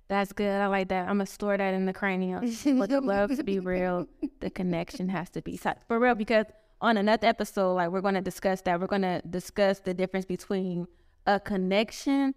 That's 0.08 0.32
good. 0.32 0.60
I 0.60 0.66
like 0.68 0.88
that. 0.88 1.02
I'm 1.02 1.16
gonna 1.16 1.26
store 1.26 1.58
that 1.58 1.74
in 1.74 1.84
the 1.84 1.92
cranium. 1.92 2.50
For 2.52 2.86
the 2.86 3.02
love 3.02 3.36
to 3.36 3.44
be 3.44 3.58
real, 3.58 4.06
the 4.40 4.48
connection 4.48 5.10
has 5.10 5.28
to 5.30 5.42
be 5.42 5.58
tight. 5.58 5.76
For 5.88 5.98
real, 5.98 6.14
because 6.14 6.46
on 6.80 6.96
another 6.96 7.26
episode, 7.26 7.74
like 7.74 7.90
we're 7.90 8.00
gonna 8.00 8.22
discuss 8.22 8.62
that. 8.62 8.80
We're 8.80 8.86
gonna 8.86 9.20
discuss 9.28 9.80
the 9.80 9.92
difference 9.92 10.24
between 10.24 10.86
a 11.26 11.38
connection 11.38 12.34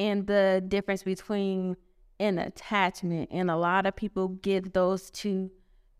and 0.00 0.26
the 0.26 0.64
difference 0.66 1.02
between 1.02 1.76
an 2.18 2.38
attachment. 2.38 3.28
And 3.30 3.50
a 3.50 3.56
lot 3.56 3.86
of 3.86 3.94
people 3.94 4.28
get 4.28 4.72
those 4.74 5.10
two 5.10 5.50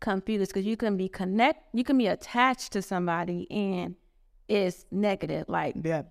confused 0.00 0.50
because 0.52 0.66
you 0.66 0.76
can 0.76 0.96
be 0.96 1.08
connect, 1.08 1.58
you 1.74 1.84
can 1.84 1.98
be 1.98 2.06
attached 2.06 2.72
to 2.72 2.80
somebody 2.82 3.46
and 3.50 3.94
it's 4.48 4.86
negative. 4.90 5.44
Like 5.48 5.74
Yeah. 5.82 6.02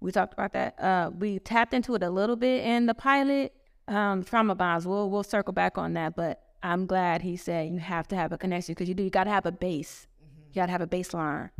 we 0.00 0.12
talked 0.12 0.34
about 0.34 0.52
that. 0.52 0.78
Uh, 0.78 1.10
we 1.18 1.38
tapped 1.38 1.72
into 1.74 1.94
it 1.94 2.02
a 2.02 2.10
little 2.10 2.36
bit 2.36 2.64
in 2.64 2.86
the 2.86 2.94
pilot. 2.94 3.54
Um, 3.88 4.22
trauma 4.22 4.54
bonds. 4.54 4.86
We'll 4.86 5.10
we'll 5.10 5.24
circle 5.24 5.52
back 5.52 5.76
on 5.76 5.94
that, 5.94 6.14
but 6.14 6.40
I'm 6.62 6.86
glad 6.86 7.22
he 7.22 7.36
said 7.36 7.68
you 7.72 7.78
have 7.78 8.06
to 8.08 8.16
have 8.16 8.30
a 8.32 8.38
connection 8.38 8.74
because 8.74 8.88
you 8.88 8.94
do. 8.94 9.02
You 9.02 9.10
got 9.10 9.24
to 9.24 9.30
have 9.30 9.46
a 9.46 9.50
base. 9.52 10.06
You 10.50 10.54
got 10.60 10.66
to 10.66 10.72
have 10.72 10.82
a 10.82 10.86
baseline. 10.86 11.50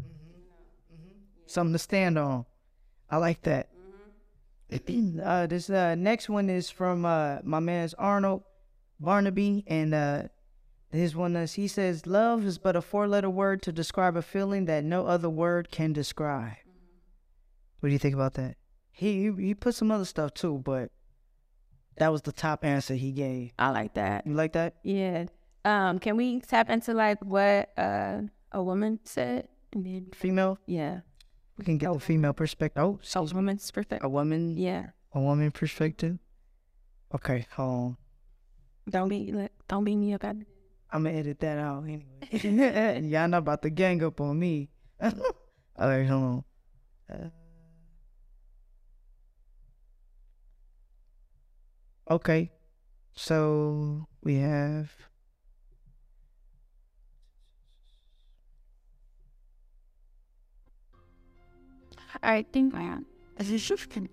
something 1.47 1.73
to 1.73 1.79
stand 1.79 2.19
on. 2.19 2.45
I 3.11 3.17
like 3.17 3.43
that. 3.43 3.69
Uh, 5.23 5.47
this 5.47 5.71
uh, 5.71 5.95
next 5.95 6.29
one 6.29 6.49
is 6.51 6.71
from 6.71 7.05
uh, 7.05 7.39
my 7.43 7.61
man's 7.61 7.95
Arnold 7.95 8.43
Barnaby, 9.01 9.65
and 9.67 9.95
uh, 9.95 10.23
his 10.91 11.15
one 11.17 11.37
is 11.37 11.55
he 11.55 11.69
says, 11.69 12.07
"Love 12.07 12.45
is 12.45 12.59
but 12.59 12.77
a 12.77 12.83
four-letter 12.83 13.31
word 13.31 13.63
to 13.63 13.73
describe 13.73 14.17
a 14.17 14.23
feeling 14.23 14.67
that 14.67 14.85
no 14.85 15.07
other 15.07 15.29
word 15.31 15.71
can 15.71 15.93
describe." 15.93 16.57
What 17.81 17.89
do 17.89 17.93
you 17.93 17.99
think 17.99 18.15
about 18.15 18.35
that? 18.35 18.57
He 18.93 19.33
he, 19.33 19.55
put 19.55 19.75
some 19.75 19.91
other 19.91 20.05
stuff 20.05 20.35
too, 20.35 20.63
but 20.65 20.91
that 21.97 22.13
was 22.13 22.23
the 22.23 22.33
top 22.33 22.65
answer 22.65 22.95
he 22.95 23.13
gave. 23.13 23.53
I 23.59 23.71
like 23.71 23.95
that. 23.95 24.27
You 24.27 24.35
like 24.35 24.53
that? 24.53 24.77
Yeah. 24.83 25.27
Um, 25.65 25.99
can 25.99 26.17
we 26.17 26.41
tap 26.41 26.71
into 26.71 26.95
like 26.95 27.19
what 27.25 27.71
uh, 27.77 28.23
a 28.53 28.63
woman 28.63 29.01
said? 29.05 29.49
Female? 30.15 30.59
yeah. 30.67 31.01
We 31.59 31.65
can 31.65 31.79
get 31.79 31.93
the 31.93 32.01
female 32.01 32.33
perspective. 32.33 32.83
Oh, 32.83 32.99
So 33.03 33.23
woman's 33.25 33.71
perspective. 33.71 34.05
a 34.05 34.09
woman, 34.09 34.57
Yeah. 34.57 34.91
a 35.13 35.21
woman 35.21 35.51
perspective. 35.51 36.19
Okay, 37.15 37.47
hold 37.53 37.71
on. 37.71 37.97
Don't 38.89 39.09
be 39.09 39.31
like, 39.33 39.53
don't 39.69 39.85
be 39.85 39.95
me 39.95 40.15
up. 40.15 40.25
At, 40.25 40.37
I'm 40.91 41.05
gonna 41.05 41.17
edit 41.17 41.39
that 41.41 41.59
out 41.59 41.85
anyway. 41.85 42.05
Y'all 43.09 43.29
not 43.29 43.39
about 43.39 43.63
to 43.63 43.71
gang 43.71 44.03
up 44.03 44.21
on 44.21 44.39
me. 44.39 44.71
All 45.01 45.11
right, 45.89 46.07
hold 46.07 46.23
on. 46.25 46.45
Uh, 47.13 47.31
okay, 52.11 52.51
so 53.15 54.07
we 54.23 54.37
have. 54.37 54.91
I 62.23 62.43
think 62.53 62.75
I 62.75 62.83
am. 62.83 63.07
As 63.39 63.51
a 63.51 63.59
system, 63.59 64.09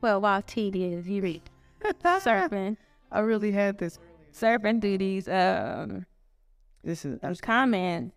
well, 0.00 0.20
while 0.20 0.42
TD 0.42 0.98
is 0.98 1.08
you 1.08 1.22
read 1.22 1.42
surfing, 2.04 2.76
I 3.12 3.20
really 3.20 3.52
had 3.52 3.78
this. 3.78 3.98
surfing 4.32 4.80
through 4.80 4.98
these 4.98 5.28
um 5.28 6.06
This 6.82 7.04
is 7.04 7.18
those 7.20 7.40
comments, 7.40 8.14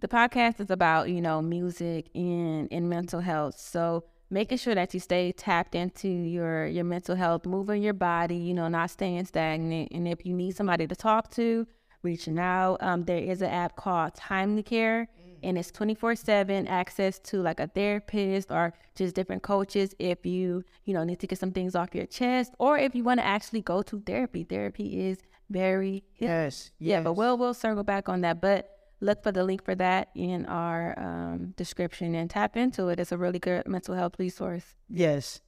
the 0.00 0.08
podcast 0.08 0.60
is 0.60 0.70
about 0.70 1.08
you 1.08 1.20
know 1.20 1.42
music 1.42 2.08
and 2.14 2.68
and 2.72 2.88
mental 2.88 3.20
health. 3.20 3.58
So 3.58 4.04
making 4.30 4.58
sure 4.58 4.74
that 4.74 4.92
you 4.94 5.00
stay 5.00 5.32
tapped 5.32 5.74
into 5.74 6.08
your 6.08 6.66
your 6.66 6.84
mental 6.84 7.16
health, 7.16 7.46
moving 7.46 7.82
your 7.82 7.94
body, 7.94 8.36
you 8.36 8.54
know, 8.54 8.68
not 8.68 8.90
staying 8.90 9.24
stagnant. 9.26 9.92
And 9.92 10.08
if 10.08 10.24
you 10.26 10.34
need 10.34 10.56
somebody 10.56 10.86
to 10.86 10.96
talk 10.96 11.30
to, 11.32 11.66
reaching 12.06 12.38
out. 12.38 12.76
Um, 12.80 13.04
there 13.04 13.24
is 13.32 13.42
an 13.42 13.50
app 13.50 13.76
called 13.76 14.14
TimelyCare, 14.14 15.06
and 15.42 15.58
it's 15.58 15.70
24 15.70 16.14
7 16.16 16.66
access 16.66 17.18
to 17.18 17.42
like 17.42 17.60
a 17.60 17.66
therapist 17.66 18.50
or 18.50 18.72
just 18.94 19.14
different 19.14 19.42
coaches 19.42 19.94
if 19.98 20.24
you 20.24 20.64
you 20.86 20.94
know 20.94 21.04
need 21.04 21.20
to 21.20 21.26
get 21.26 21.38
some 21.38 21.52
things 21.52 21.74
off 21.74 21.94
your 21.94 22.06
chest 22.06 22.52
or 22.58 22.78
if 22.78 22.94
you 22.94 23.04
want 23.04 23.20
to 23.20 23.26
actually 23.26 23.60
go 23.60 23.82
to 23.82 24.00
therapy. 24.00 24.44
Therapy 24.44 24.88
is 25.08 25.18
very 25.50 26.04
yes, 26.16 26.70
yeah 26.78 27.00
but 27.02 27.14
we'll 27.14 27.36
we'll 27.36 27.54
circle 27.54 27.84
back 27.84 28.08
on 28.08 28.20
that 28.22 28.40
but 28.40 28.60
look 29.00 29.22
for 29.22 29.30
the 29.30 29.44
link 29.44 29.62
for 29.62 29.74
that 29.74 30.08
in 30.14 30.46
our 30.46 30.98
um, 30.98 31.54
description 31.56 32.14
and 32.14 32.30
tap 32.30 32.56
into 32.56 32.88
it. 32.88 32.98
It's 32.98 33.12
a 33.12 33.18
really 33.18 33.38
good 33.38 33.68
mental 33.68 33.94
health 33.94 34.14
resource. 34.18 34.64
Yes 34.88 35.40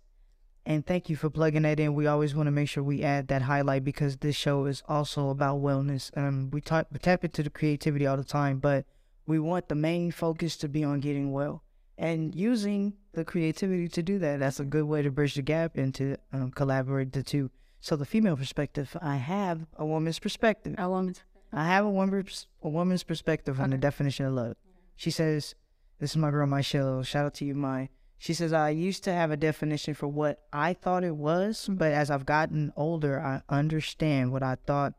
and 0.69 0.85
thank 0.85 1.09
you 1.09 1.17
for 1.17 1.31
plugging 1.31 1.63
that 1.63 1.81
in. 1.81 1.95
We 1.95 2.07
always 2.07 2.35
want 2.35 2.47
to 2.47 2.51
make 2.51 2.69
sure 2.69 2.83
we 2.83 3.03
add 3.03 3.29
that 3.29 3.41
highlight 3.41 3.85
because 3.85 4.19
this 4.19 4.37
show 4.37 4.67
is 4.67 4.83
also 4.87 5.31
about 5.31 5.63
wellness. 5.63 6.15
Um, 6.15 6.51
we, 6.51 6.61
talk, 6.61 6.89
we 6.93 6.99
tap 6.99 7.25
into 7.25 7.43
the 7.43 7.49
creativity 7.49 8.07
all 8.07 8.19
the 8.19 8.23
time, 8.23 8.59
but 8.59 8.85
we 9.27 9.39
want 9.39 9.71
the 9.71 9.75
main 9.75 10.11
focus 10.11 10.59
to 10.59 10.69
be 10.69 10.85
on 10.85 11.01
getting 11.01 11.33
well 11.33 11.63
and 11.97 12.35
using 12.35 12.93
the 13.15 13.25
creativity 13.25 13.89
to 13.89 14.03
do 14.03 14.19
that. 14.19 14.41
That's 14.41 14.61
a 14.61 14.65
good 14.65 14.85
way 14.85 15.01
to 15.01 15.11
bridge 15.11 15.37
the 15.37 15.43
gap 15.43 15.79
and 15.79 15.95
to 15.95 16.19
um, 16.35 16.51
collaborate 16.51 17.15
the 17.15 17.23
two. 17.23 17.51
So 17.81 17.97
the 17.97 18.05
female 18.05 18.37
perspective, 18.37 18.95
I 19.01 19.17
have 19.17 19.67
a 19.79 19.87
woman's 19.87 20.19
perspective. 20.19 20.75
A 20.77 20.91
woman's. 20.91 21.23
I 21.51 21.65
have 21.65 21.87
a 21.87 21.91
woman's 21.91 22.47
a 22.63 22.69
woman's 22.69 23.05
perspective 23.05 23.59
on 23.59 23.71
the 23.71 23.79
definition 23.79 24.27
of 24.27 24.35
love. 24.35 24.57
She 24.97 25.11
says, 25.11 25.55
"This 25.99 26.11
is 26.11 26.17
my 26.19 26.31
girl, 26.31 26.47
Michelle. 26.47 27.03
Shout 27.05 27.25
out 27.25 27.35
to 27.35 27.47
you, 27.47 27.55
my." 27.55 27.89
She 28.19 28.35
says, 28.35 28.53
"I 28.53 28.71
used 28.71 29.05
to 29.05 29.13
have 29.13 29.31
a 29.31 29.37
definition 29.37 29.95
for 29.95 30.09
what 30.09 30.43
I 30.53 30.75
thought 30.75 31.05
it 31.05 31.17
was, 31.17 31.69
but 31.71 31.93
as 31.93 32.11
I've 32.11 32.27
gotten 32.27 32.73
older, 32.77 33.21
I 33.21 33.43
understand 33.49 34.33
what 34.33 34.43
I 34.43 34.57
thought 34.57 34.95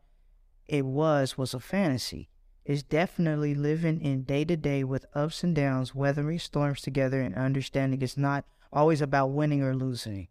it 0.66 0.86
was 0.86 1.36
was 1.36 1.52
a 1.52 1.60
fantasy 1.60 2.30
It's 2.64 2.82
definitely 2.82 3.54
living 3.54 4.00
in 4.00 4.22
day 4.22 4.44
to 4.44 4.56
day 4.56 4.84
with 4.84 5.04
ups 5.14 5.42
and 5.42 5.54
downs, 5.54 5.94
weathering 5.94 6.38
storms 6.38 6.80
together, 6.80 7.20
and 7.20 7.34
understanding 7.34 8.00
it's 8.00 8.16
not 8.16 8.44
always 8.72 9.00
about 9.02 9.28
winning 9.28 9.62
or 9.62 9.74
losing. 9.74 10.28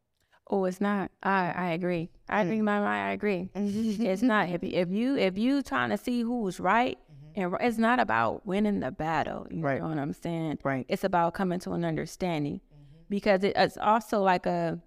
Oh, 0.47 0.65
it's 0.65 0.79
not. 0.79 1.11
I 1.21 1.51
I 1.51 1.71
agree. 1.71 2.09
I 2.29 2.41
agree, 2.41 2.61
my 2.61 2.79
I 2.79 3.11
agree. 3.11 3.49
it's 3.55 4.21
not. 4.21 4.49
If 4.49 4.63
if 4.63 4.89
you 4.89 5.17
if 5.17 5.37
you 5.37 5.61
trying 5.61 5.89
to 5.89 5.97
see 5.97 6.21
who's 6.21 6.59
right, 6.59 6.97
mm-hmm. 6.97 7.41
and 7.41 7.57
it's 7.61 7.77
not 7.77 7.99
about 7.99 8.45
winning 8.45 8.79
the 8.79 8.91
battle. 8.91 9.45
You 9.51 9.61
right. 9.61 9.81
know 9.81 9.89
what 9.89 9.97
I'm 9.99 10.13
saying? 10.13 10.59
Right. 10.63 10.85
It's 10.87 11.03
about 11.03 11.33
coming 11.33 11.59
to 11.61 11.73
an 11.73 11.83
understanding. 11.83 12.61
Because 13.09 13.43
it, 13.43 13.53
it's 13.55 13.77
also 13.77 14.21
like 14.21 14.45
a 14.45 14.79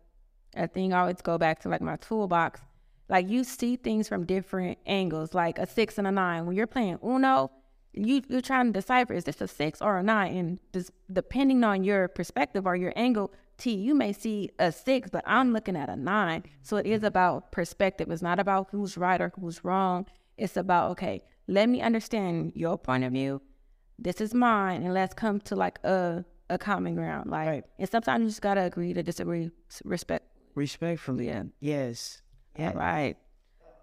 a 0.54 0.68
thing. 0.68 0.92
I 0.92 1.00
always 1.00 1.22
go 1.22 1.38
back 1.38 1.60
to 1.60 1.68
like 1.68 1.80
my 1.80 1.96
toolbox 1.96 2.60
like 3.12 3.28
you 3.28 3.44
see 3.44 3.76
things 3.76 4.08
from 4.08 4.24
different 4.24 4.78
angles, 4.86 5.34
like 5.34 5.58
a 5.58 5.66
six 5.66 5.98
and 5.98 6.06
a 6.06 6.10
nine. 6.10 6.46
When 6.46 6.56
you're 6.56 6.66
playing 6.66 6.98
Uno, 7.04 7.50
you 7.92 8.22
you're 8.26 8.40
trying 8.40 8.72
to 8.72 8.72
decipher 8.72 9.12
is 9.12 9.24
this 9.24 9.42
a 9.42 9.46
six 9.46 9.82
or 9.82 9.98
a 9.98 10.02
nine, 10.02 10.34
and 10.34 10.58
just 10.72 10.92
depending 11.12 11.62
on 11.62 11.84
your 11.84 12.08
perspective 12.08 12.64
or 12.66 12.74
your 12.74 12.94
angle, 12.96 13.30
T, 13.58 13.74
you 13.74 13.94
may 13.94 14.14
see 14.14 14.48
a 14.58 14.72
six, 14.72 15.10
but 15.10 15.22
I'm 15.26 15.52
looking 15.52 15.76
at 15.76 15.90
a 15.90 15.96
nine. 15.96 16.44
So 16.62 16.78
it 16.78 16.86
is 16.86 17.02
about 17.02 17.52
perspective. 17.52 18.10
It's 18.10 18.22
not 18.22 18.38
about 18.38 18.68
who's 18.70 18.96
right 18.96 19.20
or 19.20 19.30
who's 19.38 19.62
wrong. 19.62 20.06
It's 20.38 20.56
about 20.56 20.92
okay, 20.92 21.22
let 21.46 21.68
me 21.68 21.82
understand 21.82 22.52
your 22.54 22.78
point 22.78 23.04
of 23.04 23.12
view. 23.12 23.42
This 23.98 24.22
is 24.22 24.32
mine, 24.32 24.82
and 24.82 24.94
let's 24.94 25.12
come 25.12 25.38
to 25.40 25.54
like 25.54 25.78
a 25.84 26.24
a 26.50 26.58
common 26.58 26.94
ground. 26.94 27.30
Like, 27.30 27.48
right. 27.48 27.64
and 27.78 27.88
sometimes 27.88 28.22
you 28.22 28.28
just 28.28 28.42
gotta 28.42 28.62
agree 28.62 28.92
to 28.94 29.02
disagree. 29.02 29.50
Respect. 29.84 30.26
Respectfully. 30.54 31.26
Yeah. 31.26 31.44
Yes. 31.60 32.22
Yeah. 32.58 32.72
right. 32.74 33.16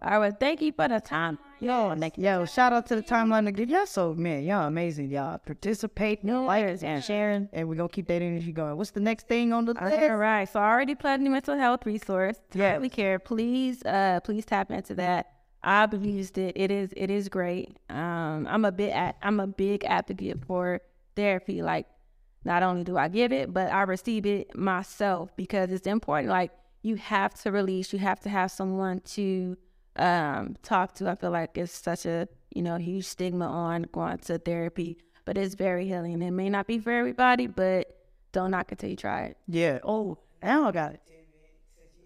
All 0.01 0.19
right. 0.21 0.33
Thank 0.39 0.61
you 0.61 0.71
for 0.71 0.87
the 0.87 1.01
time. 1.01 1.37
Yo, 1.59 1.93
you. 1.93 2.11
Yo, 2.15 2.45
shout 2.45 2.71
out 2.71 2.85
to 2.87 2.95
the 2.95 3.01
timeline 3.01 3.47
again. 3.47 3.67
Y'all 3.67 3.85
so 3.85 4.13
man, 4.13 4.43
y'all 4.43 4.65
amazing. 4.65 5.09
Y'all 5.09 5.37
participate, 5.39 6.23
no, 6.23 6.45
like 6.45 6.81
and 6.81 7.03
sharing, 7.03 7.49
and 7.51 7.67
we're 7.67 7.75
gonna 7.75 7.89
keep 7.89 8.07
that 8.07 8.21
energy 8.21 8.53
going. 8.53 8.77
What's 8.77 8.91
the 8.91 9.01
next 9.01 9.27
thing 9.27 9.51
on 9.51 9.65
the 9.65 9.73
list? 9.73 10.09
All 10.09 10.15
right. 10.15 10.47
So 10.47 10.61
I 10.61 10.71
already 10.71 10.95
plugged 10.95 11.25
the 11.25 11.29
mental 11.29 11.57
health 11.57 11.85
resource. 11.85 12.37
Yeah. 12.53 12.77
We 12.77 12.87
care. 12.87 13.19
Please, 13.19 13.83
uh, 13.85 14.21
please 14.23 14.45
tap 14.45 14.71
into 14.71 14.95
that. 14.95 15.33
I've 15.63 15.93
used 16.05 16.37
it. 16.37 16.53
It 16.55 16.71
is 16.71 16.93
it 16.95 17.09
is 17.09 17.27
great. 17.27 17.77
Um, 17.89 18.47
I'm 18.49 18.63
a 18.63 18.71
bit 18.71 18.91
at, 18.91 19.17
I'm 19.21 19.39
a 19.39 19.47
big 19.47 19.83
advocate 19.83 20.45
for 20.45 20.79
therapy. 21.15 21.61
Like, 21.61 21.87
not 22.43 22.63
only 22.63 22.83
do 22.83 22.97
I 22.97 23.07
give 23.07 23.31
it, 23.31 23.53
but 23.53 23.71
I 23.71 23.81
receive 23.83 24.25
it 24.25 24.55
myself 24.55 25.35
because 25.35 25.71
it's 25.71 25.87
important. 25.87 26.29
Like 26.29 26.51
you 26.81 26.95
have 26.95 27.33
to 27.41 27.51
release, 27.51 27.91
you 27.91 27.99
have 27.99 28.19
to 28.21 28.29
have 28.29 28.51
someone 28.51 29.01
to 29.01 29.57
um, 29.95 30.55
talk 30.63 30.93
to. 30.95 31.09
I 31.09 31.15
feel 31.15 31.31
like 31.31 31.57
it's 31.57 31.73
such 31.73 32.05
a, 32.05 32.27
you 32.53 32.61
know, 32.61 32.77
huge 32.77 33.05
stigma 33.05 33.45
on 33.45 33.85
going 33.91 34.17
to 34.19 34.37
therapy, 34.37 34.97
but 35.25 35.37
it's 35.37 35.55
very 35.55 35.87
healing. 35.87 36.21
It 36.21 36.31
may 36.31 36.49
not 36.49 36.67
be 36.67 36.79
for 36.79 36.91
everybody, 36.91 37.47
but 37.47 37.95
don't 38.31 38.51
knock 38.51 38.71
it 38.71 38.79
till 38.79 38.89
you 38.89 38.95
try 38.95 39.23
it. 39.23 39.37
Yeah. 39.47 39.79
Oh, 39.83 40.17
now 40.41 40.67
I 40.67 40.71
got 40.71 40.93
it. 40.93 41.01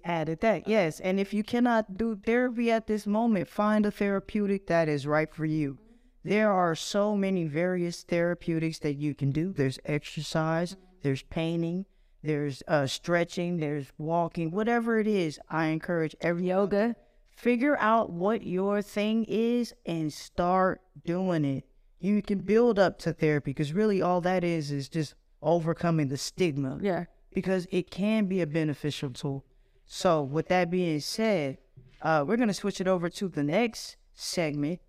Added 0.06 0.42
that. 0.42 0.68
Yes. 0.68 1.00
And 1.00 1.18
if 1.18 1.34
you 1.34 1.44
cannot 1.44 1.98
do 1.98 2.18
therapy 2.18 2.70
at 2.72 2.88
this 2.88 3.08
moment, 3.08 3.48
find 3.48 3.86
a 3.86 3.92
therapeutic 3.92 4.68
that 4.68 4.90
is 4.90 5.08
right 5.08 5.34
for 5.34 5.46
you. 5.46 5.78
There 6.26 6.52
are 6.52 6.74
so 6.74 7.16
many 7.18 7.46
various 7.46 8.04
therapeutics 8.04 8.80
that 8.80 8.96
you 8.96 9.14
can 9.14 9.32
do. 9.32 9.52
There's 9.52 9.80
exercise, 9.86 10.78
there's 11.02 11.24
painting, 11.24 11.86
there's 12.24 12.64
uh, 12.68 12.88
stretching, 12.88 13.58
there's 13.58 13.88
walking, 13.98 14.52
whatever 14.52 15.00
it 15.00 15.08
is. 15.08 15.40
I 15.50 15.68
encourage 15.68 16.16
every 16.22 16.48
yoga. 16.48 16.96
Figure 17.36 17.76
out 17.78 18.10
what 18.10 18.44
your 18.44 18.82
thing 18.82 19.26
is 19.28 19.74
and 19.86 20.14
start 20.14 20.82
doing 21.04 21.44
it. 21.44 21.66
You 22.00 22.22
can 22.22 22.40
build 22.40 22.80
up 22.80 23.00
to 23.00 23.12
therapy 23.12 23.52
because 23.52 23.74
really 23.74 24.02
all 24.02 24.22
that 24.22 24.44
is 24.44 24.72
is 24.72 24.88
just 24.88 25.16
overcoming 25.42 26.08
the 26.08 26.18
stigma. 26.18 26.80
Yeah. 26.82 27.06
Because 27.34 27.68
it 27.72 27.92
can 27.92 28.28
be 28.28 28.40
a 28.40 28.48
beneficial 28.48 29.10
tool. 29.10 29.44
So 29.86 30.22
with 30.22 30.48
that 30.48 30.70
being 30.70 31.02
said, 31.02 31.58
uh, 32.02 32.24
we're 32.26 32.38
gonna 32.38 32.54
switch 32.54 32.80
it 32.80 32.88
over 32.88 33.10
to 33.10 33.28
the 33.28 33.44
next 33.44 33.98
segment. 34.14 34.80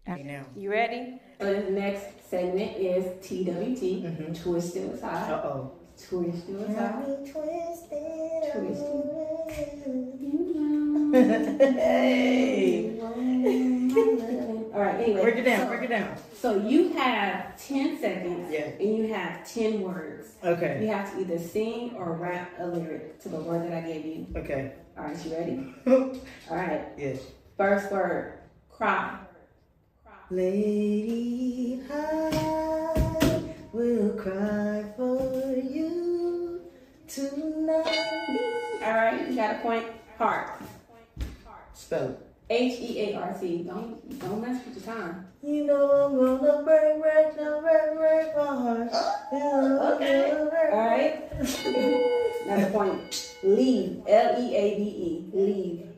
You 0.54 0.70
ready? 0.70 1.20
So 1.40 1.52
the 1.52 1.70
next 1.70 2.28
segment 2.28 2.76
is 2.76 3.04
TWT, 3.26 4.04
mm-hmm. 4.04 4.32
Twisted 4.32 4.98
Side. 5.00 5.32
Uh 5.32 5.42
oh. 5.44 5.72
Twist 5.96 6.48
your 6.48 6.66
side. 6.66 7.04
Twist 7.30 7.84
it. 7.92 8.14
Hey. 11.14 12.98
All 14.74 14.80
right, 14.80 15.00
anyway. 15.00 15.22
Break 15.22 15.36
it 15.36 15.44
down, 15.44 15.60
so, 15.60 15.68
break 15.68 15.82
it 15.82 15.88
down. 15.88 16.16
So 16.34 16.58
you 16.58 16.88
have 16.94 17.56
10 17.64 18.00
seconds 18.00 18.52
yeah. 18.52 18.70
and 18.80 18.96
you 18.96 19.14
have 19.14 19.48
10 19.48 19.82
words. 19.82 20.32
Okay. 20.42 20.80
You 20.82 20.88
have 20.88 21.12
to 21.12 21.20
either 21.20 21.38
sing 21.38 21.94
or 21.94 22.14
rap 22.14 22.50
a 22.58 22.66
lyric 22.66 23.20
to 23.20 23.28
the 23.28 23.36
word 23.36 23.70
that 23.70 23.84
I 23.84 23.86
gave 23.86 24.04
you. 24.04 24.26
Okay. 24.34 24.72
All 24.98 25.04
right, 25.04 25.24
you 25.24 25.32
ready? 25.32 25.74
All 26.50 26.56
right. 26.56 26.88
Yes. 26.98 27.20
First 27.56 27.92
word, 27.92 28.40
cry. 28.68 29.16
Lady, 30.30 31.82
I 31.92 33.42
will 33.72 34.10
cry 34.14 34.82
for 34.96 35.54
you 35.54 36.62
tonight. 37.06 37.98
All 38.82 38.94
right, 38.94 39.28
you 39.28 39.36
got 39.36 39.56
a 39.56 39.58
point. 39.58 39.84
Heart. 40.16 40.62
Spell 41.74 42.08
it. 42.08 42.26
H 42.48 42.80
E 42.80 43.00
A 43.00 43.16
R 43.20 43.36
T. 43.38 43.64
Don't 43.64 44.18
don't 44.18 44.40
mess 44.40 44.64
with 44.64 44.76
the 44.76 44.80
time. 44.80 45.26
You 45.42 45.66
know 45.66 45.90
I'm 45.90 46.16
gonna 46.16 46.62
break, 46.62 47.02
break, 47.02 47.36
no 47.36 47.60
break, 47.60 47.98
break 47.98 48.36
my 48.36 48.46
heart. 48.46 48.88
Oh, 49.30 49.94
okay. 49.94 50.30
All 50.30 50.78
right. 50.78 51.32
Another 52.46 52.70
point. 52.70 53.36
Leave. 53.42 54.02
L 54.08 54.42
E 54.42 54.56
A 54.56 54.76
V 54.76 54.82
E. 54.82 55.30
Leave. 55.34 55.93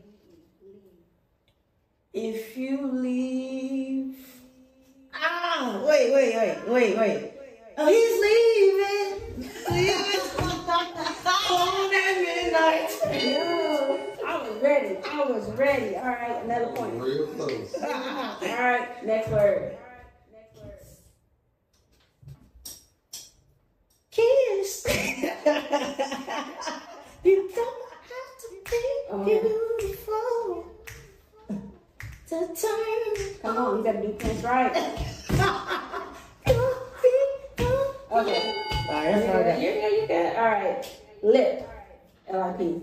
If 2.16 2.56
you 2.56 2.80
leave. 2.92 4.16
Ah, 5.14 5.82
wait, 5.86 6.14
wait, 6.14 6.34
wait, 6.34 6.66
wait, 6.66 6.96
wait. 6.96 7.32
Oh, 7.76 7.88
he's 7.88 8.20
leaving. 8.24 9.50
Leaving. 9.70 10.20
Home 11.28 11.92
at 11.92 12.16
midnight 12.22 12.88
Yo, 13.22 14.00
I 14.26 14.48
was 14.48 14.62
ready. 14.62 14.96
I 15.04 15.24
was 15.26 15.52
ready. 15.58 15.94
All 15.96 16.06
right, 16.06 16.42
another 16.42 16.72
point. 16.72 17.02
Real 17.02 17.26
close. 17.26 17.74
All 17.82 18.40
right, 18.40 19.04
next 19.04 19.28
word. 19.28 19.76
Kiss. 24.10 24.86
you 27.24 27.50
don't 27.54 27.90
have 27.92 28.32
to 28.40 28.48
be 28.64 28.80
oh. 29.10 29.22
beautiful 29.22 30.75
to 32.28 32.48
turn. 32.54 33.40
Come 33.42 33.56
on, 33.56 33.78
you 33.78 33.84
gotta 33.84 34.02
do 34.02 34.12
things 34.18 34.42
right. 34.44 35.02
Okay. 38.08 38.64
All 38.88 38.94
right, 38.94 39.12
that's 39.12 39.28
all 39.28 39.36
I 39.36 39.42
got. 39.42 39.60
You're 39.60 39.74
good, 39.74 39.92
you're 39.92 40.06
good. 40.06 40.36
All 40.36 40.44
right. 40.46 41.00
Lip. 41.22 41.68
L-I-P. 42.28 42.80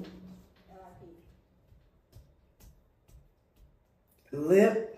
Lip. 4.34 4.94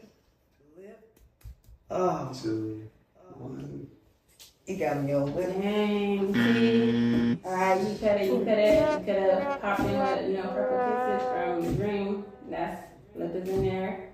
Oh, 1.90 2.32
two, 2.34 2.90
one. 3.38 3.88
he 4.66 4.76
got 4.76 5.04
me 5.04 5.14
on 5.14 5.36
lip. 5.36 5.54
Dang. 5.62 6.34
See? 6.34 6.40
Mm. 6.40 7.38
All 7.46 7.54
right, 7.54 7.80
you 7.80 7.96
could 7.96 8.08
have, 8.08 8.22
you 8.26 8.40
could 8.40 8.48
have, 8.48 9.00
you 9.00 9.06
could 9.06 9.24
have 9.24 9.62
popped 9.62 9.80
in 9.82 10.00
with, 10.00 10.28
you 10.28 10.38
know, 10.38 10.50
purple 10.50 10.80
kisses 11.06 11.30
from 11.32 11.78
the 11.78 11.84
Dream. 11.84 12.26
That's 12.50 12.82
lip 13.16 13.36
is 13.36 13.48
in 13.48 13.66
there. 13.66 14.05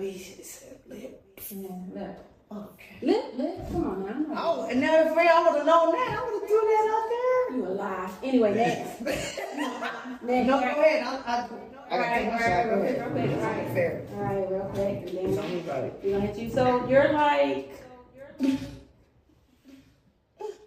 But 0.00 0.08
he 0.08 0.42
said 0.42 0.78
lip. 0.86 1.22
Yeah, 1.50 1.68
lip. 1.92 2.24
Okay. 2.50 2.96
Lip, 3.02 3.24
lip. 3.36 3.58
Come 3.70 3.84
on 3.84 4.30
now. 4.30 4.34
Oh, 4.34 4.66
and 4.70 4.80
now 4.80 4.94
if 4.94 5.08
I 5.08 5.12
would 5.12 5.58
have 5.58 5.66
known 5.66 5.92
that, 5.92 6.16
I 6.18 6.24
would 6.24 6.40
have 6.40 6.48
threw 6.48 6.64
that 6.72 6.86
out 6.90 7.06
there. 7.10 7.56
You 7.58 7.66
a 7.66 7.72
lie. 7.74 8.10
Anyway, 8.22 8.54
next. 8.54 9.00
next. 10.22 10.46
No, 10.46 10.58
go 10.58 10.64
ahead. 10.64 11.06
I, 11.06 11.10
I, 11.10 11.36
I 11.36 11.48
All 11.90 11.98
right, 11.98 12.14
take 12.14 12.26
all 12.28 12.32
my 12.32 12.40
right, 12.40 12.48
shot. 12.48 12.64
Go 12.64 12.70
real 12.70 12.80
quick, 12.80 12.96
real 12.96 13.10
quick, 13.10 13.30
all 13.30 13.42
right. 13.42 13.68
Fair. 13.74 14.06
All 14.14 14.22
right, 14.22 14.50
real 14.50 14.70
quick. 14.72 14.96
And 14.96 15.18
then 15.18 15.34
Tell 15.36 15.48
me 15.50 15.60
about 15.60 15.84
it. 15.84 16.00
we're 16.02 16.12
gonna 16.12 16.26
hit 16.28 16.38
you. 16.38 16.48
So 16.50 16.88
you're 16.88 17.12
like. 17.12 17.70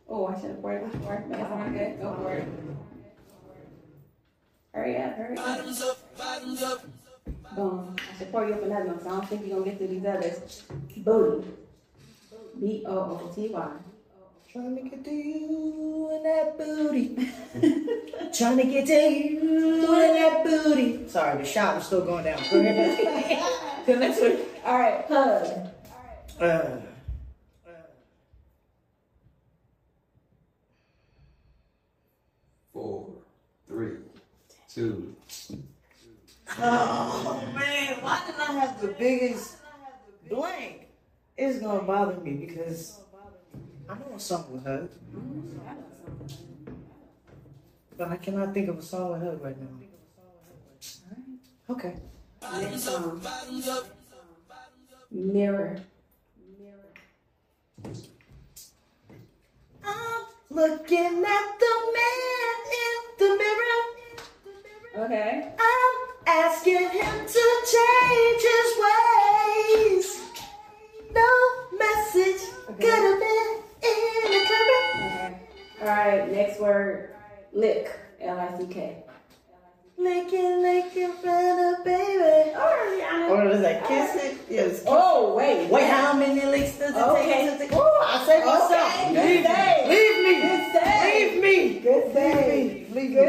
oh, 0.09 0.27
I 0.27 0.39
should 0.39 0.51
have 0.51 0.61
poured 0.61 0.83
it 0.83 0.91
before. 0.91 1.25
But 1.27 1.39
it's 1.39 1.71
good. 1.71 2.01
Go 2.03 2.13
for 2.21 2.33
it. 2.33 2.47
Hurry 4.75 4.97
up, 4.97 5.15
hurry 5.15 5.37
up. 5.37 5.43
Bottoms 5.43 5.81
up, 5.81 6.17
bottoms 6.19 6.61
up. 6.61 6.85
Boom. 7.55 7.95
I 7.97 8.17
should 8.17 8.31
pour 8.31 8.47
you 8.47 8.53
up 8.53 8.63
another 8.63 8.85
one, 8.85 9.01
so 9.01 9.07
I 9.07 9.11
don't 9.11 9.29
think 9.29 9.45
you're 9.45 9.59
gonna 9.59 9.69
get 9.69 9.77
through 9.77 9.87
these 9.87 10.05
others. 10.05 10.63
Booty. 10.97 11.47
B 12.59 12.83
O 12.85 12.97
O 12.97 13.31
T 13.33 13.49
Y. 13.49 13.71
Trying 14.51 14.75
to 14.75 14.81
get 14.83 15.03
to 15.03 15.11
you 15.11 16.09
and 16.13 16.25
that 16.25 16.57
booty. 16.57 17.15
Trying 18.37 18.57
to 18.57 18.63
get 18.65 18.85
to 18.85 18.93
you 18.93 19.93
and 19.93 20.15
that 20.15 20.43
booty. 20.43 21.07
Sorry, 21.07 21.39
the 21.39 21.43
shot 21.43 21.75
was 21.75 21.87
still 21.87 22.05
going 22.05 22.23
down. 22.25 22.37
Go 22.51 22.59
ahead. 22.59 23.85
the 23.87 23.95
next 23.95 24.21
one. 24.21 24.37
All 24.63 24.77
right, 24.79 25.05
hug. 25.07 25.69
Uh, 26.39 26.77
Four, 32.71 33.09
three, 33.67 33.97
two. 34.67 35.15
Oh 36.59 37.43
man, 37.55 38.01
why 38.01 38.21
did 38.25 38.35
I 38.39 38.51
have 38.59 38.81
the 38.81 38.87
biggest 38.89 39.57
blank? 40.29 40.87
It's 41.37 41.59
gonna 41.59 41.81
bother 41.81 42.19
me 42.19 42.33
because 42.33 42.99
I 43.89 43.95
know 43.95 44.15
a 44.15 44.19
song 44.19 44.45
with 44.51 44.63
her, 44.65 44.87
but 47.97 48.09
I 48.09 48.17
cannot 48.17 48.53
think 48.53 48.69
of 48.69 48.77
a 48.77 48.81
song 48.81 49.11
with 49.13 49.21
her 49.21 49.35
right 49.37 49.57
now. 49.59 49.67
Okay. 51.69 51.95
Next 52.59 52.83
song. 52.83 53.21
Mirror. 55.09 55.77
I'm 59.85 60.25
looking 60.49 61.23
at 61.25 61.59
the 61.59 61.73
man 61.95 62.55
in 62.83 62.99
the 63.17 63.29
mirror. 63.37 65.05
Okay. 65.05 65.51
I'm 65.59 66.12
asking 66.27 66.89
him 66.89 67.25
to 67.27 67.43
change 67.73 68.41
his 68.41 68.69
ways. 68.83 70.21
No 71.13 71.29
message 71.77 72.49
could 72.79 73.03
have 73.07 73.19
been 73.19 73.61
any 73.83 74.45
clearer. 74.45 74.83
Okay. 74.95 75.39
All 75.81 75.87
right. 75.87 76.31
Next 76.31 76.59
word. 76.59 77.09
Lick. 77.51 77.99
L 78.21 78.39
I 78.39 78.57
C 78.57 78.65
K. 78.67 79.03
Licking, 79.95 80.61
licking, 80.61 81.13
friend 81.13 81.75
of 81.77 81.85
baby. 81.85 82.51
Oh, 82.55 83.27
Or 83.29 83.47
is 83.47 83.61
that 83.61 83.85
kissing? 83.87 84.39
Yes. 84.49 84.83
Oh, 84.87 85.35
wait. 85.35 85.69
Wait, 85.69 85.85
how 85.87 86.13
many 86.13 86.42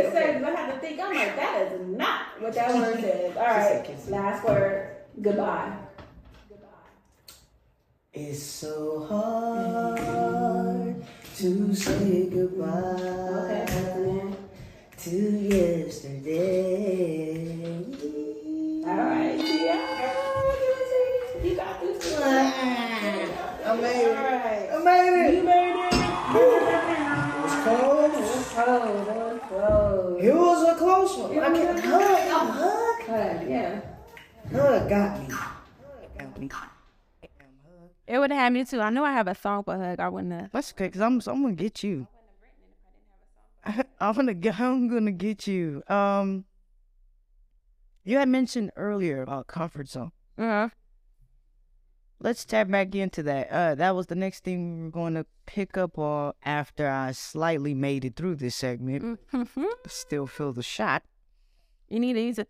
Good 0.02 0.12
save. 0.12 0.44
I 0.44 0.50
have 0.50 0.74
to 0.74 0.80
think. 0.80 1.00
I'm 1.00 1.14
like, 1.14 1.36
that 1.36 1.72
is 1.72 1.96
not 1.96 2.20
what 2.40 2.54
that 2.54 2.74
word 2.74 3.00
says. 3.00 3.36
All 3.36 3.44
right. 3.44 4.08
Last 4.10 4.44
word. 4.44 4.96
Goodbye. 5.20 5.76
It's 8.12 8.42
so 8.42 9.06
hard 9.08 11.04
to 11.36 11.74
say 11.74 12.28
goodbye 12.30 13.66
Okay. 13.66 14.36
To 14.98 15.10
yesterday. 16.30 17.84
all 18.86 18.96
right. 18.96 19.36
Yeah. 19.36 20.14
You 21.42 21.56
got 21.56 21.80
this. 21.80 22.16
I 22.20 22.22
made 23.80 24.04
it. 24.04 24.14
right. 24.14 24.68
I 24.72 24.74
made 24.84 25.26
it. 25.26 25.34
You 25.34 25.42
made 25.42 25.88
it. 25.90 26.73
Was 31.04 31.12
a 31.12 31.16
close 31.16 31.30
one. 31.30 31.38
I 31.38 31.58
can't 31.58 31.80
hug. 31.80 32.00
A 32.00 32.38
hug. 32.52 33.02
Hug, 33.06 33.48
yeah. 33.48 33.80
Hug 34.52 34.88
got 34.88 35.20
me. 35.20 35.34
Got 36.18 36.40
me. 36.40 36.50
It 38.06 38.18
would 38.18 38.30
have 38.30 38.40
had 38.40 38.52
me 38.52 38.64
too. 38.64 38.80
I 38.80 38.90
know 38.90 39.04
I 39.04 39.12
have 39.12 39.28
a 39.28 39.34
song 39.34 39.64
for 39.64 39.78
Hug. 39.78 39.98
I 39.98 40.08
wouldn't 40.08 40.32
have. 40.32 40.52
That's 40.52 40.72
okay, 40.72 40.90
cause 40.90 41.00
I'm 41.00 41.20
I'm 41.26 41.42
gonna 41.42 41.52
get 41.52 41.82
you. 41.82 42.06
I'm 43.64 44.14
gonna 44.14 44.34
get 44.34 44.60
I'm 44.60 44.88
gonna 44.88 45.12
get 45.12 45.46
you. 45.46 45.82
Um, 45.88 46.44
you 48.04 48.18
had 48.18 48.28
mentioned 48.28 48.72
earlier 48.76 49.22
about 49.22 49.46
comfort 49.46 49.88
zone. 49.88 50.12
Uh, 50.36 50.68
Let's 52.20 52.44
tap 52.44 52.70
back 52.70 52.94
into 52.94 53.22
that. 53.24 53.50
Uh, 53.50 53.74
that 53.74 53.94
was 53.94 54.06
the 54.06 54.14
next 54.14 54.44
thing 54.44 54.78
we 54.78 54.84
were 54.84 54.90
going 54.90 55.14
to 55.14 55.26
pick 55.46 55.76
up 55.76 55.98
on 55.98 56.32
after 56.42 56.88
I 56.88 57.12
slightly 57.12 57.74
made 57.74 58.04
it 58.04 58.16
through 58.16 58.36
this 58.36 58.54
segment. 58.54 59.20
mhm. 59.32 59.66
Still 59.86 60.26
feel 60.26 60.52
the 60.52 60.62
shot. 60.62 61.02
You 61.88 62.00
need 62.00 62.14
to 62.14 62.20
use 62.20 62.38
it. 62.38 62.48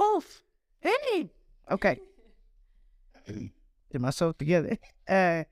Oof. 0.00 0.42
Hey. 0.80 1.30
Okay. 1.70 1.98
Get 3.90 4.00
myself 4.00 4.38
together. 4.38 4.78
Uh, 5.06 5.44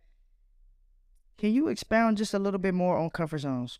can 1.37 1.53
you 1.53 1.69
expound 1.69 2.17
just 2.17 2.33
a 2.33 2.39
little 2.39 2.59
bit 2.59 2.73
more 2.73 2.97
on 2.97 3.11
comfort 3.11 3.41
zones 3.41 3.79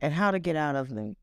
and 0.00 0.12
how 0.12 0.32
to 0.32 0.40
get 0.40 0.56
out 0.56 0.74
of 0.74 0.88
them? 0.88 1.14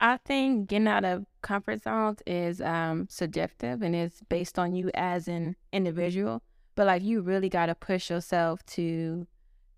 I 0.00 0.18
think 0.18 0.68
getting 0.68 0.88
out 0.88 1.04
of 1.04 1.26
comfort 1.42 1.82
zones 1.82 2.20
is 2.26 2.60
um 2.60 3.06
subjective 3.10 3.82
and 3.82 3.94
it's 3.94 4.22
based 4.28 4.58
on 4.58 4.74
you 4.74 4.90
as 4.94 5.28
an 5.28 5.56
individual. 5.72 6.42
But 6.74 6.86
like 6.86 7.02
you 7.02 7.20
really 7.20 7.48
gotta 7.48 7.74
push 7.74 8.10
yourself 8.10 8.64
to 8.66 9.26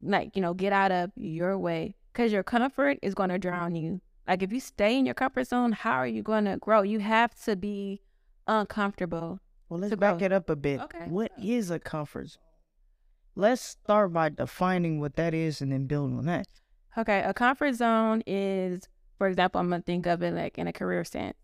like, 0.02 0.36
you 0.36 0.42
know, 0.42 0.54
get 0.54 0.72
out 0.72 0.92
of 0.92 1.10
your 1.16 1.58
way. 1.58 1.94
Cause 2.12 2.32
your 2.32 2.42
comfort 2.42 2.98
is 3.02 3.14
gonna 3.14 3.38
drown 3.38 3.74
you. 3.74 4.00
Like 4.28 4.42
if 4.42 4.52
you 4.52 4.60
stay 4.60 4.98
in 4.98 5.06
your 5.06 5.14
comfort 5.14 5.46
zone, 5.46 5.72
how 5.72 5.92
are 5.92 6.06
you 6.06 6.22
gonna 6.22 6.58
grow? 6.58 6.82
You 6.82 6.98
have 7.00 7.34
to 7.44 7.56
be 7.56 8.02
uncomfortable. 8.46 9.40
Well, 9.68 9.80
let's 9.80 9.90
to 9.90 9.96
back 9.96 10.18
grow. 10.18 10.26
it 10.26 10.32
up 10.32 10.50
a 10.50 10.56
bit. 10.56 10.80
Okay. 10.80 11.06
What 11.06 11.32
is 11.40 11.70
a 11.70 11.78
comfort 11.78 12.30
zone? 12.30 12.42
Let's 13.36 13.62
start 13.62 14.12
by 14.12 14.30
defining 14.30 15.00
what 15.00 15.16
that 15.16 15.32
is 15.32 15.62
and 15.62 15.72
then 15.72 15.86
build 15.86 16.12
on 16.12 16.26
that. 16.26 16.46
Okay, 16.98 17.22
a 17.22 17.32
comfort 17.32 17.74
zone 17.74 18.22
is, 18.26 18.88
for 19.20 19.28
example, 19.28 19.60
I'm 19.60 19.68
gonna 19.68 19.82
think 19.82 20.06
of 20.06 20.22
it 20.22 20.32
like 20.32 20.56
in 20.56 20.66
a 20.66 20.72
career 20.72 21.04
sense. 21.04 21.36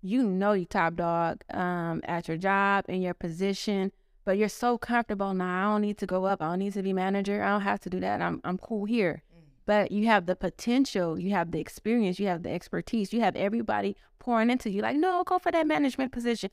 You 0.00 0.22
know 0.22 0.52
you 0.52 0.64
top 0.64 0.94
dog 0.94 1.42
um 1.50 2.00
at 2.04 2.28
your 2.28 2.38
job 2.38 2.86
in 2.88 3.02
your 3.02 3.12
position, 3.12 3.92
but 4.24 4.38
you're 4.38 4.48
so 4.48 4.78
comfortable 4.78 5.34
now. 5.34 5.68
I 5.68 5.72
don't 5.74 5.82
need 5.82 5.98
to 5.98 6.06
go 6.06 6.24
up. 6.24 6.40
I 6.40 6.46
don't 6.46 6.60
need 6.60 6.72
to 6.72 6.82
be 6.82 6.94
manager. 6.94 7.42
I 7.42 7.50
don't 7.50 7.60
have 7.60 7.80
to 7.80 7.90
do 7.90 8.00
that. 8.00 8.22
I'm 8.22 8.40
I'm 8.42 8.56
cool 8.56 8.86
here. 8.86 9.22
But 9.66 9.92
you 9.92 10.06
have 10.06 10.24
the 10.24 10.34
potential, 10.34 11.20
you 11.20 11.32
have 11.32 11.50
the 11.50 11.60
experience, 11.60 12.18
you 12.18 12.26
have 12.26 12.42
the 12.42 12.50
expertise, 12.50 13.12
you 13.12 13.20
have 13.20 13.36
everybody 13.36 13.94
pouring 14.18 14.48
into 14.48 14.70
you. 14.70 14.80
Like, 14.80 14.96
no, 14.96 15.22
go 15.22 15.38
for 15.38 15.52
that 15.52 15.66
management 15.66 16.12
position. 16.12 16.48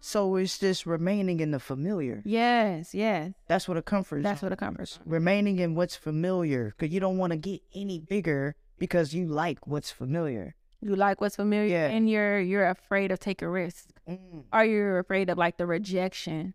So 0.00 0.36
it's 0.36 0.58
just 0.58 0.86
remaining 0.86 1.40
in 1.40 1.50
the 1.50 1.60
familiar. 1.60 2.22
Yes, 2.24 2.94
yes. 2.94 3.32
That's 3.46 3.68
what 3.68 3.76
a 3.76 3.82
comfort 3.82 4.22
That's 4.22 4.42
what 4.42 4.52
a 4.52 4.56
comfort 4.56 4.98
remaining 5.04 5.58
in 5.60 5.74
what's 5.74 5.94
familiar 5.94 6.74
because 6.76 6.92
you 6.92 7.00
don't 7.00 7.18
want 7.18 7.32
to 7.32 7.36
get 7.36 7.60
any 7.74 8.00
bigger 8.00 8.56
because 8.80 9.14
you 9.14 9.26
like 9.26 9.68
what's 9.68 9.92
familiar. 9.92 10.56
You 10.80 10.96
like 10.96 11.20
what's 11.20 11.36
familiar, 11.36 11.68
Yeah. 11.70 11.88
and 11.88 12.10
you're 12.10 12.40
you're 12.40 12.66
afraid 12.68 13.12
of 13.12 13.20
taking 13.20 13.46
risks, 13.48 13.86
Mm, 14.08 14.44
or 14.52 14.64
you're 14.64 14.98
afraid 14.98 15.30
of 15.30 15.38
like 15.38 15.56
the 15.58 15.66
rejection. 15.66 16.54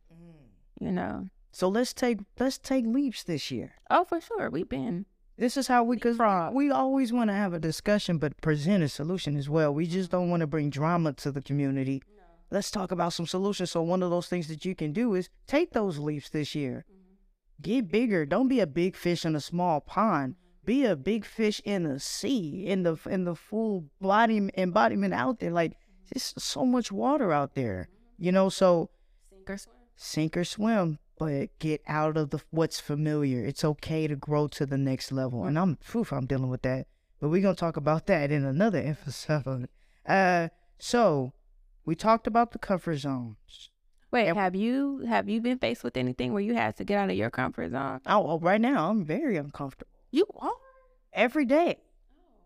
You 0.82 0.92
know. 0.92 1.30
So 1.54 1.70
let's 1.70 1.94
take 1.94 2.20
let's 2.38 2.58
take 2.58 2.86
leaps 2.86 3.24
this 3.24 3.50
year. 3.50 3.76
Oh, 3.90 4.04
for 4.04 4.20
sure. 4.20 4.50
We've 4.50 4.68
been. 4.68 5.06
This 5.38 5.56
is 5.58 5.68
how 5.68 5.84
we 5.84 5.98
cause 5.98 6.18
we 6.54 6.72
always 6.72 7.14
want 7.14 7.30
to 7.30 7.34
have 7.36 7.54
a 7.54 7.60
discussion 7.60 8.18
but 8.18 8.40
present 8.42 8.84
a 8.84 8.90
solution 8.90 9.38
as 9.38 9.48
well. 9.50 9.74
We 9.74 9.86
just 9.86 10.10
don't 10.10 10.30
want 10.30 10.42
to 10.42 10.48
bring 10.48 10.70
drama 10.70 11.14
to 11.14 11.32
the 11.32 11.42
community. 11.42 12.02
Let's 12.52 12.72
talk 12.72 12.92
about 12.92 13.14
some 13.14 13.26
solutions. 13.28 13.72
So 13.72 13.82
one 13.82 14.02
of 14.04 14.10
those 14.12 14.28
things 14.28 14.48
that 14.48 14.66
you 14.66 14.76
can 14.76 14.92
do 14.94 15.14
is 15.14 15.30
take 15.46 15.72
those 15.72 15.98
leaps 16.00 16.30
this 16.30 16.56
year. 16.56 16.86
Get 17.62 17.90
bigger. 17.90 18.26
Don't 18.26 18.48
be 18.48 18.60
a 18.60 18.68
big 18.68 18.96
fish 18.96 19.26
in 19.26 19.36
a 19.36 19.42
small 19.42 19.82
pond. 19.82 20.36
Be 20.66 20.86
a 20.86 20.96
big 20.96 21.26
fish 21.26 21.62
in 21.64 21.84
the 21.84 22.00
sea, 22.00 22.66
in 22.66 22.84
the 22.84 22.98
in 23.10 23.26
the 23.26 23.36
full 23.36 23.86
body 24.02 24.50
embodiment 24.58 25.14
out 25.14 25.40
there. 25.40 25.52
Like 25.52 25.74
there's 26.12 26.34
so 26.38 26.66
much 26.66 26.92
water 26.92 27.32
out 27.32 27.56
there, 27.56 27.88
you 28.18 28.32
know. 28.32 28.50
So 28.50 28.90
Sink 29.30 29.50
or 29.50 29.58
swim. 29.58 29.76
sink 29.96 30.38
or 30.38 30.44
swim, 30.44 31.00
but 31.20 31.50
get 31.60 31.82
out 31.88 32.18
of 32.18 32.32
the 32.32 32.40
what's 32.50 32.80
familiar. 32.80 33.46
It's 33.46 33.64
okay 33.64 34.08
to 34.08 34.16
grow 34.16 34.48
to 34.50 34.66
the 34.66 34.78
next 34.78 35.12
level, 35.12 35.46
and 35.46 35.58
I'm 35.60 35.76
proof 35.76 36.12
I'm 36.12 36.26
dealing 36.26 36.50
with 36.50 36.64
that. 36.64 36.88
But 37.20 37.30
we're 37.30 37.42
gonna 37.44 37.56
talk 37.56 37.78
about 37.78 38.08
that 38.08 38.32
in 38.32 38.44
another 38.44 38.80
episode. 38.86 39.70
Uh, 40.06 40.50
so 40.80 41.34
we 41.86 41.96
talked 41.96 42.28
about 42.28 42.52
the 42.52 42.60
comfort 42.60 42.98
zones. 42.98 43.70
Wait, 44.12 44.34
have 44.34 44.56
you 44.56 45.00
have 45.08 45.28
you 45.30 45.42
been 45.42 45.60
faced 45.60 45.84
with 45.84 45.98
anything 45.98 46.34
where 46.34 46.42
you 46.42 46.54
had 46.56 46.76
to 46.78 46.84
get 46.84 46.98
out 46.98 47.10
of 47.10 47.16
your 47.16 47.30
comfort 47.30 47.72
zone? 47.72 48.02
Oh, 48.06 48.22
well, 48.22 48.40
right 48.40 48.62
now 48.62 48.90
I'm 48.90 49.04
very 49.04 49.38
uncomfortable 49.38 49.92
You 50.12 50.26
are. 50.40 50.52
every 51.14 51.46
day 51.46 51.78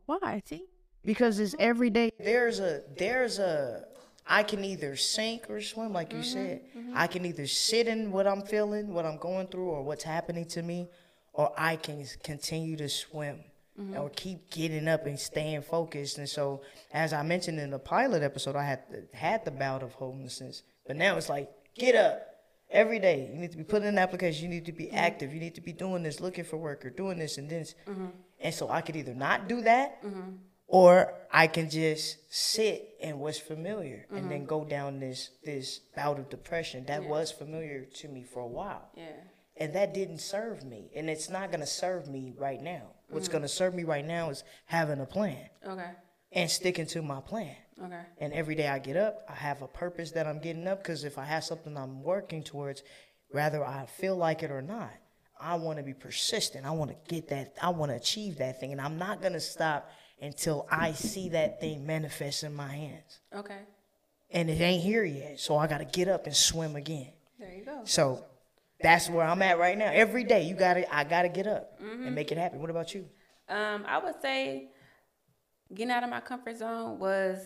Why? 0.06 0.42
See. 0.46 0.66
because 1.04 1.40
it's 1.40 1.54
mm-hmm. 1.54 1.70
every 1.70 1.90
day. 1.90 2.12
There's 2.20 2.60
a 2.60 2.82
there's 2.98 3.40
a 3.40 3.86
I 4.28 4.44
can 4.44 4.64
either 4.64 4.96
sink 4.96 5.50
or 5.50 5.62
swim, 5.62 5.94
like 5.94 6.14
you 6.14 6.20
mm-hmm. 6.20 6.32
said. 6.32 6.62
Mm-hmm. 6.78 6.94
I 6.96 7.08
can 7.08 7.26
either 7.26 7.48
sit 7.48 7.88
in 7.88 8.12
what 8.12 8.28
I'm 8.28 8.44
feeling, 8.44 8.94
what 8.94 9.06
I'm 9.06 9.18
going 9.18 9.48
through, 9.48 9.70
or 9.70 9.84
what's 9.84 10.04
happening 10.04 10.46
to 10.50 10.62
me, 10.62 10.88
or 11.34 11.52
I 11.58 11.78
can 11.78 12.06
continue 12.24 12.78
to 12.78 12.90
swim 12.90 13.44
or 13.96 14.10
keep 14.10 14.50
getting 14.50 14.88
up 14.88 15.06
and 15.06 15.18
staying 15.18 15.62
focused. 15.62 16.18
And 16.18 16.28
so, 16.28 16.62
as 16.94 17.14
I 17.14 17.24
mentioned 17.24 17.60
in 17.60 17.70
the 17.70 17.80
pilot 17.80 18.24
episode, 18.24 18.56
I 18.56 18.66
had 18.66 18.80
had 19.14 19.46
the 19.46 19.52
bout 19.52 19.84
of 19.84 19.94
homelessness, 19.94 20.64
but 20.86 20.98
now 20.98 21.16
it's 21.16 21.30
like 21.30 21.50
get 21.76 21.96
up 21.96 22.29
every 22.70 23.00
day. 23.00 23.30
You 23.32 23.40
need 23.40 23.52
to 23.52 23.58
be 23.58 23.64
putting 23.64 23.88
in 23.88 23.90
mm-hmm. 23.90 23.98
an 23.98 24.04
application. 24.04 24.44
You 24.44 24.56
need 24.56 24.66
to 24.66 24.72
be 24.72 24.86
mm-hmm. 24.86 24.98
active. 24.98 25.34
You 25.34 25.40
need 25.40 25.56
to 25.56 25.62
be 25.62 25.74
doing 25.74 26.04
this, 26.04 26.20
looking 26.20 26.44
for 26.44 26.58
work, 26.58 26.86
or 26.86 26.90
doing 26.90 27.18
this 27.18 27.38
and 27.38 27.50
this. 27.50 27.76
Mm-hmm. 27.88 28.08
And 28.42 28.54
so 28.54 28.70
I 28.70 28.82
could 28.82 28.96
either 28.96 29.14
not 29.14 29.48
do 29.48 29.62
that, 29.62 30.02
or 30.68 31.14
I 31.32 31.48
can 31.48 31.70
just 31.70 32.18
sit 32.34 32.96
in 33.00 33.20
what's 33.20 33.40
familiar 33.40 34.06
and 34.12 34.32
then 34.32 34.46
go 34.46 34.64
down 34.64 35.00
this 35.00 35.32
this 35.44 35.80
bout 35.96 36.20
of 36.20 36.30
depression 36.30 36.86
that 36.86 37.04
was 37.04 37.32
familiar 37.32 37.86
to 37.86 38.08
me 38.08 38.24
for 38.24 38.42
a 38.42 38.48
while. 38.48 38.90
Yeah. 38.96 39.12
And 39.58 39.74
that 39.74 39.94
didn't 39.94 40.20
serve 40.20 40.64
me, 40.64 40.90
and 40.96 41.10
it's 41.10 41.30
not 41.30 41.52
gonna 41.52 41.68
serve 41.68 42.08
me 42.08 42.34
right 42.38 42.62
now. 42.62 42.84
What's 43.10 43.28
mm. 43.28 43.34
gonna 43.34 43.50
serve 43.50 43.74
me 43.74 43.84
right 43.84 44.06
now 44.06 44.30
is 44.30 44.44
having 44.66 45.02
a 45.02 45.06
plan 45.06 45.50
Okay. 45.68 45.92
And 46.32 46.50
sticking 46.50 46.86
to 46.88 47.02
my 47.02 47.22
plan. 47.22 47.56
Okay. 47.84 48.02
And 48.20 48.34
every 48.34 48.56
day 48.56 48.68
I 48.68 48.80
get 48.80 48.98
up, 48.98 49.24
I 49.30 49.34
have 49.34 49.62
a 49.62 49.68
purpose 49.68 50.12
that 50.12 50.28
I'm 50.28 50.40
getting 50.40 50.68
up 50.68 50.80
because 50.84 51.04
if 51.04 51.18
I 51.18 51.26
have 51.26 51.44
something 51.44 51.78
I'm 51.78 52.04
working 52.04 52.44
towards, 52.44 52.84
whether 53.30 53.64
I 53.64 53.86
feel 53.86 54.16
like 54.16 54.44
it 54.44 54.52
or 54.52 54.62
not, 54.62 54.92
I 55.40 55.56
want 55.56 55.78
to 55.78 55.84
be 55.84 55.94
persistent. 55.94 56.66
I 56.66 56.72
want 56.72 56.92
to 56.92 56.98
get 57.14 57.30
that, 57.30 57.56
I 57.62 57.70
want 57.70 57.92
to 57.92 57.96
achieve 57.96 58.38
that 58.40 58.60
thing. 58.60 58.74
And 58.74 58.82
I'm 58.82 58.98
not 58.98 59.22
going 59.22 59.34
to 59.34 59.40
stop 59.40 59.90
until 60.22 60.68
I 60.70 60.92
see 60.92 61.30
that 61.30 61.62
thing 61.62 61.86
manifest 61.86 62.44
in 62.44 62.54
my 62.54 62.68
hands. 62.68 63.20
Okay. 63.34 63.60
And 64.32 64.50
it 64.50 64.60
ain't 64.60 64.84
here 64.84 65.06
yet. 65.06 65.40
So 65.40 65.56
I 65.56 65.68
got 65.68 65.78
to 65.78 65.86
get 65.86 66.08
up 66.10 66.26
and 66.26 66.36
swim 66.36 66.76
again. 66.76 67.14
There 67.40 67.54
you 67.54 67.64
go. 67.64 67.82
So 67.86 68.26
that's 68.82 69.10
where 69.10 69.26
I'm 69.26 69.42
at 69.42 69.58
right 69.58 69.78
now. 69.78 69.90
Every 69.92 70.26
day, 70.26 70.44
you 70.44 70.56
got 70.56 70.74
to, 70.74 70.94
I 70.94 71.06
got 71.06 71.22
to 71.22 71.30
get 71.30 71.48
up 71.48 71.80
and 71.80 72.14
make 72.14 72.32
it 72.32 72.38
happen. 72.38 72.60
What 72.60 72.70
about 72.70 72.94
you? 72.94 73.08
Um, 73.48 73.86
I 73.88 73.98
would 73.98 74.16
say 74.22 74.70
getting 75.74 75.92
out 75.92 76.04
of 76.04 76.10
my 76.10 76.20
comfort 76.20 76.58
zone 76.58 77.00
was, 77.00 77.40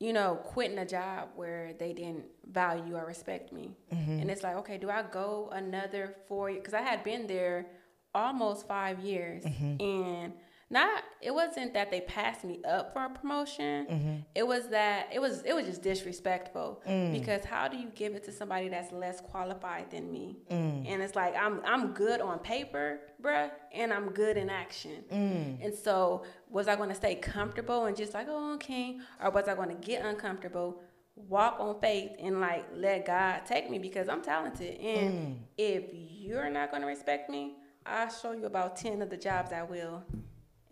you 0.00 0.12
know, 0.12 0.36
quitting 0.44 0.78
a 0.78 0.86
job 0.86 1.30
where 1.36 1.72
they 1.78 1.92
didn't 1.92 2.24
value 2.46 2.96
or 2.96 3.06
respect 3.06 3.52
me. 3.52 3.76
Mm-hmm. 3.92 4.20
And 4.20 4.30
it's 4.30 4.42
like, 4.42 4.56
okay, 4.56 4.78
do 4.78 4.90
I 4.90 5.02
go 5.02 5.50
another 5.52 6.16
four 6.28 6.50
years? 6.50 6.60
Because 6.62 6.74
I 6.74 6.82
had 6.82 7.04
been 7.04 7.26
there 7.26 7.66
almost 8.14 8.66
five 8.66 9.00
years. 9.00 9.44
Mm-hmm. 9.44 9.82
And 9.82 10.32
not, 10.68 11.04
it 11.22 11.32
wasn't 11.32 11.74
that 11.74 11.92
they 11.92 12.00
passed 12.00 12.44
me 12.44 12.60
up 12.68 12.92
for 12.92 13.04
a 13.04 13.08
promotion. 13.08 13.86
Mm-hmm. 13.86 14.14
It 14.34 14.46
was 14.46 14.68
that, 14.68 15.08
it 15.12 15.20
was, 15.20 15.42
it 15.42 15.54
was 15.54 15.66
just 15.66 15.82
disrespectful. 15.82 16.82
Mm. 16.88 17.12
Because 17.12 17.44
how 17.44 17.68
do 17.68 17.76
you 17.76 17.88
give 17.94 18.14
it 18.14 18.24
to 18.24 18.32
somebody 18.32 18.68
that's 18.68 18.90
less 18.92 19.20
qualified 19.20 19.92
than 19.92 20.10
me? 20.10 20.38
Mm. 20.50 20.88
And 20.88 21.02
it's 21.02 21.14
like, 21.14 21.36
I'm, 21.36 21.60
I'm 21.64 21.92
good 21.92 22.20
on 22.20 22.40
paper, 22.40 23.00
bruh, 23.22 23.50
and 23.72 23.92
I'm 23.92 24.10
good 24.10 24.36
in 24.36 24.50
action. 24.50 25.04
Mm. 25.12 25.64
And 25.64 25.72
so, 25.72 26.24
was 26.48 26.68
I 26.68 26.76
going 26.76 26.88
to 26.88 26.94
stay 26.94 27.14
comfortable 27.14 27.84
and 27.84 27.96
just 27.96 28.14
like, 28.14 28.26
oh, 28.28 28.54
okay, 28.54 28.98
or 29.22 29.30
was 29.30 29.48
I 29.48 29.54
going 29.54 29.68
to 29.68 29.74
get 29.74 30.04
uncomfortable, 30.04 30.82
walk 31.14 31.56
on 31.58 31.80
faith, 31.80 32.12
and 32.18 32.40
like 32.40 32.64
let 32.74 33.06
God 33.06 33.42
take 33.46 33.70
me 33.70 33.78
because 33.78 34.08
I'm 34.08 34.22
talented. 34.22 34.78
And 34.80 35.44
if 35.56 35.84
you're 35.92 36.50
not 36.50 36.70
going 36.70 36.82
to 36.82 36.88
respect 36.88 37.30
me, 37.30 37.54
I'll 37.84 38.10
show 38.10 38.32
you 38.32 38.46
about 38.46 38.76
ten 38.76 39.00
of 39.02 39.10
the 39.10 39.16
jobs 39.16 39.52
I 39.52 39.62
will. 39.62 40.02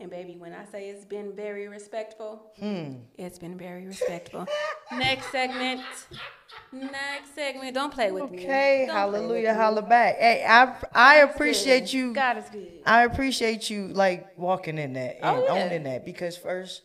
And 0.01 0.11
baby, 0.11 0.37
when 0.37 0.53
I 0.53 0.65
say 0.65 0.89
it's 0.89 1.05
been 1.05 1.35
very 1.37 1.69
respectful, 1.69 2.53
hmm. 2.59 2.95
it's 3.17 3.39
been 3.39 3.57
very 3.57 3.87
respectful. 3.87 4.47
Next 4.93 5.31
segment. 5.31 5.83
Next 6.73 7.35
segment. 7.35 7.75
Don't 7.75 7.93
play 7.93 8.11
with 8.11 8.31
me. 8.31 8.39
Okay, 8.39 8.89
hallelujah, 8.91 9.55
holla 9.55 9.83
back. 9.83 10.17
Hey, 10.19 10.45
I 10.45 10.75
I 10.93 11.21
God's 11.21 11.35
appreciate 11.35 11.93
you. 11.93 12.13
God 12.13 12.39
is 12.39 12.45
good. 12.51 12.73
I 12.85 13.05
appreciate 13.05 13.71
you 13.71 13.89
like 13.89 14.37
walking 14.37 14.79
in 14.79 14.95
that 14.95 15.19
oh, 15.23 15.29
and 15.37 15.39
Oh, 15.49 15.55
yeah. 15.55 15.65
owning 15.65 15.83
that 15.85 16.05
because 16.05 16.37
first, 16.37 16.83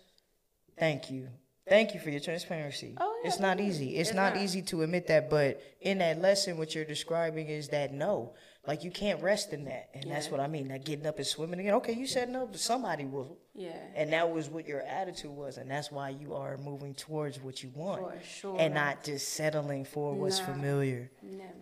thank 0.77 1.09
you. 1.09 1.29
Thank 1.67 1.93
you 1.93 1.99
for 1.99 2.09
your 2.09 2.19
transparency. 2.19 2.95
Oh, 2.99 3.19
yeah, 3.23 3.27
it's 3.27 3.39
not 3.39 3.59
easy. 3.59 3.95
It's, 3.95 4.09
It's 4.09 4.15
not, 4.15 4.35
not. 4.35 4.43
easy 4.43 4.61
to 4.63 4.81
admit 4.81 5.07
that, 5.07 5.29
but 5.29 5.61
in 5.81 5.99
that 5.99 6.19
lesson, 6.19 6.57
what 6.57 6.73
you're 6.73 6.85
describing 6.85 7.47
is 7.47 7.69
that 7.69 7.93
no, 7.93 8.33
like 8.67 8.83
you 8.83 8.91
can't 8.91 9.21
rest 9.23 9.53
in 9.53 9.65
that, 9.65 9.89
and 9.93 10.11
that's 10.11 10.29
what 10.29 10.39
I 10.39 10.47
mean. 10.47 10.67
Like 10.69 10.85
getting 10.85 11.05
up 11.07 11.17
and 11.17 11.25
swimming 11.25 11.59
again. 11.59 11.73
Okay, 11.75 11.93
you 11.93 12.05
said 12.07 12.29
no, 12.29 12.45
but 12.45 12.59
somebody 12.59 13.05
will, 13.05 13.37
Yeah. 13.55 13.71
and 13.95 14.11
that 14.13 14.29
was 14.29 14.49
what 14.49 14.67
your 14.67 14.81
attitude 14.81 15.31
was, 15.31 15.57
and 15.57 15.69
that's 15.71 15.91
why 15.91 16.09
you 16.09 16.33
are 16.35 16.57
moving 16.57 16.93
towards 16.93 17.39
what 17.39 17.63
you 17.63 17.71
want, 17.75 18.01
For 18.01 18.19
sure. 18.25 18.55
and 18.59 18.73
not 18.73 19.03
just 19.03 19.29
settling 19.29 19.85
for 19.85 20.13
what's 20.13 20.39
familiar. 20.39 21.09
Never. 21.23 21.53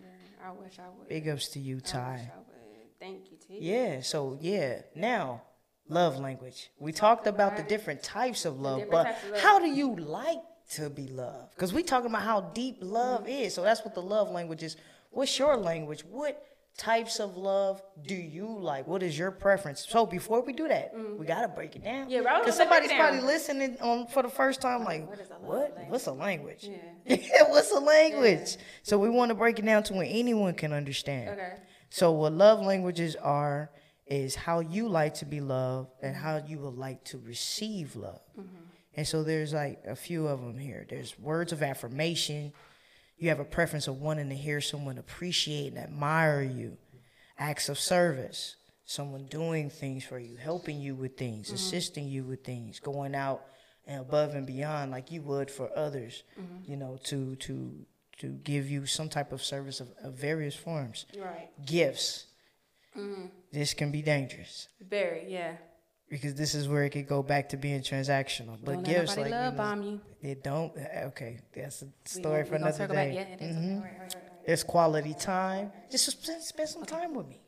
I 0.44 0.50
wish 0.52 0.78
I 0.78 0.88
would. 0.98 1.08
Big 1.08 1.28
ups 1.28 1.48
to 1.50 1.60
you, 1.60 1.76
I 1.76 1.78
wish 1.80 1.90
Ty. 1.90 2.32
I 2.34 2.38
would. 2.38 2.98
Thank 3.00 3.30
you, 3.30 3.36
T. 3.38 3.58
Yeah, 3.60 4.00
so 4.00 4.36
yeah. 4.40 4.82
Now, 4.94 5.42
love 5.88 6.18
language. 6.18 6.70
We 6.80 6.92
talked 6.92 7.26
about 7.28 7.56
the 7.56 7.62
different 7.62 8.02
types 8.02 8.44
of 8.44 8.60
love, 8.60 8.82
but 8.90 9.06
of 9.06 9.30
love. 9.32 9.40
how 9.40 9.58
do 9.60 9.66
you 9.68 9.94
like 9.96 10.40
to 10.72 10.90
be 10.90 11.06
loved? 11.06 11.54
Because 11.54 11.72
we 11.72 11.82
talking 11.84 12.10
about 12.10 12.22
how 12.22 12.40
deep 12.40 12.78
love 12.80 13.20
Mm-hmm. 13.22 13.30
is. 13.44 13.54
So 13.54 13.62
that's 13.62 13.84
what 13.84 13.94
the 13.94 14.02
love 14.02 14.30
language 14.30 14.62
is. 14.64 14.76
What's 15.10 15.38
your 15.38 15.56
language? 15.56 16.04
What 16.04 16.44
types 16.78 17.18
of 17.18 17.36
love 17.36 17.82
do 18.06 18.14
you 18.14 18.46
like? 18.46 18.86
What 18.86 19.02
is 19.02 19.18
your 19.18 19.30
preference? 19.30 19.84
So 19.86 20.06
before 20.06 20.40
we 20.40 20.52
do 20.54 20.68
that, 20.68 20.92
we 20.94 21.00
mm-hmm. 21.00 21.24
gotta 21.24 21.48
break 21.48 21.76
it 21.76 21.84
down. 21.84 22.08
Yeah, 22.08 22.20
right, 22.20 22.40
Because 22.40 22.56
somebody's 22.56 22.92
probably 22.92 23.20
listening 23.20 23.76
on 23.80 24.06
for 24.06 24.22
the 24.22 24.30
first 24.30 24.62
time, 24.62 24.84
like, 24.84 25.06
What 25.06 25.18
is 25.18 25.30
a 25.30 25.34
what? 25.34 25.74
language? 25.74 25.88
What's 25.90 26.06
a 26.06 26.12
language? 26.12 26.70
Yeah. 27.06 27.42
What's 27.48 27.72
a 27.72 27.80
language? 27.80 28.56
So 28.84 28.98
we 28.98 29.10
want 29.10 29.30
to 29.30 29.34
break 29.34 29.58
it 29.58 29.66
down 29.66 29.82
to 29.84 29.94
where 29.94 30.06
anyone 30.08 30.54
can 30.54 30.72
understand. 30.72 31.30
Okay. 31.30 31.52
So 31.90 32.12
what 32.12 32.32
love 32.32 32.60
languages 32.60 33.16
are 33.16 33.70
is 34.06 34.34
how 34.34 34.60
you 34.60 34.88
like 34.88 35.14
to 35.14 35.26
be 35.26 35.40
loved 35.40 35.90
and 36.00 36.14
how 36.14 36.38
mm-hmm. 36.38 36.50
you 36.50 36.58
would 36.60 36.76
like 36.76 37.04
to 37.04 37.18
receive 37.18 37.96
love. 37.96 38.20
Mm-hmm. 38.38 38.56
And 38.94 39.06
so 39.06 39.22
there's 39.22 39.52
like 39.52 39.82
a 39.86 39.96
few 39.96 40.26
of 40.26 40.40
them 40.40 40.58
here. 40.58 40.86
There's 40.88 41.18
words 41.18 41.52
of 41.52 41.62
affirmation. 41.62 42.52
You 43.18 43.28
have 43.30 43.40
a 43.40 43.44
preference 43.44 43.88
of 43.88 44.00
wanting 44.00 44.28
to 44.28 44.36
hear 44.36 44.60
someone 44.60 44.98
appreciate 44.98 45.72
and 45.72 45.78
admire 45.78 46.42
you. 46.42 46.76
Acts 47.38 47.68
of 47.68 47.78
service. 47.78 48.56
Someone 48.84 49.26
doing 49.26 49.68
things 49.68 50.04
for 50.04 50.18
you, 50.18 50.36
helping 50.36 50.80
you 50.80 50.94
with 50.94 51.16
things, 51.16 51.48
mm-hmm. 51.48 51.56
assisting 51.56 52.08
you 52.08 52.24
with 52.24 52.42
things, 52.42 52.80
going 52.80 53.14
out 53.14 53.44
and 53.86 54.00
above 54.00 54.34
and 54.34 54.46
beyond 54.46 54.92
like 54.92 55.10
you 55.12 55.20
would 55.22 55.50
for 55.50 55.68
others. 55.76 56.22
Mm-hmm. 56.40 56.70
You 56.70 56.76
know, 56.78 56.98
to 57.04 57.36
to 57.36 57.86
to 58.18 58.26
give 58.28 58.70
you 58.70 58.86
some 58.86 59.08
type 59.08 59.32
of 59.32 59.42
service 59.42 59.80
of, 59.80 59.88
of 60.02 60.14
various 60.14 60.54
forms 60.54 61.06
Right. 61.16 61.50
gifts. 61.64 62.26
Mm-hmm. 62.96 63.26
This 63.52 63.74
can 63.74 63.90
be 63.92 64.02
dangerous 64.02 64.68
Very. 64.80 65.26
Yeah. 65.28 65.52
Because 66.08 66.34
this 66.34 66.54
is 66.54 66.68
where 66.68 66.84
it 66.84 66.90
could 66.90 67.06
go 67.08 67.22
back 67.22 67.48
to 67.50 67.56
being 67.56 67.80
transactional. 67.80 68.56
But 68.64 68.74
Don't 68.74 68.82
gifts, 68.84 69.16
like 69.16 69.30
love 69.30 69.44
you 69.44 69.50
know, 69.50 69.56
bomb 69.56 69.82
you. 69.82 70.00
it 70.22 70.42
don't. 70.42 70.72
Okay, 71.08 71.40
that's 71.54 71.82
a 71.82 71.88
story 72.04 72.42
gonna- 72.42 72.44
for 72.46 72.50
we 72.52 72.56
another 72.62 72.86
day. 72.88 73.14
Yeah, 73.14 73.20
it 73.22 73.40
is. 73.42 73.56
Mhm. 73.56 73.78
Okay, 73.78 73.84
right, 73.84 74.00
right, 74.00 74.14
right. 74.14 74.46
There's 74.46 74.64
quality 74.64 75.14
time. 75.14 75.70
Just 75.90 76.06
spend, 76.10 76.42
spend 76.42 76.68
some 76.68 76.84
time 76.86 77.14
with 77.14 77.26
me. 77.28 77.40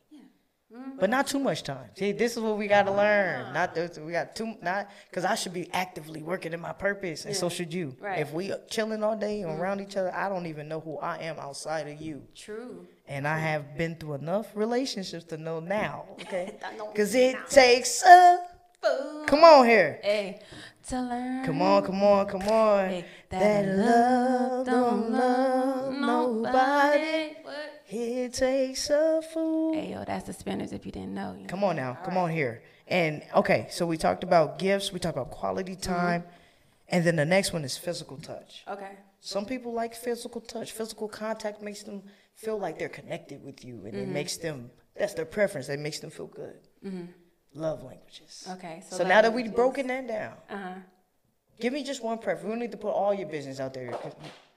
Mm-hmm. 0.73 0.99
But 0.99 1.09
not 1.09 1.27
too 1.27 1.39
much 1.39 1.63
time. 1.63 1.89
See, 1.97 2.13
this 2.13 2.37
is 2.37 2.39
what 2.39 2.57
we 2.57 2.67
got 2.67 2.83
to 2.83 2.93
learn. 2.93 3.51
Not 3.53 3.77
we 4.05 4.13
got 4.13 4.37
too 4.37 4.55
not 4.61 4.89
because 5.09 5.25
I 5.25 5.35
should 5.35 5.51
be 5.51 5.69
actively 5.73 6.21
working 6.21 6.53
in 6.53 6.61
my 6.61 6.71
purpose, 6.71 7.25
and 7.25 7.35
so 7.35 7.49
should 7.49 7.73
you. 7.73 7.93
Right. 7.99 8.13
Mm-hmm. 8.13 8.21
If 8.21 8.31
we 8.33 8.53
chilling 8.69 9.03
all 9.03 9.17
day 9.17 9.43
around 9.43 9.81
each 9.81 9.97
other, 9.97 10.13
I 10.15 10.29
don't 10.29 10.45
even 10.45 10.69
know 10.69 10.79
who 10.79 10.97
I 10.99 11.17
am 11.23 11.37
outside 11.39 11.89
of 11.89 11.99
you. 11.99 12.23
True. 12.35 12.87
And 13.05 13.27
I 13.27 13.37
have 13.37 13.75
been 13.77 13.95
through 13.97 14.13
enough 14.13 14.47
relationships 14.55 15.25
to 15.25 15.37
know 15.37 15.59
now, 15.59 16.05
okay? 16.21 16.53
Because 16.93 17.15
it 17.15 17.35
takes 17.49 18.01
a. 18.03 18.39
Fool. 18.81 19.23
Come 19.27 19.43
on 19.43 19.65
here. 19.65 19.99
Hey. 20.03 20.39
To 20.87 20.99
learn. 21.01 21.45
Come 21.45 21.61
on, 21.61 21.83
come 21.83 22.03
on, 22.03 22.25
come 22.27 22.41
on. 22.41 22.89
Hey, 22.89 23.05
That 23.29 23.65
love 23.77 24.65
don't 24.65 25.11
love 25.11 25.93
nobody. 25.93 27.35
What? 27.43 27.55
It 27.87 27.95
it 27.95 28.33
takes 28.33 28.89
a 28.89 29.21
fool. 29.33 29.73
Hey, 29.73 29.91
yo, 29.91 30.03
that's 30.05 30.25
the 30.25 30.33
spinners 30.33 30.71
if 30.71 30.85
you 30.85 30.91
didn't 30.91 31.13
know. 31.13 31.33
You 31.33 31.41
know? 31.43 31.47
Come 31.47 31.63
on 31.63 31.75
now, 31.75 31.97
come 32.03 32.17
on 32.17 32.31
here. 32.31 32.63
And 32.87 33.21
okay, 33.35 33.67
so 33.69 33.85
we 33.85 33.95
talked 33.97 34.23
about 34.23 34.57
gifts, 34.57 34.91
we 34.91 34.99
talked 34.99 35.17
about 35.17 35.29
quality 35.31 35.73
Mm-hmm. 35.75 35.91
time, 35.93 36.23
and 36.89 37.05
then 37.05 37.15
the 37.15 37.25
next 37.25 37.53
one 37.53 37.63
is 37.63 37.77
physical 37.77 38.17
touch. 38.17 38.63
Okay. 38.67 38.97
Some 39.19 39.45
people 39.45 39.71
like 39.73 39.93
physical 39.93 40.41
touch. 40.41 40.71
Physical 40.71 41.07
contact 41.07 41.61
makes 41.61 41.83
them 41.83 42.01
feel 42.33 42.57
like 42.57 42.79
they're 42.79 42.89
connected 42.89 43.43
with 43.43 43.63
you, 43.63 43.85
and 43.85 43.93
it 43.95 44.03
Mm-hmm. 44.05 44.13
makes 44.13 44.37
them 44.37 44.71
that's 44.97 45.13
their 45.13 45.25
preference. 45.25 45.67
That 45.67 45.79
makes 45.79 45.99
them 45.99 46.09
feel 46.09 46.27
good. 46.27 46.59
Love 47.53 47.83
languages. 47.83 48.47
Okay. 48.51 48.81
So, 48.89 48.97
So, 48.97 49.03
now 49.07 49.21
that 49.21 49.33
we've 49.33 49.53
broken 49.53 49.87
that 49.87 50.07
down, 50.07 50.33
Uh 50.49 50.57
huh. 50.57 50.73
give 51.59 51.73
me 51.73 51.83
just 51.83 52.03
one 52.03 52.17
preference. 52.17 52.43
We 52.45 52.49
don't 52.51 52.59
need 52.59 52.71
to 52.71 52.77
put 52.77 52.91
all 52.91 53.13
your 53.13 53.27
business 53.27 53.59
out 53.59 53.73
there, 53.73 53.91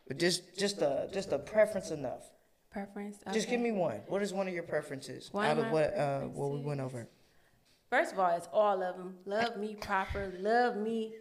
but 0.07 0.19
just 0.19 0.57
just 0.57 0.81
a 0.81 1.09
just 1.13 1.33
a 1.33 1.39
preference 1.39 1.91
enough. 1.91 2.23
Preference. 2.71 3.19
Just 3.33 3.49
give 3.49 3.61
me 3.61 3.73
one. 3.73 4.01
What 4.09 4.23
is 4.23 4.33
one 4.33 4.49
of 4.49 4.55
your 4.55 4.65
preferences 4.65 5.29
One 5.33 5.47
out 5.47 5.59
of 5.59 5.71
what 5.71 5.97
uh, 5.97 6.21
what 6.23 6.51
we 6.53 6.61
went 6.61 6.81
over? 6.81 7.09
First 7.91 8.13
of 8.13 8.19
all, 8.19 8.35
it's 8.37 8.49
all 8.53 8.83
of 8.83 8.97
them. 8.97 9.15
Love 9.25 9.57
me 9.57 9.77
proper. 9.81 10.33
Love 10.39 10.77
me 10.77 11.15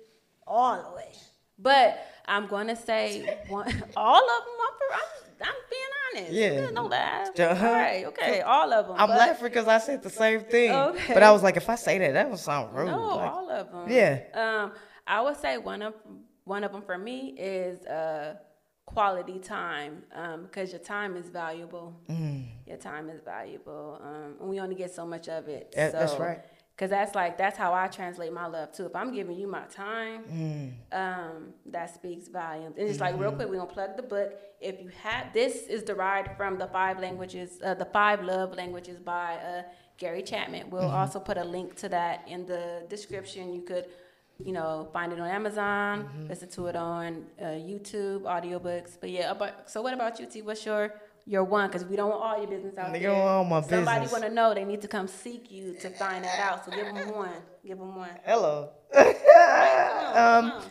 all 0.48 0.82
the 0.90 0.96
way. 0.96 1.12
But 1.60 2.04
I'm 2.28 2.48
gonna 2.48 2.76
say 2.76 3.38
one. 3.48 3.68
All 3.96 4.24
of 4.24 4.46
them. 4.46 4.58
I'm, 4.68 4.74
for, 4.78 4.94
I'm, 4.96 5.50
I'm 5.50 5.62
being 5.70 5.94
honest. 6.03 6.03
Yeah. 6.32 6.70
No 6.72 6.86
laugh. 6.86 7.40
Uh-huh. 7.40 7.68
All 7.68 7.74
right. 7.74 8.06
Okay. 8.06 8.42
All 8.42 8.72
of 8.72 8.88
them. 8.88 8.96
I'm 8.98 9.08
but, 9.10 9.18
laughing 9.18 9.44
because 9.44 9.68
I 9.68 9.78
said 9.80 10.04
the 10.04 10.10
same 10.10 10.42
thing, 10.54 10.72
Okay. 10.72 11.14
but 11.14 11.24
I 11.24 11.32
was 11.32 11.44
like, 11.44 11.58
if 11.58 11.70
I 11.70 11.76
say 11.76 11.98
that, 12.00 12.14
that 12.14 12.30
would 12.30 12.40
sound 12.40 12.76
rude. 12.76 12.88
No, 12.88 13.16
Like, 13.16 13.32
all 13.32 13.50
of 13.50 13.72
them. 13.72 13.90
Yeah. 13.90 14.22
Um, 14.34 14.74
I 15.06 15.22
would 15.22 15.38
say 15.38 15.58
one 15.58 15.82
of 15.82 15.94
one 16.46 16.64
of 16.64 16.72
them 16.72 16.82
for 16.82 16.98
me 16.98 17.36
is 17.38 17.86
uh 17.86 18.36
quality 18.86 19.40
time 19.40 20.04
um 20.14 20.44
because 20.44 20.72
your 20.72 20.80
time 20.82 21.16
is 21.16 21.30
valuable. 21.30 21.96
Mm. 22.10 22.46
Your 22.68 22.78
time 22.78 23.10
is 23.10 23.22
valuable. 23.24 24.00
Um, 24.04 24.36
and 24.40 24.50
we 24.50 24.60
only 24.60 24.76
get 24.76 24.94
so 24.94 25.06
much 25.06 25.28
of 25.30 25.48
it. 25.48 25.72
That- 25.76 25.94
that's 25.94 26.16
right. 26.16 26.42
Cause 26.76 26.90
that's 26.90 27.14
like 27.14 27.38
that's 27.38 27.56
how 27.56 27.72
I 27.74 27.88
translate 27.88 28.34
my 28.34 28.48
love 28.48 28.72
too. 28.72 28.88
If 28.88 28.96
I'm 28.96 29.14
giving 29.14 29.38
you 29.38 29.48
my 29.48 29.62
time, 29.66 30.24
Mm. 30.24 30.72
um, 30.92 31.54
that 31.68 31.94
speaks 31.94 32.28
volumes. 32.30 32.76
And 32.80 32.90
it's 32.90 33.00
like 33.00 33.14
Mm-hmm. 33.14 33.22
real 33.22 33.32
quick, 33.34 33.48
we're 33.50 33.58
gonna 33.58 33.72
plug 33.72 33.96
the 33.96 34.02
book. 34.02 34.34
If 34.60 34.82
you 34.82 34.90
have 35.04 35.32
this 35.34 35.68
is 35.68 35.84
derived 35.84 36.36
from 36.36 36.58
the 36.58 36.66
five 36.68 37.00
languages, 37.00 37.60
uh, 37.64 37.76
the 37.76 37.86
five 37.86 38.24
love 38.24 38.56
languages 38.56 39.00
by 39.00 39.36
uh, 39.36 39.64
Gary 40.00 40.24
Chapman. 40.24 40.72
We'll 40.72 40.82
Mm-hmm. 40.82 40.96
also 40.96 41.20
put 41.20 41.38
a 41.38 41.44
link 41.44 41.76
to 41.76 41.90
that 41.90 42.28
in 42.28 42.48
the 42.48 42.84
description. 42.90 43.54
You 43.54 43.62
could, 43.62 43.86
you 44.44 44.52
know, 44.52 44.90
find 44.92 45.14
it 45.14 45.20
on 45.20 45.28
Amazon, 45.30 46.06
Mm-hmm. 46.06 46.28
listen 46.28 46.50
to 46.58 46.66
it 46.68 46.76
on 46.76 47.28
uh, 47.40 47.46
YouTube, 47.70 48.22
audiobooks. 48.24 48.98
But 49.00 49.12
yeah, 49.12 49.30
about, 49.30 49.70
so 49.70 49.84
what 49.84 49.94
about 49.94 50.20
you, 50.20 50.26
T? 50.26 50.42
What's 50.42 50.66
your 50.66 50.92
your 51.26 51.44
one? 51.44 51.68
Because 51.70 51.86
we 51.86 51.96
don't 51.96 52.10
want 52.10 52.22
all 52.22 52.38
your 52.38 52.48
business 52.50 52.78
out 52.78 52.92
They 52.94 53.00
there. 53.00 53.14
want 53.14 53.50
my 53.50 53.62
Somebody 53.62 54.02
business. 54.02 54.12
want 54.12 54.24
to 54.26 54.30
know. 54.30 54.54
They 54.54 54.66
need 54.66 54.82
to 54.82 54.88
come 54.88 55.08
seek 55.08 55.52
you 55.52 55.74
to 55.82 55.90
find 55.92 56.24
that 56.26 56.40
out. 56.40 56.66
So 56.66 56.72
give 56.72 56.86
them 56.86 57.10
one. 57.16 57.30
Give 57.66 57.78
them 57.78 57.96
one. 57.96 58.10
Hello. 58.26 58.70
Um, 60.16 60.62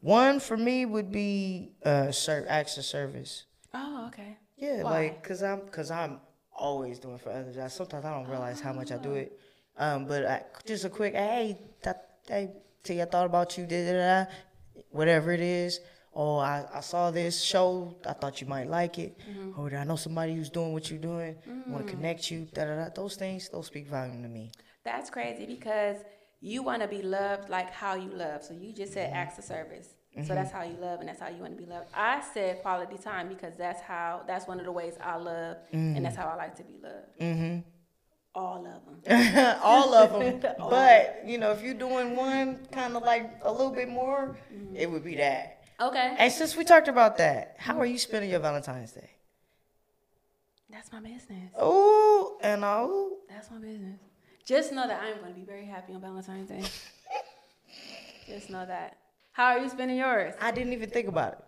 One 0.00 0.40
for 0.40 0.56
me 0.56 0.86
would 0.86 1.10
be 1.12 1.72
uh, 1.84 2.10
ser- 2.10 2.46
acts 2.48 2.78
of 2.78 2.84
service. 2.84 3.44
oh, 3.74 4.06
okay. 4.08 4.36
Yeah, 4.56 4.82
Why? 4.82 4.90
like 4.90 5.22
cause 5.22 5.42
I'm 5.42 5.60
cause 5.68 5.90
I'm 5.90 6.20
always 6.54 6.98
doing 6.98 7.18
for 7.18 7.30
others. 7.30 7.56
I, 7.58 7.68
sometimes 7.68 8.04
I 8.04 8.10
don't 8.14 8.28
realize 8.28 8.60
how 8.60 8.72
much 8.72 8.92
I 8.92 8.96
do 8.98 9.12
it. 9.14 9.38
Um, 9.78 10.04
but 10.06 10.26
I, 10.26 10.42
just 10.66 10.84
a 10.84 10.90
quick 10.90 11.14
hey, 11.14 11.58
that, 11.82 12.16
hey, 12.28 12.50
see, 12.84 13.00
I 13.00 13.06
thought 13.06 13.26
about 13.26 13.56
you. 13.58 13.64
Da, 13.66 13.84
da, 13.86 14.24
da," 14.24 14.30
whatever 14.90 15.32
it 15.32 15.40
is. 15.40 15.80
Oh, 16.14 16.38
I, 16.38 16.64
I 16.74 16.80
saw 16.80 17.10
this 17.10 17.40
show. 17.40 17.96
I 18.04 18.12
thought 18.14 18.40
you 18.40 18.46
might 18.46 18.68
like 18.68 18.98
it. 18.98 19.16
Mm-hmm. 19.18 19.60
Or 19.60 19.74
I 19.76 19.84
know 19.84 19.96
somebody 19.96 20.34
who's 20.34 20.50
doing 20.50 20.72
what 20.72 20.90
you're 20.90 20.98
doing. 20.98 21.36
Mm-hmm. 21.48 21.72
Want 21.72 21.86
to 21.86 21.92
connect 21.92 22.30
you. 22.30 22.48
Da, 22.52 22.64
da, 22.64 22.76
da. 22.76 22.88
Those 22.94 23.16
things, 23.16 23.48
those 23.48 23.66
speak 23.66 23.88
volume 23.88 24.22
to 24.22 24.28
me. 24.28 24.50
That's 24.84 25.08
crazy 25.08 25.46
because 25.46 25.98
you 26.40 26.62
want 26.62 26.82
to 26.82 26.88
be 26.88 27.02
loved 27.02 27.48
like 27.48 27.70
how 27.70 27.94
you 27.94 28.10
love. 28.10 28.42
So 28.42 28.54
you 28.54 28.72
just 28.72 28.92
said 28.92 29.08
mm-hmm. 29.08 29.16
acts 29.16 29.38
of 29.38 29.44
service. 29.44 29.94
So 30.14 30.20
mm-hmm. 30.20 30.34
that's 30.34 30.50
how 30.50 30.64
you 30.64 30.76
love 30.80 30.98
and 30.98 31.08
that's 31.08 31.20
how 31.20 31.28
you 31.28 31.40
want 31.40 31.56
to 31.56 31.62
be 31.62 31.70
loved. 31.70 31.86
I 31.94 32.20
said 32.34 32.62
quality 32.62 32.98
time 32.98 33.28
because 33.28 33.56
that's 33.56 33.80
how 33.80 34.22
that's 34.26 34.48
one 34.48 34.58
of 34.58 34.66
the 34.66 34.72
ways 34.72 34.94
I 35.00 35.16
love 35.16 35.58
and 35.72 36.04
that's 36.04 36.16
how 36.16 36.26
I 36.26 36.34
like 36.34 36.56
to 36.56 36.64
be 36.64 36.74
loved. 36.82 37.20
Mm-hmm. 37.20 37.60
All 38.34 38.66
of 38.66 39.04
them. 39.04 39.58
all 39.62 39.94
of 39.94 40.12
them. 40.18 40.40
but 40.58 41.22
you 41.24 41.38
know, 41.38 41.52
if 41.52 41.62
you're 41.62 41.74
doing 41.74 42.16
one 42.16 42.58
kind 42.72 42.96
of 42.96 43.04
like 43.04 43.30
a 43.42 43.52
little 43.52 43.70
bit 43.70 43.88
more, 43.88 44.36
it 44.74 44.90
would 44.90 45.04
be 45.04 45.14
that. 45.16 45.59
Okay. 45.80 46.14
And 46.18 46.32
since 46.32 46.56
we 46.56 46.64
talked 46.64 46.88
about 46.88 47.16
that, 47.18 47.56
how 47.58 47.78
are 47.80 47.86
you 47.86 47.98
spending 47.98 48.30
your 48.30 48.40
Valentine's 48.40 48.92
Day? 48.92 49.10
That's 50.70 50.92
my 50.92 51.00
business. 51.00 51.50
Oh, 51.58 52.38
and 52.42 52.62
oh, 52.64 53.16
That's 53.28 53.50
my 53.50 53.58
business. 53.58 53.98
Just 54.44 54.72
know 54.72 54.86
that 54.86 55.00
I'm 55.02 55.18
going 55.20 55.32
to 55.32 55.38
be 55.38 55.44
very 55.46 55.64
happy 55.66 55.92
on 55.94 56.00
Valentine's 56.00 56.48
Day. 56.48 56.62
just 58.26 58.50
know 58.50 58.64
that. 58.66 58.98
How 59.32 59.46
are 59.46 59.58
you 59.60 59.68
spending 59.68 59.96
yours? 59.96 60.34
I 60.40 60.50
didn't 60.50 60.72
even 60.72 60.90
think 60.90 61.08
about 61.08 61.32
it. 61.32 61.38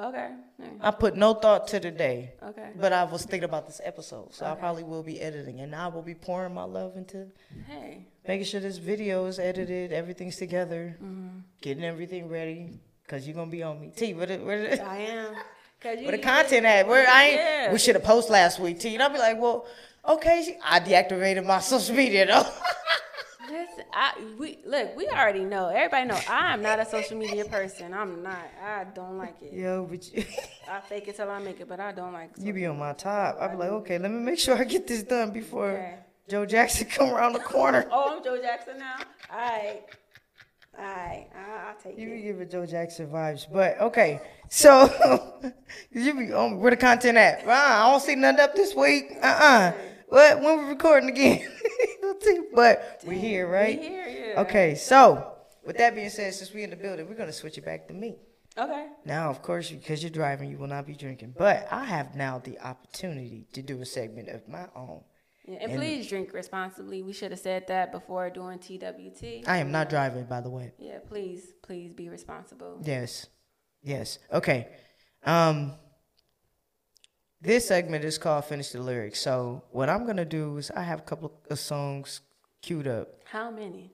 Okay. 0.00 0.30
I 0.80 0.92
put 0.92 1.16
no 1.16 1.34
thought 1.34 1.66
to 1.68 1.80
the 1.80 1.90
day, 1.90 2.34
Okay. 2.40 2.70
but 2.78 2.92
I 2.92 3.02
was 3.02 3.24
thinking 3.24 3.48
about 3.48 3.66
this 3.66 3.80
episode, 3.82 4.32
so 4.32 4.46
I 4.46 4.54
probably 4.54 4.84
will 4.84 5.02
be 5.02 5.20
editing, 5.20 5.58
and 5.60 5.74
I 5.74 5.88
will 5.88 6.02
be 6.02 6.14
pouring 6.14 6.54
my 6.54 6.62
love 6.62 6.96
into 6.96 7.26
Hey. 7.66 8.06
making 8.26 8.44
sure 8.46 8.60
this 8.60 8.78
video 8.78 9.26
is 9.26 9.40
edited, 9.40 9.92
everything's 9.92 10.36
together, 10.36 10.96
Mm-hmm. 11.02 11.38
getting 11.62 11.82
everything 11.82 12.28
ready, 12.28 12.78
cause 13.08 13.26
you're 13.26 13.34
gonna 13.34 13.50
be 13.50 13.62
on 13.62 13.80
me. 13.80 13.90
T, 13.96 14.14
where 14.14 14.26
the, 14.26 14.36
where 14.38 14.76
the, 14.76 14.84
I 14.84 14.96
am. 14.98 15.34
Cause 15.80 15.96
you, 15.98 16.04
where 16.06 16.16
the 16.16 16.22
content 16.22 16.64
at? 16.66 16.86
Where 16.86 17.08
I 17.08 17.24
ain't, 17.24 17.34
Yeah. 17.36 17.72
we 17.72 17.78
should 17.78 17.94
have 17.96 18.04
posted 18.04 18.32
last 18.32 18.60
week, 18.60 18.78
T. 18.78 18.94
And 18.94 19.02
I'll 19.02 19.10
be 19.10 19.18
like, 19.18 19.40
well, 19.40 19.66
okay, 20.08 20.58
I 20.64 20.78
deactivated 20.80 21.44
my 21.44 21.58
social 21.72 21.96
media 21.96 22.26
though. 22.26 22.46
Listen, 23.50 23.84
I 23.94 24.12
we 24.38 24.58
look. 24.66 24.94
We 24.94 25.08
already 25.08 25.42
know. 25.42 25.68
Everybody 25.68 26.06
know. 26.06 26.20
I'm 26.28 26.60
not 26.60 26.80
a 26.80 26.84
social 26.84 27.16
media 27.16 27.46
person. 27.46 27.94
I'm 27.94 28.22
not. 28.22 28.46
I 28.62 28.84
don't 28.94 29.16
like 29.16 29.36
it. 29.40 29.54
Yo, 29.54 29.86
but 29.88 30.12
you, 30.12 30.22
I 30.70 30.80
fake 30.80 31.08
it 31.08 31.16
till 31.16 31.30
I 31.30 31.38
make 31.38 31.58
it, 31.58 31.66
but 31.66 31.80
I 31.80 31.92
don't 31.92 32.12
like. 32.12 32.32
It. 32.36 32.42
You 32.44 32.52
be 32.52 32.66
on 32.66 32.78
my 32.78 32.92
top. 32.92 33.38
I'll 33.40 33.48
be 33.48 33.56
like, 33.56 33.70
okay, 33.70 33.98
let 33.98 34.10
me 34.10 34.18
make 34.18 34.38
sure 34.38 34.54
I 34.54 34.64
get 34.64 34.86
this 34.86 35.02
done 35.02 35.30
before 35.30 35.70
Okay. 35.70 35.94
Joe 36.28 36.44
Jackson 36.44 36.88
come 36.88 37.08
around 37.08 37.32
the 37.32 37.38
corner. 37.38 37.88
Oh, 37.90 38.16
I'm 38.18 38.22
Joe 38.22 38.36
Jackson 38.36 38.78
now. 38.78 38.96
All 39.32 39.38
right. 39.38 39.80
All 40.78 40.84
right. 40.84 41.28
I, 41.34 41.68
I'll 41.68 41.74
take 41.82 41.98
it. 41.98 42.00
You 42.00 42.34
be 42.34 42.42
it. 42.42 42.50
Joe 42.50 42.64
Jackson 42.64 43.08
vibes, 43.08 43.46
but 43.52 43.80
okay. 43.80 44.20
So 44.48 45.52
you 45.90 46.14
be 46.14 46.32
on 46.32 46.58
where 46.58 46.70
the 46.70 46.76
content 46.76 47.18
at? 47.18 47.46
Uh, 47.46 47.50
I 47.50 47.90
don't 47.90 48.00
see 48.00 48.14
nothing 48.14 48.40
up 48.40 48.54
this 48.54 48.74
week. 48.74 49.12
Uh 49.20 49.26
uh 49.26 49.72
But 50.10 50.40
when 50.40 50.58
we 50.58 50.64
recording 50.70 51.10
again? 51.10 51.50
but 52.54 53.00
we're 53.04 53.18
here, 53.18 53.48
right? 53.50 53.78
We 53.78 53.86
here, 53.86 54.06
yeah. 54.34 54.40
Okay. 54.42 54.74
So 54.76 55.32
with 55.66 55.76
that 55.78 55.94
being 55.94 56.10
said, 56.10 56.32
since 56.34 56.52
we 56.52 56.62
in 56.62 56.70
the 56.70 56.76
building, 56.76 57.08
we're 57.08 57.16
gonna 57.16 57.32
switch 57.32 57.58
it 57.58 57.64
back 57.64 57.88
to 57.88 57.94
me. 57.94 58.16
Okay. 58.56 58.86
Now, 59.04 59.30
of 59.30 59.42
course, 59.42 59.70
because 59.70 60.02
you're 60.02 60.10
driving, 60.10 60.50
you 60.50 60.58
will 60.58 60.66
not 60.66 60.86
be 60.86 60.94
drinking. 60.94 61.34
But 61.36 61.68
I 61.70 61.84
have 61.84 62.16
now 62.16 62.38
the 62.38 62.58
opportunity 62.58 63.46
to 63.52 63.62
do 63.62 63.80
a 63.80 63.86
segment 63.86 64.28
of 64.28 64.48
my 64.48 64.66
own. 64.74 65.02
Yeah, 65.48 65.58
and 65.62 65.72
please 65.72 66.06
drink 66.06 66.34
responsibly. 66.34 67.02
We 67.02 67.14
should 67.14 67.30
have 67.30 67.40
said 67.40 67.66
that 67.68 67.90
before 67.90 68.28
doing 68.28 68.58
TWT. 68.58 69.48
I 69.48 69.58
am 69.58 69.72
not 69.72 69.88
driving, 69.88 70.24
by 70.24 70.42
the 70.42 70.50
way. 70.50 70.72
Yeah, 70.78 70.98
please, 71.06 71.54
please 71.62 71.94
be 71.94 72.10
responsible. 72.10 72.80
Yes. 72.82 73.26
Yes. 73.82 74.18
Okay. 74.30 74.68
Um 75.24 75.72
this 77.40 77.68
segment 77.68 78.04
is 78.04 78.18
called 78.18 78.44
Finish 78.44 78.70
the 78.70 78.82
Lyrics. 78.82 79.20
So 79.20 79.62
what 79.70 79.88
I'm 79.88 80.04
gonna 80.06 80.24
do 80.24 80.58
is 80.58 80.70
I 80.70 80.82
have 80.82 80.98
a 80.98 81.02
couple 81.02 81.32
of 81.50 81.58
songs 81.58 82.20
queued 82.60 82.86
up. 82.86 83.08
How 83.24 83.50
many? 83.50 83.92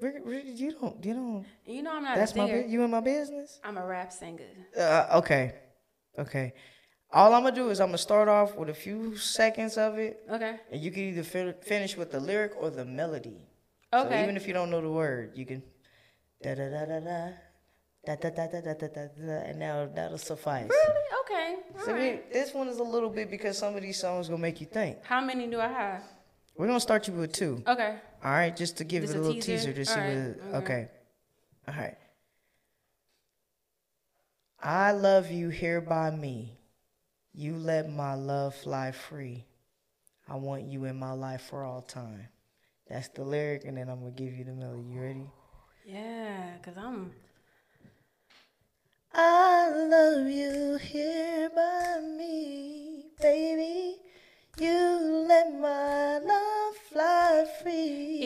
You 0.00 0.72
don't 0.80 1.04
you 1.04 1.12
don't 1.12 1.46
You 1.66 1.82
know 1.82 1.94
I'm 1.94 2.04
not 2.04 2.16
that's 2.16 2.32
a 2.32 2.38
my 2.38 2.64
you 2.66 2.82
in 2.82 2.90
my 2.90 3.00
business? 3.00 3.60
I'm 3.62 3.76
a 3.76 3.84
rap 3.84 4.12
singer. 4.12 4.48
Uh, 4.74 5.18
okay. 5.18 5.54
Okay. 6.18 6.54
All 7.12 7.34
I'm 7.34 7.42
gonna 7.42 7.54
do 7.54 7.70
is 7.70 7.80
I'm 7.80 7.88
gonna 7.88 7.98
start 7.98 8.28
off 8.28 8.54
with 8.56 8.68
a 8.68 8.74
few 8.74 9.16
seconds 9.16 9.76
of 9.76 9.98
it. 9.98 10.22
Okay. 10.30 10.56
And 10.70 10.80
you 10.80 10.90
can 10.90 11.02
either 11.02 11.24
fin- 11.24 11.54
finish 11.62 11.96
with 11.96 12.12
the 12.12 12.20
lyric 12.20 12.52
or 12.60 12.70
the 12.70 12.84
melody. 12.84 13.38
Okay. 13.92 14.16
So 14.16 14.22
even 14.22 14.36
if 14.36 14.46
you 14.46 14.54
don't 14.54 14.70
know 14.70 14.80
the 14.80 14.90
word, 14.90 15.32
you 15.34 15.44
can 15.44 15.62
da 16.42 16.54
da 16.54 16.68
da 16.70 16.84
da 16.86 17.00
da. 17.00 17.28
Da, 18.06 18.14
da, 18.16 18.30
da, 18.30 18.46
da, 18.46 18.60
da, 18.62 18.72
da, 18.72 18.86
da, 18.88 19.06
da, 19.14 19.32
and 19.44 19.58
now 19.58 19.86
that'll 19.94 20.16
suffice. 20.16 20.70
Really? 20.70 21.04
Okay. 21.20 21.56
All 21.78 21.84
so 21.84 21.92
right. 21.92 22.24
we, 22.26 22.32
this 22.32 22.54
one 22.54 22.66
is 22.68 22.78
a 22.78 22.82
little 22.82 23.10
bit 23.10 23.30
because 23.30 23.58
some 23.58 23.76
of 23.76 23.82
these 23.82 24.00
songs 24.00 24.26
gonna 24.28 24.40
make 24.40 24.58
you 24.58 24.66
think. 24.66 25.04
How 25.04 25.20
many 25.20 25.46
do 25.46 25.60
I 25.60 25.68
have? 25.68 26.02
We're 26.56 26.66
gonna 26.66 26.80
start 26.80 27.08
you 27.08 27.14
with 27.14 27.32
two. 27.32 27.62
Okay. 27.66 27.96
All 28.24 28.30
right, 28.30 28.56
just 28.56 28.78
to 28.78 28.84
give 28.84 29.02
just 29.02 29.14
it 29.14 29.18
a, 29.18 29.20
a 29.20 29.22
little 29.22 29.42
teaser, 29.42 29.72
teaser 29.72 29.84
to 29.84 29.90
All 29.90 29.94
see 29.96 30.00
right. 30.00 30.36
what. 30.44 30.62
Okay. 30.62 30.72
okay. 30.72 30.88
All 31.68 31.74
right. 31.74 31.96
I 34.62 34.92
love 34.92 35.30
you 35.30 35.50
here 35.50 35.82
by 35.82 36.10
me. 36.10 36.59
You 37.32 37.56
let 37.56 37.90
my 37.90 38.14
love 38.14 38.54
fly 38.54 38.92
free. 38.92 39.44
I 40.28 40.34
want 40.36 40.64
you 40.64 40.84
in 40.84 40.96
my 40.98 41.12
life 41.12 41.42
for 41.42 41.64
all 41.64 41.82
time. 41.82 42.28
That's 42.88 43.08
the 43.08 43.22
lyric, 43.22 43.64
and 43.64 43.76
then 43.76 43.88
I'm 43.88 44.00
gonna 44.00 44.10
give 44.10 44.34
you 44.34 44.44
the 44.44 44.52
melody. 44.52 44.82
You 44.82 45.00
ready? 45.00 45.26
Yeah, 45.86 46.56
cause 46.62 46.74
I'm. 46.76 47.12
I 49.14 49.70
love 49.70 50.28
you 50.28 50.76
here 50.76 51.50
by 51.54 52.00
me, 52.00 53.06
baby. 53.20 53.96
You 54.58 55.26
let 55.28 55.52
my 55.54 56.18
love 56.18 56.76
fly 56.90 57.46
free. 57.62 58.18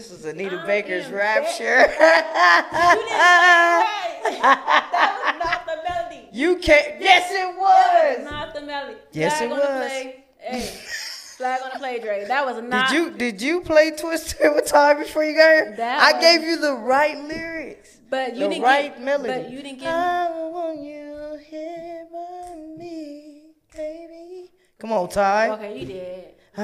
This 0.00 0.10
is 0.12 0.24
Anita 0.24 0.60
I'm 0.60 0.66
Baker's 0.66 1.08
rapture. 1.10 1.84
that 4.40 5.10
was 5.12 5.38
not 5.44 5.66
the 5.66 5.76
melody. 5.86 6.28
you 6.32 6.56
can't. 6.56 7.00
Yes, 7.02 7.30
it 7.30 7.34
That 7.34 7.54
was 7.58 8.18
was. 8.18 8.30
not 8.30 8.54
the 8.54 8.62
melody. 8.62 8.96
Yes, 9.12 9.36
Flag 9.38 9.50
it 9.50 9.52
on 9.52 9.58
was. 9.58 9.90
play. 9.90 10.24
Hey, 10.38 10.60
flag 11.36 11.60
on 11.64 11.70
the 11.74 11.78
play, 11.78 11.98
Dre. 12.00 12.24
That 12.26 12.46
was 12.46 12.62
not. 12.62 12.88
Did 12.88 12.96
you 12.96 13.10
did 13.10 13.42
you 13.42 13.60
play 13.60 13.90
Twister 13.90 14.50
with 14.54 14.64
Ty 14.66 14.94
before 14.94 15.22
you 15.22 15.34
got 15.36 15.50
here? 15.52 15.74
That 15.76 16.00
I 16.02 16.12
was- 16.14 16.22
gave 16.24 16.42
you 16.48 16.56
the 16.58 16.76
right 16.76 17.18
lyrics, 17.22 17.98
But 18.08 18.34
you 18.36 18.44
the 18.44 18.48
didn't 18.48 18.62
right 18.62 18.94
get, 18.94 19.02
melody. 19.02 19.28
But 19.34 19.50
you 19.50 19.60
didn't 19.62 19.80
get. 19.80 19.92
I 19.94 20.30
want 20.48 20.80
you 20.80 21.38
here 21.46 22.06
by 22.10 22.54
me, 22.78 23.42
baby. 23.76 24.50
Come 24.78 24.92
on, 24.92 25.10
Ty. 25.10 25.50
okay, 25.50 25.78
you 25.78 25.84
did. 25.86 26.24
I, 26.56 26.62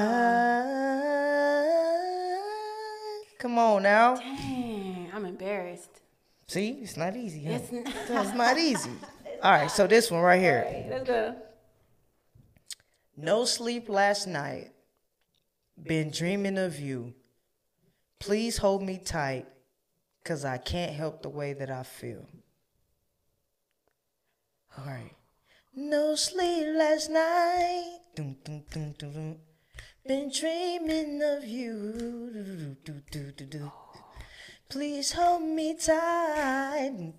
come 3.37 3.57
on 3.57 3.83
now. 3.83 4.15
Dang, 4.15 5.09
I'm 5.13 5.25
embarrassed. 5.25 6.01
See, 6.47 6.79
it's 6.81 6.97
not 6.97 7.15
easy. 7.15 7.45
Huh? 7.45 7.59
It's 7.61 7.71
not. 7.71 7.85
It's 8.25 8.33
not 8.33 8.57
easy. 8.57 8.91
All 9.43 9.51
right, 9.51 9.69
so 9.69 9.85
this 9.85 10.09
one 10.09 10.21
right 10.21 10.39
here. 10.39 10.85
Let's 10.89 11.07
go. 11.07 11.35
No 13.15 13.45
sleep 13.45 13.89
last 13.89 14.27
night. 14.27 14.71
Been 15.81 16.09
dreaming 16.09 16.57
of 16.57 16.79
you. 16.79 17.13
Please 18.19 18.57
hold 18.57 18.81
me 18.81 18.97
tight, 18.97 19.45
cause 20.23 20.43
I 20.43 20.57
can't 20.57 20.93
help 20.93 21.21
the 21.21 21.29
way 21.29 21.53
that 21.53 21.69
I 21.69 21.83
feel. 21.83 22.25
All 24.77 24.85
right. 24.85 25.13
No 25.75 26.15
sleep 26.15 26.67
last 26.75 27.11
night. 27.11 27.99
Dun, 28.15 28.35
dun, 28.43 28.95
dun. 28.97 29.37
Been 30.07 30.31
dreaming 30.31 31.21
of 31.21 31.43
you. 31.43 32.77
Please 34.69 35.11
hold 35.11 35.41
me 35.41 35.73
tight. 35.73 37.11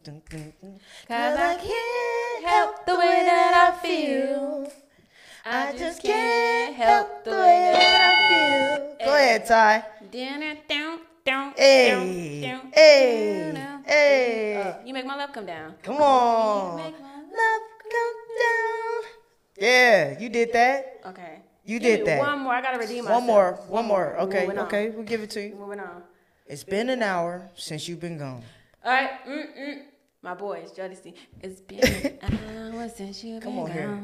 Cause 1.07 1.39
I 1.39 1.57
can't 1.57 2.45
help 2.47 2.86
the 2.86 2.95
way 2.95 3.24
that 3.26 3.53
I 3.68 3.86
feel. 3.86 4.72
I 5.45 5.76
just 5.76 6.03
can't 6.03 6.74
help 6.74 7.24
the 7.24 7.32
way 7.32 7.72
that 7.74 8.01
I 8.09 8.12
feel. 8.24 9.07
Go 9.07 9.12
eh. 9.12 9.18
ahead, 9.18 9.47
Ty. 9.47 9.84
Hey, 11.57 12.41
hey, 12.72 13.53
hey. 13.84 14.76
You 14.86 14.95
make 14.95 15.05
my 15.05 15.16
love 15.16 15.34
come 15.34 15.45
down. 15.45 15.74
Come 15.82 15.97
on. 15.97 16.76
Make 16.76 16.99
my 16.99 17.07
Love 17.07 17.62
come 17.82 18.18
down. 18.41 19.03
Yeah, 19.59 20.18
you 20.18 20.30
did 20.30 20.55
that. 20.55 21.01
Okay. 21.05 21.43
You 21.69 21.79
Give 21.79 21.99
did 21.99 22.01
me 22.01 22.07
that. 22.07 22.19
One 22.21 22.39
more. 22.41 22.55
I 22.55 22.62
gotta 22.62 22.79
redeem 22.79 23.05
myself. 23.05 23.21
One 23.21 23.27
more, 23.27 23.53
one 23.69 23.85
more. 23.85 24.14
We're 24.19 24.25
Okay, 24.25 24.47
okay, 24.49 24.89
we'll 24.89 25.05
give 25.05 25.21
it 25.23 25.29
to 25.31 25.43
you. 25.43 25.55
Moving 25.55 25.81
on. 25.81 26.03
It's 26.47 26.64
been 26.64 26.89
an 26.89 27.03
hour 27.03 27.51
since 27.57 27.87
you've 27.87 28.01
been 28.01 28.16
gone. 28.16 28.43
All 28.83 28.91
right. 28.91 29.11
Mm-mm. 29.29 29.83
My 30.23 30.33
boys, 30.33 30.73
Jodeci. 30.73 31.12
It's 31.43 31.61
been 31.61 32.19
an 32.23 32.73
hour 32.75 32.89
since 32.89 33.23
you've 33.23 33.43
Come 33.43 33.53
been 33.57 33.64
on 33.64 33.71
here. 33.71 34.01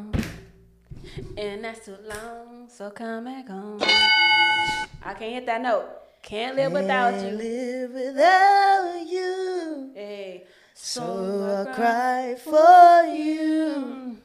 And 1.39 1.65
that's 1.65 1.87
too 1.87 1.97
long, 2.05 2.69
so 2.69 2.91
come 2.91 3.25
back 3.25 3.49
home. 3.49 3.81
I 3.83 5.15
can't 5.15 5.33
hit 5.33 5.47
that 5.47 5.63
note. 5.63 5.87
Can't 6.23 6.57
live 6.57 6.73
without 6.73 7.15
Can't 7.15 7.33
you. 7.33 7.39
live 7.39 7.91
without 7.93 9.07
you. 9.09 9.91
Hey. 9.95 10.45
So 10.75 11.65
I 11.67 11.75
cry 11.75 12.37
for 12.39 13.05
you. 13.15 14.19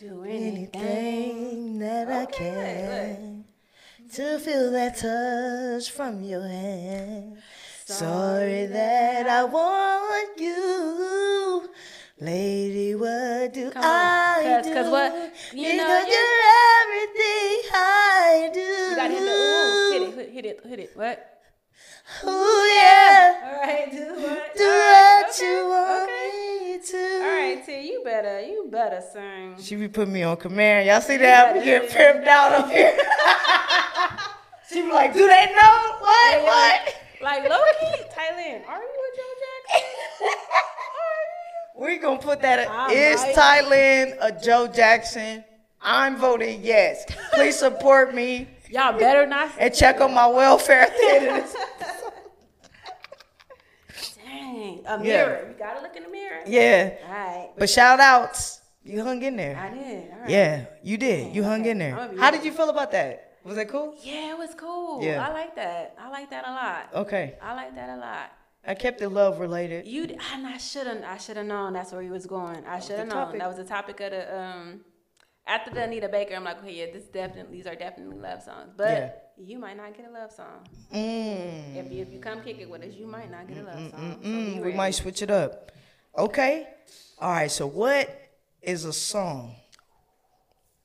Do 0.00 0.24
anything. 0.24 1.78
That 1.78 2.08
I 2.08 2.22
Okay, 2.22 3.16
can 3.18 3.44
to 4.14 4.38
feel 4.38 4.70
that 4.72 4.96
touch 4.96 5.90
from 5.90 6.22
your 6.24 6.40
hand. 6.48 7.36
Sorry 7.84 8.64
that 8.66 9.28
I 9.28 9.44
want 9.44 10.40
you. 10.40 11.68
Lady, 12.18 12.94
what 12.94 13.52
do 13.52 13.70
Come 13.70 13.82
on, 13.84 13.90
I 13.90 14.40
'cause- 14.42 14.66
do? 14.66 14.74
'cause 14.74 14.88
what- 14.90 15.12
you 15.52 15.76
know 15.76 15.84
because 15.84 16.06
you- 16.08 16.12
you're 16.14 16.44
everything 16.80 17.60
I 17.74 18.50
do. 18.54 18.60
You 18.60 18.96
gotta 18.96 19.12
hit 19.14 19.20
the 19.20 19.36
ooh. 19.36 19.92
Hit 19.92 20.02
it, 20.02 20.30
hit, 20.32 20.44
it, 20.46 20.66
hit 20.66 20.78
it. 20.80 20.90
What? 20.96 21.16
Ooh, 22.24 22.64
yeah. 22.74 23.36
All 23.44 23.60
right, 23.68 23.90
do 23.90 24.06
what? 24.24 24.56
Do 24.56 24.64
what 24.66 25.30
okay, 25.30 25.44
you 25.46 25.68
want 25.68 26.02
okay. 26.10 26.30
me 26.32 26.49
to. 26.86 26.96
All 26.96 27.20
right, 27.30 27.62
T, 27.64 27.80
you 27.88 28.02
better, 28.04 28.40
you 28.40 28.68
better 28.70 29.00
sing. 29.12 29.56
She 29.60 29.76
be 29.76 29.88
putting 29.88 30.12
me 30.12 30.22
on 30.22 30.36
command. 30.36 30.86
Y'all 30.88 31.00
see 31.00 31.16
that? 31.18 31.54
We 31.56 31.64
get 31.64 31.88
pimped 31.90 32.26
out 32.26 32.52
up 32.52 32.70
here. 32.70 32.96
she 34.68 34.82
be 34.82 34.92
like, 34.92 35.12
do 35.12 35.26
they 35.26 35.46
know? 35.60 35.96
What? 36.00 36.42
What? 36.44 36.94
Like 37.22 37.48
low 37.48 37.58
key, 37.80 38.02
Thailand. 38.16 38.66
Are 38.66 38.80
you 38.80 38.88
a 38.88 39.16
Joe 39.16 39.34
Jackson? 39.42 39.88
we 41.76 41.98
gonna 41.98 42.18
put 42.18 42.40
that. 42.42 42.68
I 42.68 42.92
Is 42.92 43.20
might. 43.20 43.34
Thailand 43.36 44.16
a 44.20 44.32
Joe 44.42 44.66
Jackson? 44.68 45.44
I'm 45.82 46.16
voting 46.16 46.60
yes. 46.62 47.04
Please 47.32 47.58
support 47.58 48.14
me 48.14 48.48
Y'all 48.70 48.98
better 48.98 49.26
not. 49.26 49.50
and 49.58 49.74
check 49.74 50.00
on 50.00 50.12
my 50.14 50.26
welfare 50.26 50.82
at 50.82 50.90
the 50.96 51.08
end 51.10 51.26
of 51.26 51.34
this. 51.42 51.56
Dang, 54.24 54.79
a 54.94 54.98
mirror. 54.98 55.46
You 55.48 55.54
gotta 55.58 55.80
look 55.80 55.96
in 55.96 56.02
the 56.04 56.08
mirror. 56.08 56.40
Yeah. 56.46 56.94
All 57.06 57.12
right, 57.12 57.50
But 57.56 57.68
shout 57.70 58.00
outs. 58.00 58.60
You 58.82 59.02
hung 59.04 59.22
in 59.22 59.36
there. 59.36 59.56
I 59.56 59.68
did. 59.74 60.10
All 60.12 60.18
right. 60.20 60.30
Yeah, 60.30 60.64
you 60.82 60.96
did. 60.96 61.34
You 61.34 61.44
hung 61.44 61.64
in 61.66 61.78
there. 61.78 61.94
How 62.18 62.30
did 62.30 62.44
you 62.44 62.52
feel 62.52 62.70
about 62.70 62.90
that? 62.92 63.26
Was 63.44 63.56
that 63.56 63.68
cool? 63.68 63.94
Yeah, 64.02 64.32
it 64.32 64.38
was 64.38 64.54
cool. 64.54 65.02
Yeah. 65.02 65.26
I 65.26 65.32
like 65.32 65.54
that. 65.56 65.94
I 65.98 66.08
like 66.10 66.30
that 66.30 66.46
a 66.46 66.50
lot. 66.50 66.88
Okay. 67.06 67.36
I 67.42 67.54
like 67.54 67.74
that 67.74 67.88
a 67.90 67.96
lot. 67.96 68.32
I 68.66 68.74
kept 68.74 69.00
it 69.00 69.08
love 69.08 69.38
related. 69.40 69.86
You, 69.86 70.06
d- 70.06 70.18
and 70.34 70.46
I 70.46 70.58
should 70.58 70.86
have, 70.86 71.02
I 71.02 71.16
should 71.16 71.38
have 71.38 71.46
known 71.46 71.72
that's 71.72 71.92
where 71.92 72.02
he 72.02 72.10
was 72.10 72.26
going. 72.26 72.64
I 72.66 72.78
should 72.80 72.98
have 72.98 73.08
known. 73.08 73.16
topic. 73.26 73.40
That 73.40 73.48
was 73.48 73.56
the 73.56 73.64
topic 73.64 74.00
of 74.00 74.10
the 74.10 74.38
um. 74.38 74.80
After 75.46 75.70
the 75.70 75.82
Anita 75.82 76.08
Baker, 76.08 76.34
I'm 76.34 76.44
like, 76.44 76.58
okay, 76.62 76.72
yeah, 76.72 76.92
this 76.92 77.04
definitely, 77.04 77.56
these 77.56 77.66
are 77.66 77.74
definitely 77.74 78.18
love 78.18 78.42
songs. 78.42 78.72
But 78.76 78.88
Yeah. 78.88 79.10
You 79.44 79.58
might 79.58 79.76
not 79.76 79.96
get 79.96 80.06
a 80.08 80.12
love 80.12 80.32
song. 80.32 80.66
Mm. 80.92 81.76
If 81.76 81.92
you, 81.92 82.02
if 82.02 82.12
you 82.12 82.18
come 82.18 82.42
kick 82.42 82.58
it 82.60 82.68
with 82.68 82.82
us, 82.82 82.94
you 82.94 83.06
might 83.06 83.30
not 83.30 83.48
get 83.48 83.58
a 83.58 83.62
love 83.62 83.90
song. 83.90 84.18
So 84.56 84.62
we 84.62 84.72
might 84.72 84.92
switch 84.94 85.22
it 85.22 85.30
up. 85.30 85.72
Okay. 86.16 86.66
All 87.18 87.30
right. 87.30 87.50
So, 87.50 87.66
what 87.66 88.10
is 88.62 88.84
a 88.84 88.92
song 88.92 89.54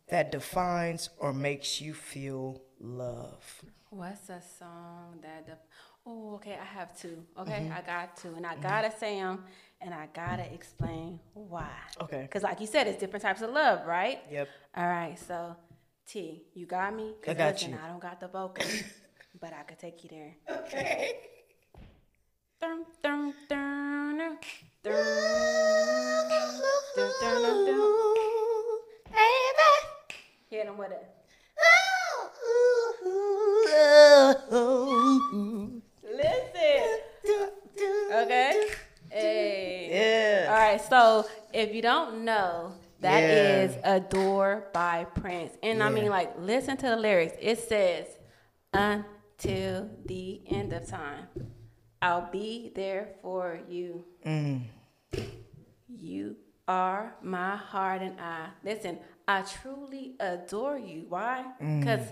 that 0.09 0.31
defines 0.31 1.09
or 1.17 1.33
makes 1.33 1.81
you 1.81 1.93
feel 1.93 2.61
love? 2.79 3.61
What's 3.89 4.29
a 4.29 4.41
song 4.59 5.19
that? 5.21 5.47
Def- 5.47 5.57
oh, 6.05 6.35
okay. 6.35 6.57
I 6.61 6.65
have 6.65 6.97
two. 6.97 7.23
Okay, 7.39 7.51
Mm-hmm. 7.63 7.73
I 7.73 7.81
got 7.81 8.17
two, 8.17 8.33
and 8.35 8.45
I 8.45 8.55
gotta 8.57 8.91
say 8.97 9.15
them, 9.19 9.43
and 9.81 9.93
I 9.93 10.07
gotta 10.13 10.45
explain 10.53 11.19
why. 11.33 11.69
Okay. 12.01 12.21
Because, 12.21 12.43
like 12.43 12.59
you 12.61 12.67
said, 12.67 12.87
it's 12.87 12.99
different 12.99 13.23
types 13.23 13.41
of 13.41 13.49
love, 13.49 13.85
right? 13.87 14.21
Yep. 14.31 14.47
All 14.77 14.87
right. 14.87 15.17
So, 15.17 15.55
T, 16.07 16.43
you 16.53 16.67
got 16.67 16.95
me? 16.95 17.13
I 17.27 17.33
got 17.33 17.53
listen, 17.53 17.71
you. 17.71 17.79
I 17.83 17.87
don't 17.87 17.99
got 17.99 18.19
the 18.19 18.27
vocals, 18.27 18.83
but 19.41 19.53
I 19.53 19.63
could 19.63 19.79
take 19.79 20.03
you 20.03 20.09
there. 20.09 20.35
Okay. 20.59 21.19
Dun, 22.61 22.85
dun, 23.01 23.33
dun, 23.49 24.17
dun, 24.17 24.35
dun, 24.83 24.93
dun, 26.95 27.11
dun, 27.21 27.65
dun. 27.65 27.91
Hit 30.49 30.67
him 30.67 30.77
with 30.77 30.91
it. 30.91 31.05
Listen. 36.03 36.99
Okay. 38.13 38.67
Hey. 39.09 39.89
Yeah. 39.91 40.51
All 40.51 40.57
right. 40.57 40.81
So 40.87 41.27
if 41.51 41.73
you 41.73 41.81
don't 41.81 42.23
know, 42.23 42.73
that 43.05 43.21
Yeah. 43.21 43.63
is 43.63 43.77
"Adore" 43.83 44.67
by 44.73 45.05
Prince, 45.05 45.53
and 45.63 45.81
I 45.81 45.89
mean, 45.89 46.09
like, 46.09 46.33
listen 46.39 46.75
to 46.77 46.87
the 46.87 46.97
lyrics. 46.97 47.35
It 47.39 47.59
says, 47.59 48.05
"Until 48.73 49.89
the 50.05 50.41
end 50.47 50.73
of 50.73 50.87
time, 50.87 51.27
I'll 52.01 52.29
be 52.31 52.71
there 52.75 53.15
for 53.21 53.59
you. 53.67 54.05
Mm. 54.25 54.61
You 55.87 56.35
are 56.67 57.15
my 57.21 57.55
heart 57.55 58.01
and 58.01 58.19
I." 58.19 58.49
Listen, 58.63 58.99
I 59.27 59.41
truly 59.41 60.15
adore 60.19 60.77
you. 60.77 61.05
Why? 61.09 61.45
Mm. 61.61 61.79
Because 61.79 62.07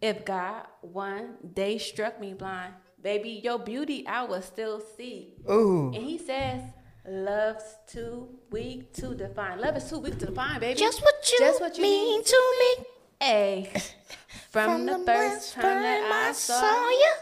if 0.00 0.24
God 0.24 0.66
one 0.80 1.36
day 1.54 1.78
struck 1.78 2.20
me 2.20 2.34
blind, 2.34 2.74
baby, 3.00 3.40
your 3.44 3.58
beauty 3.58 4.06
I 4.06 4.24
will 4.24 4.42
still 4.42 4.80
see. 4.96 5.34
Ooh. 5.50 5.92
And 5.94 6.02
he 6.02 6.18
says, 6.18 6.62
Love's 7.06 7.76
too 7.86 8.28
weak 8.50 8.92
to 8.94 9.14
define. 9.14 9.60
Love 9.60 9.76
is 9.76 9.90
too 9.90 9.98
weak 9.98 10.18
to 10.18 10.26
define, 10.26 10.60
baby. 10.60 10.78
Just 10.78 11.02
what 11.02 11.14
you, 11.32 11.38
Just 11.38 11.60
what 11.60 11.76
you 11.76 11.82
mean 11.82 12.18
need. 12.18 12.26
to 12.26 12.54
me. 12.60 12.84
Hey, 13.20 13.72
from, 14.50 14.86
the, 14.86 14.98
first 15.04 15.54
time 15.54 15.82
that 15.82 16.28
I 16.28 16.32
saw 16.32 16.88
you, 16.88 17.12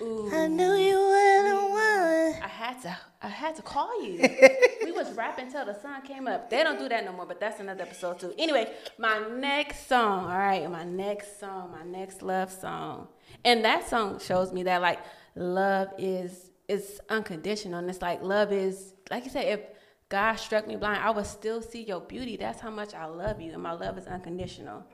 you, 0.00 0.06
ooh, 0.06 0.34
I 0.34 0.46
knew 0.46 0.74
you 0.74 0.98
were 0.98 1.48
the 1.48 1.66
one. 1.68 2.42
I 2.42 2.48
had 2.48 2.80
to 2.82 2.96
I 3.22 3.28
had 3.28 3.54
to 3.56 3.62
call 3.62 4.02
you. 4.02 4.18
we 4.84 4.90
was 4.90 5.12
rapping 5.12 5.50
till 5.50 5.64
the 5.64 5.74
sun 5.80 6.02
came 6.02 6.26
up. 6.26 6.50
They 6.50 6.64
don't 6.64 6.78
do 6.78 6.88
that 6.88 7.04
no 7.04 7.12
more, 7.12 7.24
but 7.24 7.38
that's 7.38 7.60
another 7.60 7.82
episode 7.82 8.18
too. 8.18 8.34
Anyway, 8.36 8.72
my 8.98 9.20
next 9.28 9.86
song, 9.88 10.24
all 10.24 10.38
right, 10.38 10.68
my 10.68 10.84
next 10.84 11.38
song, 11.38 11.70
my 11.70 11.84
next 11.84 12.22
love 12.22 12.50
song. 12.50 13.08
And 13.44 13.64
that 13.64 13.88
song 13.88 14.18
shows 14.18 14.52
me 14.52 14.64
that 14.64 14.82
like 14.82 14.98
love 15.36 15.88
is 15.98 16.50
is 16.68 17.00
unconditional. 17.08 17.78
And 17.78 17.88
it's 17.90 18.02
like 18.02 18.22
love 18.22 18.52
is 18.52 18.94
like 19.10 19.24
you 19.24 19.30
said, 19.30 19.46
if 19.46 19.60
God 20.08 20.34
struck 20.36 20.66
me 20.66 20.76
blind, 20.76 21.02
I 21.02 21.10
would 21.10 21.24
still 21.26 21.62
see 21.62 21.84
your 21.84 22.00
beauty. 22.00 22.36
That's 22.36 22.60
how 22.60 22.70
much 22.70 22.92
I 22.94 23.06
love 23.06 23.40
you, 23.40 23.52
and 23.52 23.62
my 23.62 23.72
love 23.72 23.96
is 23.96 24.06
unconditional. 24.06 24.84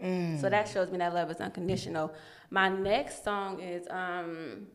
So 0.41 0.49
that 0.49 0.69
shows 0.69 0.91
me 0.93 0.99
that 0.99 1.13
love 1.13 1.29
is 1.31 1.39
unconditional. 1.39 2.13
My 2.51 2.69
next 2.69 3.25
song 3.25 3.59
is 3.61 3.87
um, 3.91 4.69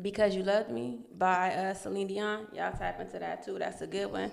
"Because 0.00 0.34
You 0.34 0.42
Loved 0.42 0.70
Me" 0.70 1.00
by 1.16 1.52
uh, 1.54 1.74
Celine 1.74 2.08
Dion. 2.08 2.48
Y'all 2.52 2.72
tap 2.72 3.00
into 3.00 3.18
that 3.20 3.44
too. 3.44 3.58
That's 3.58 3.80
a 3.82 3.86
good 3.86 4.10
one. 4.10 4.30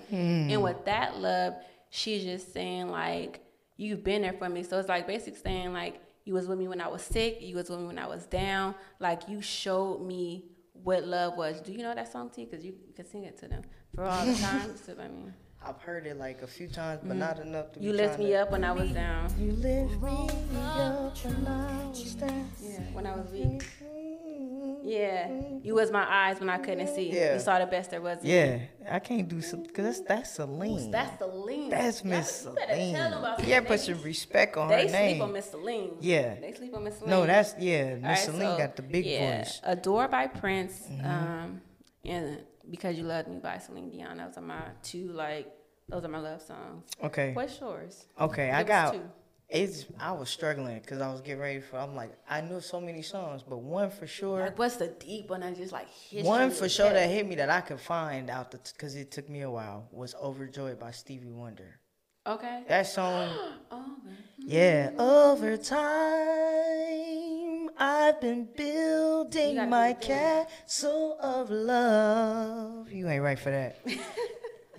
And 0.52 0.64
with 0.64 0.84
that 0.86 1.18
love, 1.20 1.54
she's 1.92 2.24
just 2.24 2.52
saying 2.52 2.90
like, 2.90 3.42
"You've 3.78 4.04
been 4.04 4.24
there 4.24 4.34
for 4.34 4.50
me." 4.50 4.64
So 4.64 4.80
it's 4.80 4.90
like 4.90 5.06
basically 5.06 5.40
saying 5.42 5.74
like, 5.74 6.02
"You 6.26 6.34
was 6.34 6.48
with 6.48 6.58
me 6.58 6.68
when 6.68 6.82
I 6.82 6.88
was 6.88 7.04
sick. 7.04 7.38
You 7.42 7.56
was 7.56 7.70
with 7.70 7.80
me 7.80 7.86
when 7.86 8.00
I 8.00 8.08
was 8.08 8.26
down. 8.26 8.74
Like 9.00 9.30
you 9.30 9.42
showed 9.42 10.02
me." 10.02 10.46
What 10.84 11.06
love 11.06 11.38
was? 11.38 11.62
Do 11.62 11.72
you 11.72 11.80
know 11.80 11.94
that 11.94 12.12
song, 12.12 12.30
T? 12.30 12.46
Because 12.46 12.66
you 12.66 12.74
can 12.96 13.06
sing 13.06 13.24
it 13.24 13.38
to 13.40 13.48
them 13.48 13.64
for 13.96 14.06
all 14.06 14.26
the 14.26 14.36
times. 14.36 14.82
So, 14.86 14.96
I 15.00 15.08
mean, 15.08 15.34
I've 15.66 15.82
heard 15.82 16.06
it 16.06 16.18
like 16.18 16.42
a 16.42 16.48
few 16.48 16.68
times, 16.68 17.02
but 17.04 17.16
mm. 17.16 17.20
not 17.20 17.40
enough 17.40 17.74
to. 17.74 17.80
you 17.82 17.92
be 17.92 17.98
lift 17.98 18.20
me 18.20 18.28
to- 18.28 18.44
up 18.44 18.52
when 18.52 18.64
I 18.64 18.72
was 18.72 18.92
down. 18.92 19.34
You 19.38 19.52
lift 19.54 20.02
me 20.02 20.12
oh. 20.12 20.28
up 20.28 21.18
when 21.26 21.48
I 21.48 21.88
was 21.88 22.14
down. 22.16 22.50
Yeah, 22.62 22.80
when 22.94 23.06
I 23.06 23.16
was 23.16 23.30
weak. 23.32 23.66
Yeah, 24.82 25.30
you 25.62 25.76
was 25.76 25.92
my 25.92 26.06
eyes 26.10 26.40
when 26.40 26.50
I 26.50 26.58
couldn't 26.58 26.88
see. 26.88 27.12
Yeah. 27.12 27.34
You 27.34 27.40
saw 27.40 27.60
the 27.60 27.66
best 27.66 27.92
there 27.92 28.02
was. 28.02 28.20
Yeah, 28.24 28.60
I 28.90 29.00
can't 29.00 29.28
do 29.28 29.42
some 29.42 29.64
because 29.64 29.86
that's 29.86 30.08
that's 30.08 30.36
Celine. 30.36 30.90
That's 30.92 31.18
Celine. 31.20 31.70
That's 31.70 32.04
Miss 32.04 32.32
Celine. 32.32 32.96
Yeah, 33.46 33.62
put 33.62 33.80
some 33.82 34.02
respect 34.02 34.58
on 34.58 34.70
They 34.70 34.84
her 34.84 34.88
sleep 34.90 34.94
name. 34.94 35.22
on 35.22 35.34
Miss 35.34 35.50
Celine. 35.52 35.92
Yeah. 36.00 36.36
They 36.40 36.54
sleep 36.54 36.76
on 36.76 36.84
Miss 36.86 36.96
Celine. 36.98 37.10
No, 37.10 37.26
that's 37.26 37.56
yeah. 37.60 37.96
Miss 37.96 38.04
right, 38.04 38.18
Celine 38.18 38.42
so, 38.42 38.58
got 38.58 38.76
the 38.76 38.82
big 38.82 39.06
yeah, 39.06 39.40
voice. 39.40 39.60
Mm-hmm. 39.60 39.72
Adore 39.72 40.08
by 40.08 40.28
Prince, 40.28 40.88
um, 41.04 41.62
and 42.06 42.40
Because 42.70 42.98
You 42.98 43.04
Loved 43.04 43.28
Me 43.28 43.40
by 43.40 43.58
Celine 43.58 43.90
Dion. 43.90 44.18
Those 44.18 44.38
are 44.38 44.42
my 44.42 44.62
two 44.82 45.12
like. 45.12 45.52
Those 45.90 46.06
are 46.06 46.10
my 46.10 46.20
love 46.20 46.40
songs. 46.44 46.86
Okay, 47.04 47.34
What's 47.34 47.60
yours? 47.60 48.06
okay. 48.22 48.52
I 48.52 48.60
Give 48.60 48.68
got. 48.68 48.94
two. 48.94 49.02
It's. 49.50 49.86
I 50.00 50.12
was 50.12 50.30
struggling 50.30 50.80
because 50.80 51.02
I 51.02 51.12
was 51.12 51.22
getting 51.22 51.42
ready 51.42 51.60
for. 51.60 51.78
I'm 51.78 51.96
like, 51.96 52.12
I 52.30 52.42
knew 52.42 52.62
so 52.62 52.80
many 52.80 53.02
songs, 53.02 53.42
but 53.48 53.58
one 53.58 53.90
for 53.90 54.06
sure. 54.06 54.42
Like, 54.42 54.60
what's 54.60 54.76
the 54.76 54.90
deep 54.90 55.30
one 55.30 55.42
that 55.42 55.56
just 55.58 55.72
like 55.72 55.88
One 56.22 56.52
for 56.52 56.70
sure 56.70 56.94
that 56.94 57.10
hit 57.10 57.28
me 57.28 57.36
that 57.36 57.50
I 57.50 57.62
could 57.62 57.80
find 57.80 58.30
out 58.30 58.52
because 58.52 58.96
it 58.96 59.10
took 59.12 59.28
me 59.28 59.42
a 59.42 59.50
while 59.50 59.88
was 59.92 60.14
"Overjoyed" 60.16 60.80
by 60.80 60.92
Stevie 60.92 61.32
Wonder. 61.32 61.80
Okay. 62.28 62.64
That 62.68 62.86
song, 62.86 63.30
Oh, 63.72 63.96
yeah. 64.38 64.92
Over 65.00 65.58
time, 65.58 65.80
I've 67.78 68.22
been 68.22 68.50
building 68.56 69.68
my 69.68 69.94
castle 69.94 71.18
of 71.20 71.50
love. 71.50 72.92
You 72.92 73.10
ain't 73.10 73.24
right 73.24 73.40
for 73.40 73.50
that. 73.50 73.80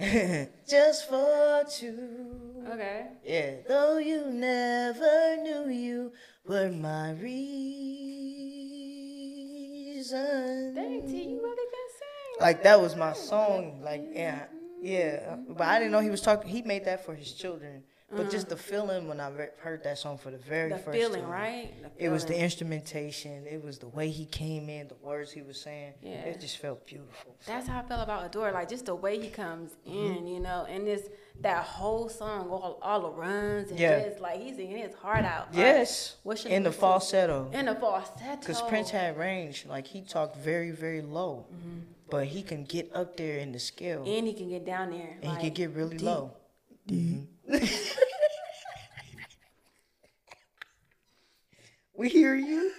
Just 0.68 1.08
for 1.08 1.64
two. 1.68 2.29
Okay. 2.72 3.06
Yeah, 3.24 3.50
though 3.68 3.98
you 3.98 4.26
never 4.26 5.36
knew 5.42 5.68
you 5.68 6.12
were 6.46 6.70
my 6.70 7.12
reason. 7.12 7.40
Dang, 10.74 11.02
T, 11.06 11.22
you 11.24 11.40
really 11.42 11.56
can 11.56 11.88
sing. 11.98 12.40
Like 12.40 12.62
that 12.62 12.80
was 12.80 12.96
my 12.96 13.12
song. 13.12 13.82
Like 13.82 14.08
yeah, 14.12 14.44
yeah. 14.80 15.36
But 15.48 15.66
I 15.68 15.78
didn't 15.78 15.92
know 15.92 16.00
he 16.00 16.10
was 16.10 16.22
talking. 16.22 16.50
He 16.50 16.62
made 16.62 16.84
that 16.86 17.04
for 17.04 17.14
his 17.14 17.32
children. 17.32 17.82
But 18.12 18.28
just 18.28 18.48
the 18.48 18.56
feeling 18.56 19.06
when 19.06 19.20
I 19.20 19.30
re- 19.30 19.50
heard 19.58 19.84
that 19.84 19.96
song 19.96 20.18
for 20.18 20.32
the 20.32 20.38
very 20.38 20.68
The 20.70 20.78
first 20.78 20.98
feeling, 20.98 21.20
time. 21.22 21.30
right? 21.30 21.62
The 21.62 21.68
feeling, 21.76 21.82
right? 21.84 21.92
It 21.96 22.08
was 22.08 22.24
the 22.24 22.36
instrumentation. 22.36 23.46
It 23.46 23.62
was 23.62 23.78
the 23.78 23.86
way 23.86 24.10
he 24.10 24.24
came 24.24 24.68
in, 24.68 24.88
the 24.88 24.96
words 24.96 25.30
he 25.30 25.42
was 25.42 25.60
saying. 25.60 25.92
Yeah. 26.02 26.14
It 26.24 26.40
just 26.40 26.56
felt 26.58 26.84
beautiful. 26.84 27.36
That's 27.46 27.68
how 27.68 27.78
I 27.78 27.82
felt 27.84 28.02
about 28.02 28.26
Adore. 28.26 28.50
Like 28.50 28.68
just 28.68 28.86
the 28.86 28.96
way 28.96 29.20
he 29.20 29.28
comes 29.28 29.76
Mm-hmm. 29.88 30.16
in, 30.16 30.26
you 30.26 30.40
know, 30.40 30.66
and 30.68 30.84
this 30.84 31.08
that 31.42 31.64
whole 31.64 32.08
song, 32.08 32.48
all, 32.50 32.78
all 32.82 33.00
the 33.00 33.10
runs 33.10 33.70
and 33.70 33.78
Yeah. 33.80 34.00
just 34.00 34.20
like 34.20 34.40
he's 34.40 34.56
singing 34.56 34.78
his 34.78 34.94
heart 34.94 35.24
out. 35.24 35.48
Like, 35.48 35.56
Yes. 35.58 36.16
what's 36.22 36.44
your 36.44 36.52
In 36.52 36.62
the 36.62 36.72
falsetto. 36.72 37.50
In 37.52 37.66
the 37.66 37.74
falsetto. 37.74 38.40
Because 38.40 38.60
Prince 38.62 38.90
had 38.90 39.16
range. 39.16 39.64
Like 39.66 39.86
he 39.86 40.02
talked 40.02 40.36
very, 40.36 40.70
very 40.70 41.00
low. 41.00 41.46
But 42.10 42.26
he 42.26 42.42
can 42.42 42.64
get 42.64 42.90
up 42.94 43.16
there 43.16 43.38
in 43.38 43.52
the 43.52 43.58
scale. 43.58 44.04
and 44.06 44.26
he 44.26 44.32
can 44.34 44.48
get 44.48 44.64
down 44.66 44.90
there. 44.90 45.16
and 45.22 45.32
he 45.38 45.38
can 45.44 45.54
get 45.54 45.70
really 45.70 45.96
deep. 45.96 46.06
low. 46.06 46.32
we 51.94 52.08
hear 52.08 52.34
you. 52.34 52.72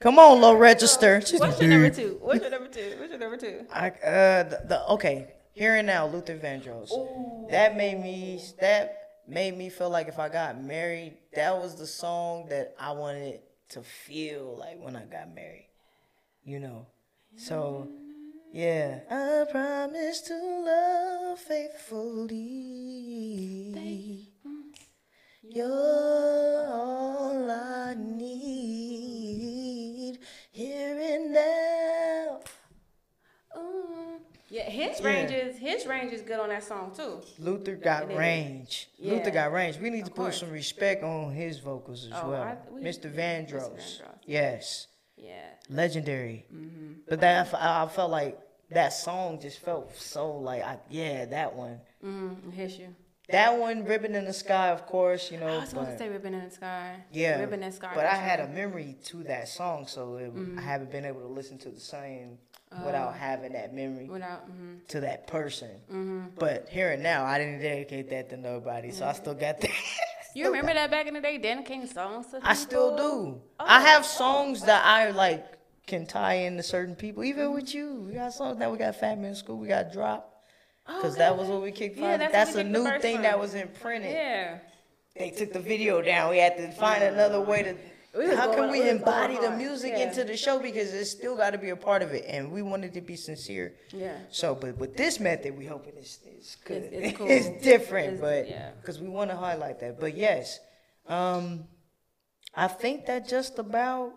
Come 0.00 0.18
on, 0.18 0.40
low 0.40 0.54
register. 0.54 1.20
What's 1.38 1.60
your 1.60 1.70
number 1.70 1.90
two? 1.90 2.18
What's 2.20 2.42
your 2.42 2.50
number 2.50 2.68
two? 2.68 2.94
What's 2.98 3.10
your 3.10 3.18
number 3.18 3.36
two? 3.38 3.66
I, 3.72 3.88
uh, 3.90 4.42
the, 4.44 4.62
the 4.68 4.86
okay. 4.90 5.32
Here 5.56 5.76
and 5.76 5.86
now, 5.86 6.06
Luther 6.06 6.36
Vandross. 6.36 6.90
That 7.50 7.78
made 7.78 7.98
me. 7.98 8.38
That 8.60 9.22
made 9.26 9.56
me 9.56 9.70
feel 9.70 9.88
like 9.88 10.06
if 10.06 10.18
I 10.18 10.28
got 10.28 10.62
married, 10.62 11.16
that 11.34 11.56
was 11.56 11.76
the 11.76 11.86
song 11.86 12.48
that 12.50 12.74
I 12.78 12.92
wanted 12.92 13.40
to 13.70 13.80
feel 13.80 14.54
like 14.58 14.78
when 14.78 14.96
I 14.96 15.06
got 15.06 15.34
married. 15.34 15.70
You 16.44 16.60
know. 16.60 16.88
So, 17.36 17.88
yeah. 18.52 19.00
I 19.10 19.46
promise 19.50 20.20
to 20.20 20.34
love 20.34 21.38
faithfully. 21.38 22.34
You're 25.42 26.66
all 26.68 27.50
I 27.50 27.94
need 27.96 30.18
here 30.52 30.98
and 31.00 31.32
now. 31.32 32.40
Um, 33.56 34.20
yeah, 34.48 34.62
his 34.70 35.00
Yeah. 35.00 35.06
range 35.06 35.30
is 35.32 35.56
his 35.58 35.86
range 35.86 36.12
is 36.12 36.22
good 36.22 36.38
on 36.40 36.48
that 36.50 36.62
song 36.64 36.92
too. 36.94 37.20
Luther 37.38 37.76
got 37.76 38.12
range. 38.14 38.88
Yeah. 38.98 39.12
Luther 39.14 39.30
got 39.30 39.52
range. 39.52 39.78
We 39.78 39.90
need 39.90 40.04
to 40.06 40.10
Of 40.10 40.16
put 40.16 40.34
some 40.34 40.50
respect 40.50 41.02
on 41.02 41.32
his 41.32 41.58
vocals 41.58 42.06
as 42.06 42.12
Oh, 42.14 42.30
well. 42.30 42.42
I- 42.42 42.56
we- 42.70 42.80
Mr. 42.82 43.10
Mr. 43.10 43.14
Vandross. 43.14 43.70
Vandross. 43.70 44.02
Yes. 44.24 44.86
Yeah. 45.16 45.32
Legendary. 45.68 46.46
Mm-hmm. 46.52 46.92
But 47.08 47.20
that 47.20 47.52
I 47.54 47.86
felt 47.88 48.10
like 48.10 48.38
that 48.70 48.92
song 48.92 49.40
just 49.40 49.58
felt 49.60 49.96
so 49.96 50.36
like 50.38 50.62
I, 50.62 50.78
yeah 50.90 51.24
that 51.26 51.54
one. 51.54 51.80
Mm, 52.04 52.52
hits 52.52 52.78
you. 52.78 52.94
That 53.28 53.58
one, 53.58 53.84
Ribbon 53.84 54.14
in 54.14 54.24
the 54.24 54.32
Sky, 54.32 54.68
of 54.68 54.86
course, 54.86 55.32
you 55.32 55.40
know. 55.40 55.48
I 55.48 55.58
was 55.58 55.70
supposed 55.70 55.90
to 55.90 55.98
say 55.98 56.08
Ribbon 56.08 56.32
in 56.32 56.44
the 56.44 56.50
Sky. 56.50 56.94
Yeah, 57.10 57.40
Ribbon 57.40 57.60
in 57.60 57.70
the 57.70 57.74
Sky. 57.76 57.90
but 57.92 58.06
I 58.06 58.14
had 58.14 58.38
a 58.38 58.46
memory 58.46 58.96
to 59.06 59.24
that 59.24 59.48
song, 59.48 59.88
so 59.88 60.16
it, 60.18 60.32
Mm-hmm. 60.32 60.58
I 60.60 60.62
haven't 60.62 60.92
been 60.92 61.04
able 61.04 61.22
to 61.22 61.26
listen 61.26 61.58
to 61.58 61.70
the 61.70 61.80
same 61.80 62.38
without 62.84 63.14
having 63.14 63.52
that 63.52 63.74
memory 63.74 64.08
Without, 64.08 64.50
mm 64.50 64.86
to 64.88 65.00
that 65.00 65.26
person. 65.26 65.70
mm-hmm. 65.90 66.26
But 66.38 66.68
here 66.70 66.92
and 66.92 67.02
now, 67.02 67.24
I 67.24 67.38
didn't 67.38 67.60
dedicate 67.60 68.08
that 68.10 68.30
to 68.30 68.36
nobody, 68.36 68.90
so 68.90 69.06
I 69.06 69.12
still 69.12 69.34
got 69.34 69.60
that. 69.60 69.70
You 70.34 70.48
remember 70.48 70.74
that 70.74 70.90
back 70.90 71.06
in 71.06 71.14
the 71.14 71.20
day, 71.22 71.38
Dan 71.38 71.62
King 71.62 71.86
songs 71.86 72.26
to 72.26 72.40
I 72.42 72.52
still 72.52 72.94
do. 72.94 73.40
Oh. 73.58 73.64
I 73.66 73.80
have 73.80 74.04
songs 74.04 74.62
that 74.66 74.84
I 74.84 75.10
like 75.12 75.46
can 75.86 76.04
tie 76.04 76.34
into 76.34 76.62
certain 76.62 76.94
people, 76.94 77.24
even 77.24 77.54
with 77.54 77.74
you. 77.74 78.04
We 78.06 78.12
got 78.12 78.34
songs 78.34 78.58
that 78.58 78.70
we 78.70 78.76
got 78.76 78.96
Fat 78.96 79.18
Man 79.18 79.34
School, 79.34 79.56
we 79.56 79.68
got 79.68 79.94
Drop. 79.94 80.30
Because 80.86 81.14
Oh, 81.14 81.18
that 81.18 81.38
was 81.38 81.48
what 81.48 81.62
we 81.62 81.72
kicked 81.72 81.96
Yeah, 81.96 82.18
that's 82.18 82.32
That's, 82.32 82.54
a 82.56 82.62
new 82.64 82.84
thing 83.00 83.14
one. 83.14 83.22
that 83.22 83.38
was 83.40 83.54
imprinted. 83.54 84.12
Yeah. 84.12 84.58
They 85.16 85.30
took 85.30 85.54
the 85.54 85.58
video 85.58 86.02
down. 86.02 86.28
We 86.30 86.38
had 86.38 86.58
to 86.58 86.70
find 86.72 87.02
another 87.02 87.40
way 87.40 87.62
to. 87.62 87.74
How 88.36 88.52
can 88.54 88.70
we 88.70 88.88
embody 88.88 89.36
the 89.38 89.50
music 89.50 89.92
Yeah. 89.96 90.08
into 90.08 90.24
the 90.24 90.36
show 90.36 90.58
because 90.58 90.92
it's 90.94 91.10
still 91.10 91.36
got 91.36 91.50
to 91.50 91.58
be 91.58 91.70
a 91.70 91.76
part 91.76 92.02
of 92.02 92.12
it, 92.12 92.24
and 92.26 92.50
we 92.52 92.62
wanted 92.62 92.94
to 92.94 93.00
be 93.00 93.16
sincere. 93.16 93.74
Yeah. 93.92 94.16
So, 94.30 94.54
but 94.54 94.76
with 94.78 94.96
this 94.96 95.20
method, 95.20 95.56
we 95.58 95.66
hoping 95.66 95.94
it's 95.96 96.18
it's 96.24 96.56
good. 96.56 96.84
It's- 96.84 97.02
it's 97.10 97.18
cool. 97.18 97.26
It's 97.30 97.48
different, 97.64 98.14
It's- 98.14 98.20
but 98.20 98.48
yeah. 98.48 98.70
because 98.80 99.00
we 99.00 99.08
want 99.08 99.30
to 99.30 99.36
highlight 99.36 99.80
that. 99.80 100.00
But 100.00 100.16
yes, 100.16 100.58
um, 101.06 101.64
I 102.54 102.68
think 102.68 103.06
that 103.06 103.28
just 103.28 103.58
about 103.58 104.12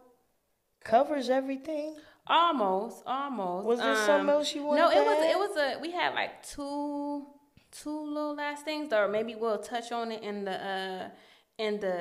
covers 0.84 1.30
everything. 1.30 1.95
Almost, 2.28 3.04
almost. 3.08 3.66
Was 3.66 3.80
there 3.80 3.95
something 3.95 4.30
else 4.30 4.54
you 4.54 4.64
wanted 4.64 4.82
No, 4.82 4.91
to 4.91 4.97
it 4.97 5.06
was 5.06 5.18
add? 5.18 5.32
it 5.32 5.38
was 5.38 5.58
a 5.58 5.80
we 5.82 5.91
had 5.91 6.14
like 6.14 6.43
two 6.47 7.26
two 7.72 8.00
little 8.14 8.36
last 8.36 8.64
things, 8.66 8.93
or 8.93 9.08
maybe 9.08 9.36
we'll 9.36 9.58
touch 9.58 9.91
on 9.91 10.12
it 10.12 10.22
in 10.24 10.45
the 10.45 10.52
uh 10.54 11.10
in 11.58 11.80
the 11.80 11.97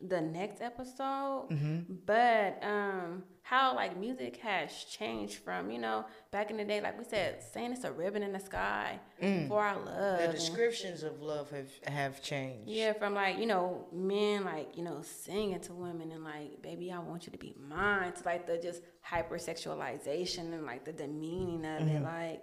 the 0.00 0.20
next 0.20 0.60
episode. 0.60 1.48
Mm-hmm. 1.50 1.94
But 2.04 2.62
um, 2.62 3.22
how 3.42 3.74
like 3.74 3.98
music 3.98 4.36
has 4.38 4.70
changed 4.84 5.36
from 5.36 5.70
you 5.70 5.78
know 5.78 6.04
back 6.30 6.50
in 6.50 6.56
the 6.58 6.64
day, 6.64 6.80
like 6.80 6.98
we 6.98 7.04
said, 7.04 7.42
saying 7.42 7.72
it's 7.72 7.84
a 7.84 7.92
ribbon 7.92 8.22
in 8.22 8.32
the 8.32 8.38
sky 8.40 9.00
for 9.48 9.64
our 9.64 9.76
love. 9.76 9.86
Mm. 9.86 10.18
The 10.18 10.24
and- 10.24 10.32
descriptions 10.34 11.02
of 11.02 11.22
love 11.22 11.50
have 11.50 11.70
have 11.86 12.22
changed. 12.22 12.68
yeah, 12.68 12.92
from 12.92 13.14
like 13.14 13.38
you 13.38 13.46
know 13.46 13.86
men 13.92 14.44
like 14.44 14.76
you 14.76 14.82
know 14.84 15.00
singing 15.02 15.60
to 15.60 15.72
women 15.72 16.12
and 16.12 16.24
like 16.24 16.60
baby 16.62 16.92
I 16.92 16.98
want 16.98 17.26
you 17.26 17.32
to 17.32 17.38
be 17.38 17.54
mine 17.58 18.12
to 18.12 18.22
like 18.24 18.46
the 18.46 18.58
just 18.58 18.82
hypersexualization 19.10 20.52
and 20.52 20.66
like 20.66 20.84
the 20.84 20.92
demeaning 20.92 21.64
of 21.64 21.82
Mm-hmm. 21.82 21.88
it 21.96 22.02
like. 22.02 22.42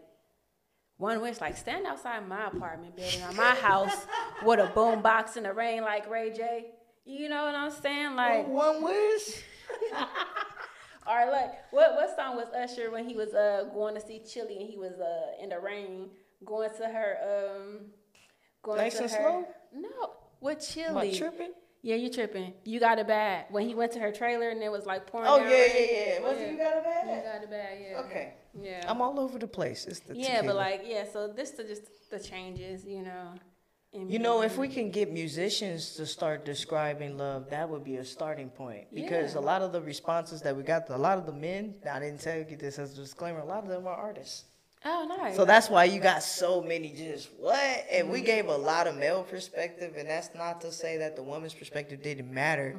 One 0.98 1.22
wish, 1.22 1.42
like 1.42 1.58
stand 1.58 1.88
outside 1.88 2.26
my 2.30 2.48
apartment 2.48 2.96
building 2.96 3.22
or 3.24 3.32
my 3.34 3.50
house 3.56 4.06
with 4.46 4.60
a 4.60 4.68
boom 4.68 5.02
box 5.02 5.36
in 5.36 5.44
the 5.44 5.52
rain, 5.52 5.82
like 5.82 6.08
Ray 6.10 6.32
J. 6.32 6.68
You 7.06 7.28
know 7.30 7.46
what 7.46 7.56
I'm 7.56 7.72
saying? 7.72 8.16
Like, 8.16 8.48
One 8.48 8.84
wish. 8.84 9.44
or 11.08 11.32
like, 11.32 11.52
what 11.72 11.96
what 11.96 12.16
song 12.16 12.36
was 12.38 12.48
Usher 12.56 12.92
when 12.92 13.08
he 13.08 13.16
was 13.16 13.34
uh 13.34 13.66
going 13.74 13.96
to 13.96 14.02
see 14.02 14.20
Chilli 14.26 14.60
and 14.62 14.70
he 14.70 14.78
was 14.78 14.94
uh 15.00 15.42
in 15.44 15.50
the 15.50 15.60
rain 15.60 16.10
going 16.46 16.70
to 16.78 16.86
her 16.86 17.18
um 17.58 17.86
going 18.62 18.78
Nice 18.78 18.98
to 18.98 19.04
and 19.04 19.12
her 19.12 19.18
slow? 19.22 19.46
no 19.74 20.12
with 20.40 20.60
Chilli. 20.60 21.18
Tripping? 21.18 21.52
Yeah, 21.82 21.96
you 21.96 22.10
tripping. 22.10 22.54
You 22.64 22.80
got 22.80 22.98
a 23.00 23.04
bad. 23.04 23.48
When 23.50 23.68
he 23.68 23.76
went 23.76 23.92
to 23.94 24.00
her 24.00 24.12
trailer 24.14 24.50
and 24.52 24.64
it 24.64 24.72
was 24.72 24.86
like 24.86 25.06
pouring 25.06 25.28
Oh 25.30 25.38
yeah, 25.38 25.44
rain. 25.44 25.72
yeah, 25.76 26.14
yeah. 26.16 26.22
Was 26.22 26.38
it 26.40 26.52
you 26.52 26.58
got 26.58 26.78
a 26.78 27.16
You 27.16 27.22
got 27.22 27.44
it 27.44 27.50
bad, 27.50 27.78
yeah. 27.82 28.00
Okay. 28.00 28.34
Yeah. 28.62 28.86
I'm 28.88 29.02
all 29.02 29.20
over 29.20 29.38
the 29.38 29.48
place. 29.48 29.86
It's 29.86 30.00
the 30.00 30.16
yeah, 30.16 30.36
tequila. 30.38 30.54
but 30.54 30.56
like, 30.56 30.82
yeah, 30.86 31.04
so 31.12 31.28
this 31.28 31.52
is 31.52 31.68
just 31.68 32.10
the 32.10 32.20
changes, 32.20 32.86
you 32.86 33.02
know. 33.02 33.34
In 33.94 34.10
You 34.10 34.20
know, 34.20 34.42
if 34.42 34.58
we 34.58 34.68
can 34.68 34.90
get 34.92 35.12
musicians 35.12 35.96
to 35.96 36.06
start 36.06 36.46
describing 36.46 37.18
love, 37.18 37.50
that 37.52 37.70
would 37.70 37.84
be 37.84 37.98
a 37.98 38.06
starting 38.06 38.50
point. 38.50 38.88
Because 38.94 39.34
Yeah. 39.34 39.40
a 39.40 39.44
lot 39.52 39.62
of 39.62 39.72
the 39.72 39.82
responses 39.82 40.42
that 40.42 40.56
we 40.56 40.64
got, 40.64 40.90
a 40.90 40.98
lot 40.98 41.18
of 41.18 41.26
the 41.26 41.32
men, 41.34 41.76
I 41.90 42.00
didn't 42.00 42.22
tell 42.22 42.38
you 42.38 42.46
this 42.58 42.80
as 42.80 42.94
a 42.94 42.96
disclaimer, 42.96 43.40
a 43.40 43.46
lot 43.46 43.64
of 43.64 43.70
them 43.70 43.86
are 43.88 43.96
artists. 43.96 44.46
Oh, 44.86 45.06
nice. 45.18 45.36
So 45.38 45.46
that's 45.46 45.70
why 45.70 45.86
you 45.86 46.02
got 46.02 46.24
so 46.24 46.62
many 46.62 46.90
just 46.90 47.30
what? 47.40 47.56
And 47.92 48.06
Mm-hmm. 48.06 48.12
we 48.12 48.22
gave 48.22 48.48
a 48.48 48.58
lot 48.58 48.88
of 48.88 48.96
male 48.98 49.24
perspective, 49.24 49.94
and 49.98 50.10
that's 50.10 50.32
not 50.36 50.60
to 50.62 50.72
say 50.72 50.98
that 50.98 51.16
the 51.16 51.24
woman's 51.24 51.54
perspective 51.54 52.02
didn't 52.02 52.34
matter, 52.34 52.76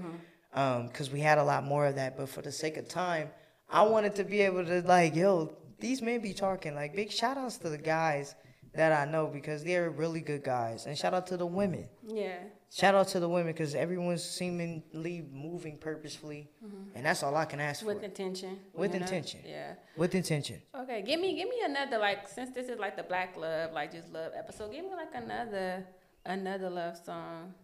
Mm-hmm. 0.55 0.87
because 0.89 1.11
we 1.11 1.21
had 1.21 1.39
a 1.39 1.45
lot 1.45 1.65
more 1.65 1.87
of 1.87 1.95
that. 1.95 2.17
But 2.17 2.29
for 2.29 2.43
the 2.43 2.53
sake 2.53 2.77
of 2.77 2.89
time, 2.89 3.31
I 3.71 3.83
wanted 3.83 4.15
to 4.17 4.25
be 4.25 4.41
able 4.43 4.65
to 4.67 4.83
like, 4.83 5.15
yo, 5.17 5.57
these 5.81 6.03
men 6.03 6.21
be 6.21 6.35
talking. 6.35 6.75
Like, 6.75 6.95
big 6.95 7.11
shout 7.11 7.39
outs 7.39 7.57
to 7.59 7.71
the 7.71 7.79
guys 7.79 8.35
that 8.75 8.93
I 8.93 9.11
know 9.11 9.27
because 9.27 9.63
they're 9.65 9.91
really 9.91 10.21
good 10.21 10.43
guys, 10.43 10.87
and 10.87 10.97
shout 10.99 11.15
out 11.15 11.27
to 11.29 11.37
the 11.37 11.47
women. 11.47 11.89
yeah. 12.07 12.37
Shout 12.73 12.97
out 12.97 13.07
to 13.09 13.21
the 13.21 13.29
women 13.29 13.53
because 13.53 13.77
everyone's 13.77 14.25
seemingly 14.25 15.25
moving 15.33 15.79
purposefully, 15.79 16.51
and 16.97 17.07
that's 17.07 17.23
all 17.23 17.37
I 17.37 17.45
can 17.45 17.61
ask 17.61 17.81
Mm-hmm. 17.81 17.87
With 17.87 18.03
intention. 18.03 18.59
With 18.75 18.93
you 18.93 18.99
know? 18.99 19.05
intention. 19.05 19.41
Yeah. 19.47 19.75
With 19.97 20.13
intention. 20.17 20.61
Okay, 20.81 21.01
give 21.03 21.21
me 21.21 21.37
give 21.37 21.49
me 21.49 21.61
another 21.65 21.99
like 21.99 22.27
since 22.27 22.51
this 22.51 22.69
is 22.69 22.81
like 22.81 22.97
the 22.97 23.05
black 23.05 23.37
love, 23.37 23.73
like 23.73 23.93
just 23.93 24.13
love 24.13 24.33
episode, 24.37 24.73
give 24.73 24.85
me 24.85 24.91
like 24.91 25.15
another 25.15 25.87
another 26.27 26.69
love 26.69 26.97
song. 26.97 27.55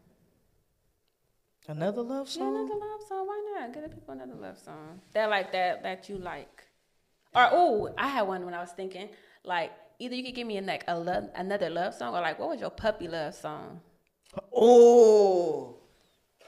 Another 1.66 2.02
love 2.02 2.28
song. 2.28 2.54
Yeah, 2.54 2.60
another 2.60 2.78
love 2.80 3.00
song. 3.08 3.26
Why 3.26 3.54
not? 3.58 3.74
Give 3.74 3.82
the 3.82 3.88
people 3.88 4.14
another 4.14 4.34
love 4.34 4.58
song. 4.58 5.00
That 5.12 5.28
like 5.28 5.50
that 5.52 5.82
that 5.82 6.08
you 6.08 6.18
like. 6.18 6.64
Or 7.34 7.48
oh, 7.50 7.94
I 7.98 8.08
had 8.08 8.22
one 8.22 8.44
when 8.44 8.54
I 8.54 8.60
was 8.60 8.70
thinking 8.70 9.08
like 9.44 9.72
either 10.00 10.14
you 10.16 10.24
could 10.24 10.34
give 10.34 10.46
me 10.46 10.58
a, 10.58 10.62
like 10.62 10.84
a 10.88 10.98
love, 10.98 11.28
another 11.36 11.70
love 11.70 11.94
song 11.94 12.14
or 12.14 12.20
like 12.20 12.38
what 12.38 12.48
was 12.48 12.60
your 12.60 12.70
puppy 12.70 13.06
love 13.08 13.34
song? 13.34 13.80
Oh, 14.54 15.76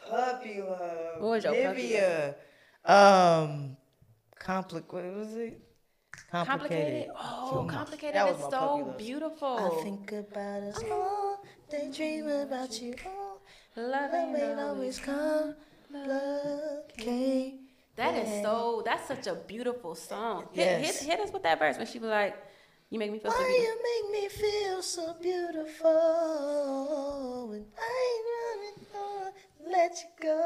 puppy 0.08 0.60
love. 0.60 1.20
What 1.20 1.30
was 1.30 1.44
your 1.44 1.54
puppy 1.54 1.90
Nivea. 1.90 2.34
Um, 2.84 3.76
compli- 4.40 4.84
What 4.92 5.04
was 5.16 5.36
it? 5.36 5.60
Complicated. 6.30 7.10
Oh, 7.18 7.50
So, 7.50 7.64
complicated 7.76 8.14
that 8.16 8.28
is 8.30 8.36
was 8.38 8.50
so 8.50 8.94
beautiful. 8.98 9.56
I 9.78 9.82
think 9.82 10.12
about 10.12 10.62
us 10.62 10.82
all. 10.90 11.42
They 11.70 11.90
dream 11.90 12.28
about 12.28 12.80
you. 12.80 12.94
all. 13.06 13.40
love 13.76 14.12
Love 14.12 14.14
ain't 14.14 14.60
always 14.60 14.98
complicated. 14.98 15.56
That 17.96 18.14
is 18.14 18.42
so. 18.42 18.82
That's 18.84 19.06
such 19.08 19.26
a 19.26 19.34
beautiful 19.34 19.94
song. 19.94 20.48
Hit, 20.52 20.64
Yes. 20.80 21.00
hit, 21.00 21.10
hit 21.10 21.20
us 21.20 21.32
with 21.32 21.42
that 21.42 21.58
verse 21.58 21.76
when 21.76 21.86
she 21.86 21.98
was 21.98 22.08
like, 22.10 22.34
"You 22.92 22.98
make 22.98 23.10
me 23.10 23.18
feel 23.18 23.30
so 23.30 23.38
Why 23.38 23.44
beautiful." 23.48 23.64
you 23.64 23.74
make 23.88 24.06
me 24.12 24.28
feel 24.28 24.82
so 24.82 25.14
beautiful? 25.14 25.88
And 27.52 27.64
I 27.78 27.80
ain't 28.68 28.92
gonna 28.92 29.32
let 29.72 29.96
you 29.96 30.08
go. 30.20 30.42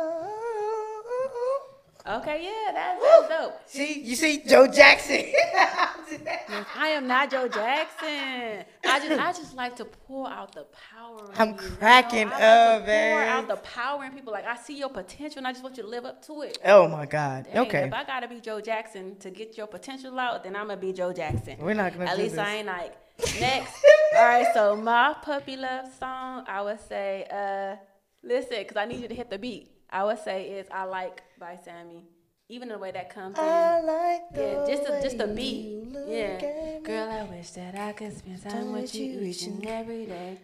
Okay, 2.08 2.44
yeah, 2.44 2.72
that's, 2.72 3.02
that's 3.02 3.28
dope. 3.28 3.60
See, 3.66 4.00
you 4.00 4.14
see, 4.14 4.42
Joe 4.46 4.68
Jackson. 4.68 5.24
I 6.76 6.88
am 6.88 7.08
not 7.08 7.30
Joe 7.30 7.48
Jackson. 7.48 8.64
I 8.84 9.00
just, 9.00 9.20
I 9.20 9.32
just 9.32 9.56
like 9.56 9.74
to 9.76 9.84
pour 9.84 10.28
out 10.28 10.52
the 10.52 10.66
power. 10.94 11.32
I'm 11.36 11.48
you, 11.48 11.54
you 11.54 11.60
know? 11.62 11.76
cracking 11.78 12.28
I 12.28 12.30
like 12.30 12.42
up, 12.42 12.80
to 12.80 12.86
Pour 12.86 13.22
out 13.22 13.48
the 13.48 13.56
power 13.56 14.04
in 14.04 14.12
people. 14.12 14.32
Like 14.32 14.46
I 14.46 14.56
see 14.56 14.78
your 14.78 14.88
potential, 14.88 15.38
and 15.38 15.48
I 15.48 15.52
just 15.52 15.64
want 15.64 15.76
you 15.76 15.82
to 15.82 15.88
live 15.88 16.04
up 16.04 16.24
to 16.26 16.42
it. 16.42 16.58
oh 16.64 16.86
my 16.86 17.06
God. 17.06 17.46
Dang, 17.52 17.66
okay. 17.66 17.84
If 17.84 17.92
I 17.92 18.04
gotta 18.04 18.28
be 18.28 18.40
Joe 18.40 18.60
Jackson 18.60 19.16
to 19.18 19.30
get 19.30 19.56
your 19.56 19.66
potential 19.66 20.16
out, 20.18 20.44
then 20.44 20.54
I'm 20.54 20.68
gonna 20.68 20.80
be 20.80 20.92
Joe 20.92 21.12
Jackson. 21.12 21.56
We're 21.58 21.74
not 21.74 21.92
gonna 21.92 22.10
At 22.10 22.18
least 22.18 22.38
I 22.38 22.56
ain't 22.56 22.66
like 22.68 22.94
next. 23.40 23.84
All 24.16 24.24
right, 24.24 24.46
so 24.54 24.76
my 24.76 25.16
puppy 25.22 25.56
love 25.56 25.86
song, 25.98 26.44
I 26.46 26.62
would 26.62 26.80
say, 26.88 27.26
uh, 27.30 27.76
listen, 28.22 28.64
cause 28.64 28.76
I 28.76 28.84
need 28.84 29.00
you 29.00 29.08
to 29.08 29.14
hit 29.14 29.28
the 29.28 29.38
beat. 29.38 29.72
I 29.90 30.04
would 30.04 30.18
say 30.18 30.48
is 30.50 30.66
"I 30.70 30.84
Like" 30.84 31.22
by 31.38 31.58
Sammie. 31.64 32.04
Even 32.48 32.68
the 32.68 32.78
way 32.78 32.92
that 32.92 33.10
comes 33.10 33.36
in. 33.36 33.44
I 33.44 33.80
like 33.80 34.30
the 34.32 34.40
Yeah, 34.40 34.66
just 34.76 34.88
a, 34.88 35.02
just 35.02 35.18
a 35.18 35.26
beat. 35.26 35.82
Yeah. 36.06 36.78
Girl, 36.84 37.10
I 37.10 37.24
wish 37.24 37.50
that 37.50 37.74
I 37.74 37.90
could 37.92 38.16
spend 38.16 38.40
time 38.40 38.52
Time 38.52 38.72
with 38.72 38.82
with 38.82 38.94
you 38.94 39.04
you 39.06 39.20
each 39.22 39.42
each 39.42 39.48
and 39.48 39.64
and- 39.64 39.66
every 39.66 40.06
day. 40.06 40.38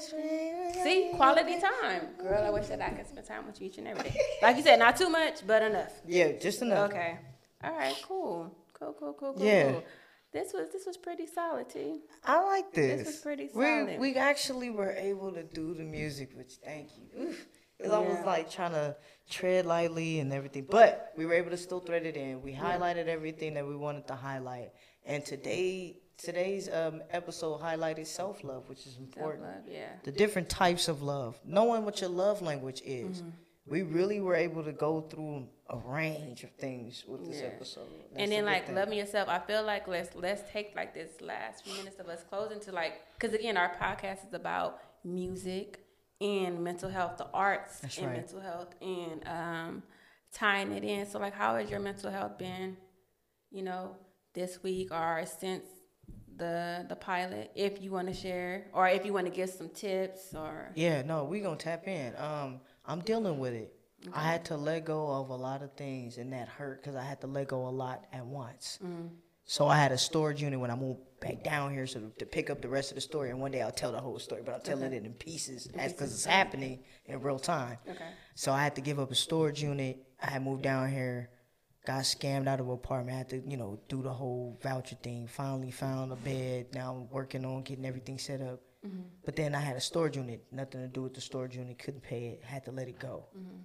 See, 0.00 0.82
See, 0.82 1.10
quality 1.14 1.60
time. 1.60 2.08
Girl, 2.18 2.42
I 2.44 2.50
wish 2.50 2.66
that 2.66 2.80
I 2.80 2.90
could 2.90 3.06
spend 3.06 3.26
time 3.26 3.46
with 3.46 3.60
you 3.60 3.68
each 3.68 3.78
and 3.78 3.86
every 3.88 4.02
day. 4.10 4.16
Like 4.42 4.56
you 4.56 4.62
said, 4.64 4.78
not 4.80 4.96
too 4.96 5.08
much, 5.08 5.46
but 5.46 5.62
enough. 5.62 5.92
Yeah, 6.06 6.32
just 6.32 6.60
enough. 6.62 6.90
Okay. 6.90 7.16
All 7.62 7.72
right. 7.72 7.96
Cool. 8.06 8.52
Cool. 8.72 8.94
Cool. 8.98 9.12
Cool. 9.14 9.32
Cool. 9.34 9.44
Yeah. 9.46 9.72
Cool. 9.72 9.84
This 10.32 10.52
was 10.52 10.68
this 10.72 10.84
was 10.86 10.96
pretty 10.96 11.26
solid, 11.26 11.68
T. 11.70 12.00
I 12.24 12.44
like 12.44 12.72
this. 12.72 12.98
This 12.98 13.06
was 13.06 13.16
pretty 13.16 13.48
solid. 13.48 13.98
we 14.00 14.12
we 14.12 14.14
actually 14.16 14.70
were 14.70 14.92
able 14.92 15.32
to 15.32 15.42
do 15.42 15.74
the 15.74 15.84
music, 15.84 16.32
which 16.34 16.54
thank 16.64 16.90
you. 16.98 17.28
Oof. 17.28 17.46
It's 17.78 17.90
almost 17.90 18.20
Yeah. 18.20 18.26
like 18.26 18.50
trying 18.50 18.72
to 18.72 18.96
tread 19.30 19.64
lightly 19.64 20.18
and 20.18 20.32
everything, 20.32 20.66
but 20.68 21.12
we 21.16 21.24
were 21.26 21.34
able 21.34 21.50
to 21.50 21.56
still 21.56 21.80
thread 21.80 22.04
it 22.04 22.16
in. 22.16 22.42
We 22.42 22.52
highlighted 22.52 23.06
everything 23.06 23.54
that 23.54 23.66
we 23.66 23.76
wanted 23.76 24.06
to 24.08 24.16
highlight, 24.16 24.72
and 25.04 25.24
today 25.24 26.00
today's 26.18 26.68
um, 26.68 27.00
episode 27.10 27.60
highlighted 27.60 28.06
self 28.06 28.44
love, 28.44 28.68
which 28.68 28.86
is 28.86 28.98
important. 28.98 29.44
Self-love, 29.44 29.64
yeah. 29.72 29.92
the 30.02 30.12
different 30.12 30.48
types 30.48 30.88
of 30.88 31.02
love, 31.02 31.38
knowing 31.44 31.84
what 31.84 32.00
your 32.00 32.10
love 32.10 32.42
language 32.42 32.82
is. 32.84 33.22
Mm-hmm. 33.22 33.30
We 33.70 33.82
really 33.82 34.20
were 34.20 34.34
able 34.34 34.64
to 34.64 34.72
go 34.72 35.00
through 35.02 35.48
a 35.68 35.76
range 35.76 36.44
of 36.44 36.50
things 36.52 37.04
with 37.06 37.26
this 37.26 37.40
Yeah. 37.40 37.48
episode. 37.48 37.88
That's 38.10 38.22
and 38.22 38.32
then 38.32 38.44
like 38.44 38.66
thing. 38.66 38.74
loving 38.76 38.98
yourself. 38.98 39.28
I 39.28 39.38
feel 39.38 39.62
like 39.62 39.86
let's 39.86 40.14
let's 40.14 40.50
take 40.50 40.74
like 40.74 40.94
this 40.94 41.20
last 41.20 41.64
few 41.64 41.74
minutes 41.74 41.98
of 41.98 42.08
us 42.08 42.22
closing 42.22 42.60
to 42.60 42.72
like 42.72 42.94
because 43.18 43.34
again 43.34 43.56
our 43.56 43.74
podcast 43.74 44.26
is 44.26 44.32
about 44.34 44.80
music 45.04 45.80
and 46.20 46.64
mental 46.64 46.88
health, 46.88 47.16
the 47.18 47.28
arts 47.32 47.80
That's 47.80 47.98
and 47.98 48.06
right. 48.08 48.16
mental 48.16 48.40
health, 48.40 48.74
and 48.80 49.22
um, 49.28 49.82
tying 50.32 50.72
it 50.72 50.82
in. 50.84 51.06
So 51.06 51.18
like, 51.18 51.34
how 51.34 51.56
has 51.56 51.70
your 51.70 51.80
mental 51.80 52.10
health 52.10 52.38
been? 52.38 52.76
You 53.50 53.62
know, 53.62 53.96
this 54.34 54.62
week 54.62 54.90
or 54.92 55.24
since 55.26 55.64
the 56.36 56.86
the 56.88 56.96
pilot, 56.96 57.50
if 57.54 57.80
you 57.82 57.90
want 57.92 58.08
to 58.08 58.14
share, 58.14 58.66
or 58.72 58.88
if 58.88 59.04
you 59.04 59.12
want 59.12 59.26
to 59.26 59.32
give 59.32 59.50
some 59.50 59.68
tips, 59.68 60.34
or 60.34 60.72
Yeah, 60.74 61.02
no, 61.02 61.24
we're 61.24 61.42
gonna 61.42 61.56
tap 61.56 61.86
in. 61.86 62.14
Um, 62.16 62.60
I'm 62.88 63.00
dealing 63.00 63.38
with 63.38 63.52
it. 63.52 63.72
I 64.12 64.22
had 64.22 64.44
to 64.46 64.56
let 64.56 64.84
go 64.84 65.10
of 65.10 65.28
a 65.28 65.36
lot 65.36 65.62
of 65.62 65.72
things, 65.74 66.18
and 66.18 66.32
that 66.32 66.48
hurt 66.48 66.82
because 66.82 66.96
I 66.96 67.02
had 67.02 67.20
to 67.20 67.26
let 67.26 67.48
go 67.48 67.66
a 67.66 67.70
lot 67.70 68.06
at 68.12 68.24
once. 68.24 68.78
Mm. 68.82 69.10
So 69.44 69.66
I 69.66 69.76
had 69.76 69.92
a 69.92 69.98
storage 69.98 70.42
unit 70.42 70.60
when 70.60 70.70
I 70.70 70.76
moved 70.76 71.00
back 71.20 71.42
down 71.42 71.72
here, 71.72 71.86
so 71.86 72.12
to 72.18 72.26
pick 72.26 72.50
up 72.50 72.62
the 72.62 72.68
rest 72.68 72.90
of 72.90 72.94
the 72.96 73.00
story. 73.00 73.30
And 73.30 73.40
one 73.40 73.50
day 73.50 73.62
I'll 73.62 73.70
tell 73.70 73.92
the 73.92 74.00
whole 74.00 74.18
story, 74.18 74.42
but 74.44 74.54
I'm 74.54 74.60
telling 74.60 74.92
it 74.92 75.04
in 75.04 75.12
pieces, 75.14 75.68
as 75.74 75.92
because 75.92 76.12
it's 76.12 76.24
happening 76.24 76.80
in 77.06 77.20
real 77.20 77.38
time. 77.38 77.78
Okay. 77.88 78.10
So 78.34 78.52
I 78.52 78.62
had 78.62 78.74
to 78.76 78.80
give 78.80 79.00
up 79.00 79.10
a 79.10 79.14
storage 79.14 79.62
unit. 79.62 80.04
I 80.22 80.30
had 80.30 80.44
moved 80.44 80.62
down 80.62 80.90
here, 80.90 81.30
got 81.86 82.02
scammed 82.02 82.46
out 82.46 82.60
of 82.60 82.68
an 82.68 82.74
apartment. 82.74 83.14
I 83.14 83.18
had 83.18 83.28
to, 83.30 83.42
you 83.48 83.56
know, 83.56 83.80
do 83.88 84.02
the 84.02 84.12
whole 84.12 84.58
voucher 84.62 84.96
thing. 84.96 85.26
Finally 85.26 85.70
found 85.70 86.12
a 86.12 86.16
bed. 86.16 86.66
Now 86.74 86.94
I'm 86.94 87.10
working 87.10 87.44
on 87.44 87.62
getting 87.62 87.86
everything 87.86 88.18
set 88.18 88.40
up. 88.42 88.60
Mm-hmm. 88.86 89.02
But 89.24 89.36
then 89.36 89.54
I 89.54 89.60
had 89.60 89.76
a 89.76 89.80
storage 89.80 90.16
unit, 90.16 90.44
nothing 90.52 90.80
to 90.80 90.88
do 90.88 91.02
with 91.02 91.14
the 91.14 91.20
storage 91.20 91.56
unit, 91.56 91.78
couldn't 91.78 92.02
pay 92.02 92.26
it, 92.28 92.44
had 92.44 92.64
to 92.66 92.70
let 92.70 92.88
it 92.88 92.98
go. 92.98 93.26
Mm-hmm. 93.36 93.58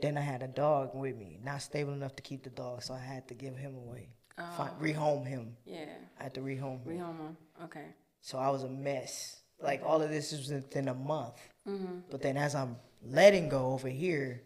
Then 0.00 0.18
I 0.18 0.20
had 0.20 0.42
a 0.42 0.48
dog 0.48 0.90
with 0.94 1.16
me, 1.16 1.40
not 1.42 1.62
stable 1.62 1.92
enough 1.92 2.14
to 2.16 2.22
keep 2.22 2.42
the 2.42 2.50
dog, 2.50 2.82
so 2.82 2.94
I 2.94 2.98
had 3.00 3.26
to 3.28 3.34
give 3.34 3.56
him 3.56 3.74
away. 3.74 4.10
Fi- 4.36 4.70
oh. 4.70 4.82
rehome 4.82 5.26
him. 5.26 5.56
yeah, 5.64 5.86
I 6.20 6.24
had 6.24 6.34
to 6.34 6.40
rehome 6.40 6.84
him. 6.84 6.98
rehome 6.98 7.20
'em. 7.20 7.36
Okay. 7.64 7.86
So 8.20 8.36
I 8.38 8.50
was 8.50 8.64
a 8.64 8.68
mess. 8.68 9.40
Like 9.62 9.82
all 9.84 10.02
of 10.02 10.10
this 10.10 10.32
was 10.32 10.50
within 10.50 10.88
a 10.88 10.94
month. 10.94 11.40
Mm-hmm. 11.66 12.00
But 12.10 12.20
then 12.20 12.36
as 12.36 12.54
I'm 12.54 12.76
letting 13.02 13.48
go 13.48 13.72
over 13.72 13.88
here, 13.88 14.42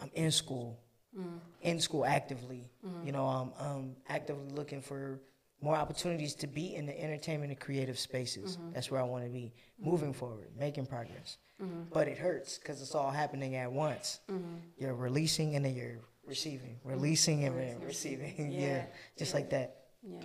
I'm 0.00 0.10
in 0.14 0.30
school, 0.30 0.80
in 1.60 1.80
school 1.80 2.04
actively. 2.06 2.70
You 3.04 3.12
know, 3.12 3.26
I'm, 3.26 3.52
I'm 3.60 3.96
actively 4.08 4.48
looking 4.50 4.80
for 4.80 5.20
more 5.64 5.74
opportunities 5.76 6.34
to 6.36 6.46
be 6.46 6.74
in 6.76 6.84
the 6.86 6.96
entertainment 7.00 7.50
and 7.50 7.58
creative 7.58 7.98
spaces. 7.98 8.58
That's 8.72 8.90
where 8.90 9.00
I 9.00 9.04
want 9.04 9.24
to 9.24 9.30
be 9.30 9.52
moving 9.80 10.12
forward, 10.12 10.48
making 10.58 10.86
progress. 10.86 11.38
But 11.92 12.08
it 12.08 12.18
hurts 12.18 12.58
because 12.58 12.82
it's 12.82 12.94
all 12.94 13.10
happening 13.10 13.56
at 13.56 13.72
once. 13.72 14.20
You're 14.76 14.94
releasing 14.94 15.56
and 15.56 15.64
then 15.64 15.74
you're 15.74 16.00
receiving, 16.26 16.78
receiving 16.84 17.44
and 17.46 17.58
then 17.58 17.80
receiving. 17.80 18.34
yeah. 18.52 18.60
Yeah. 18.68 18.84
just 19.18 19.32
like 19.34 19.48
that. 19.50 19.68
Yeah. 20.02 20.20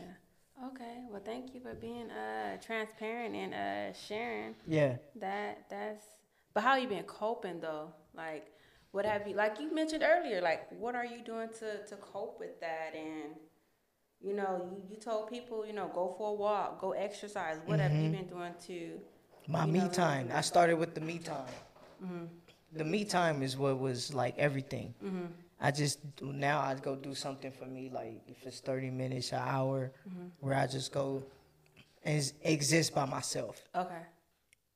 Okay. 0.70 0.96
Well, 1.10 1.22
thank 1.24 1.54
you 1.54 1.62
for 1.62 1.74
being 1.74 2.10
uh 2.12 2.58
transparent 2.62 3.34
and 3.36 3.54
uh 3.54 3.94
sharing 4.08 4.56
Yeah. 4.68 4.98
that. 5.16 5.66
That's. 5.70 6.04
But 6.54 6.64
how 6.64 6.76
you 6.76 6.88
been 6.90 7.04
coping 7.04 7.62
though? 7.62 7.94
Like, 8.14 8.48
what 8.92 9.06
have 9.06 9.26
you? 9.28 9.36
Like 9.36 9.60
you 9.62 9.74
mentioned 9.74 10.04
earlier. 10.04 10.42
Like, 10.42 10.62
what 10.84 10.96
are 10.96 11.06
you 11.06 11.22
doing 11.24 11.50
to 11.60 11.86
to 11.86 11.96
cope 11.98 12.40
with 12.40 12.60
that? 12.60 12.92
And 12.96 13.36
you 14.22 14.34
know, 14.34 14.70
you, 14.72 14.84
you 14.92 14.98
told 14.98 15.30
people, 15.30 15.66
you 15.66 15.74
know, 15.74 15.90
go 15.94 16.14
for 16.18 16.32
a 16.32 16.34
walk, 16.34 16.82
go 16.82 16.92
exercise. 16.92 17.58
What 17.66 17.80
have 17.80 17.92
you 17.92 18.00
mm-hmm. 18.00 18.12
been 18.12 18.28
doing 18.28 18.54
to? 18.68 19.00
My 19.48 19.66
me 19.66 19.80
know, 19.80 19.90
time. 19.90 20.30
I 20.34 20.42
started 20.42 20.78
with 20.78 20.94
the 20.94 21.02
me 21.02 21.20
time. 21.20 21.46
Mm-hmm. 22.04 22.26
The 22.74 22.84
me 22.84 23.06
time 23.06 23.42
is 23.42 23.58
what 23.58 23.80
was 23.80 24.14
like 24.14 24.38
everything. 24.38 24.94
Mm-hmm. 25.04 25.26
I 25.62 25.72
just 25.72 26.00
now 26.22 26.60
I 26.60 26.76
go 26.76 26.96
do 26.96 27.14
something 27.14 27.52
for 27.52 27.66
me, 27.66 27.90
like 27.94 28.22
if 28.28 28.46
it's 28.46 28.60
thirty 28.60 28.90
minutes, 28.90 29.32
an 29.32 29.42
hour, 29.44 29.92
where 30.40 30.56
I 30.56 30.68
just 30.68 30.94
go 30.94 31.24
and 32.04 32.32
exist 32.44 32.96
by 32.96 33.06
myself 33.06 33.62
Okay. 33.76 34.02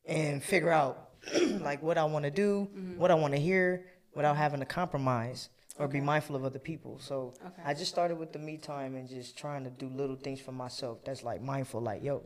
and 0.05 0.43
figure 0.43 0.71
out 0.71 1.11
like 1.61 1.81
what 1.81 1.97
I 1.97 2.03
want 2.03 2.25
to 2.25 2.31
do, 2.31 2.67
what 2.97 3.11
I 3.11 3.15
want 3.15 3.33
to 3.33 3.39
hear, 3.39 3.85
without 4.13 4.35
having 4.35 4.59
to 4.59 4.65
compromise 4.65 5.49
or 5.79 5.87
be 5.87 5.99
mindful 6.01 6.35
of 6.35 6.43
other 6.45 6.59
people. 6.59 6.99
So 6.99 7.33
Okay. 7.45 7.61
I 7.65 7.73
just 7.73 7.91
started 7.91 8.17
with 8.17 8.31
the 8.33 8.39
me 8.39 8.57
time 8.57 8.95
and 8.95 9.07
just 9.09 9.37
trying 9.37 9.63
to 9.63 9.69
do 9.69 9.87
little 9.87 10.15
things 10.15 10.39
for 10.39 10.51
myself. 10.51 11.03
That's 11.03 11.23
like 11.23 11.41
mindful, 11.41 11.81
like 11.81 12.03
yo, 12.03 12.23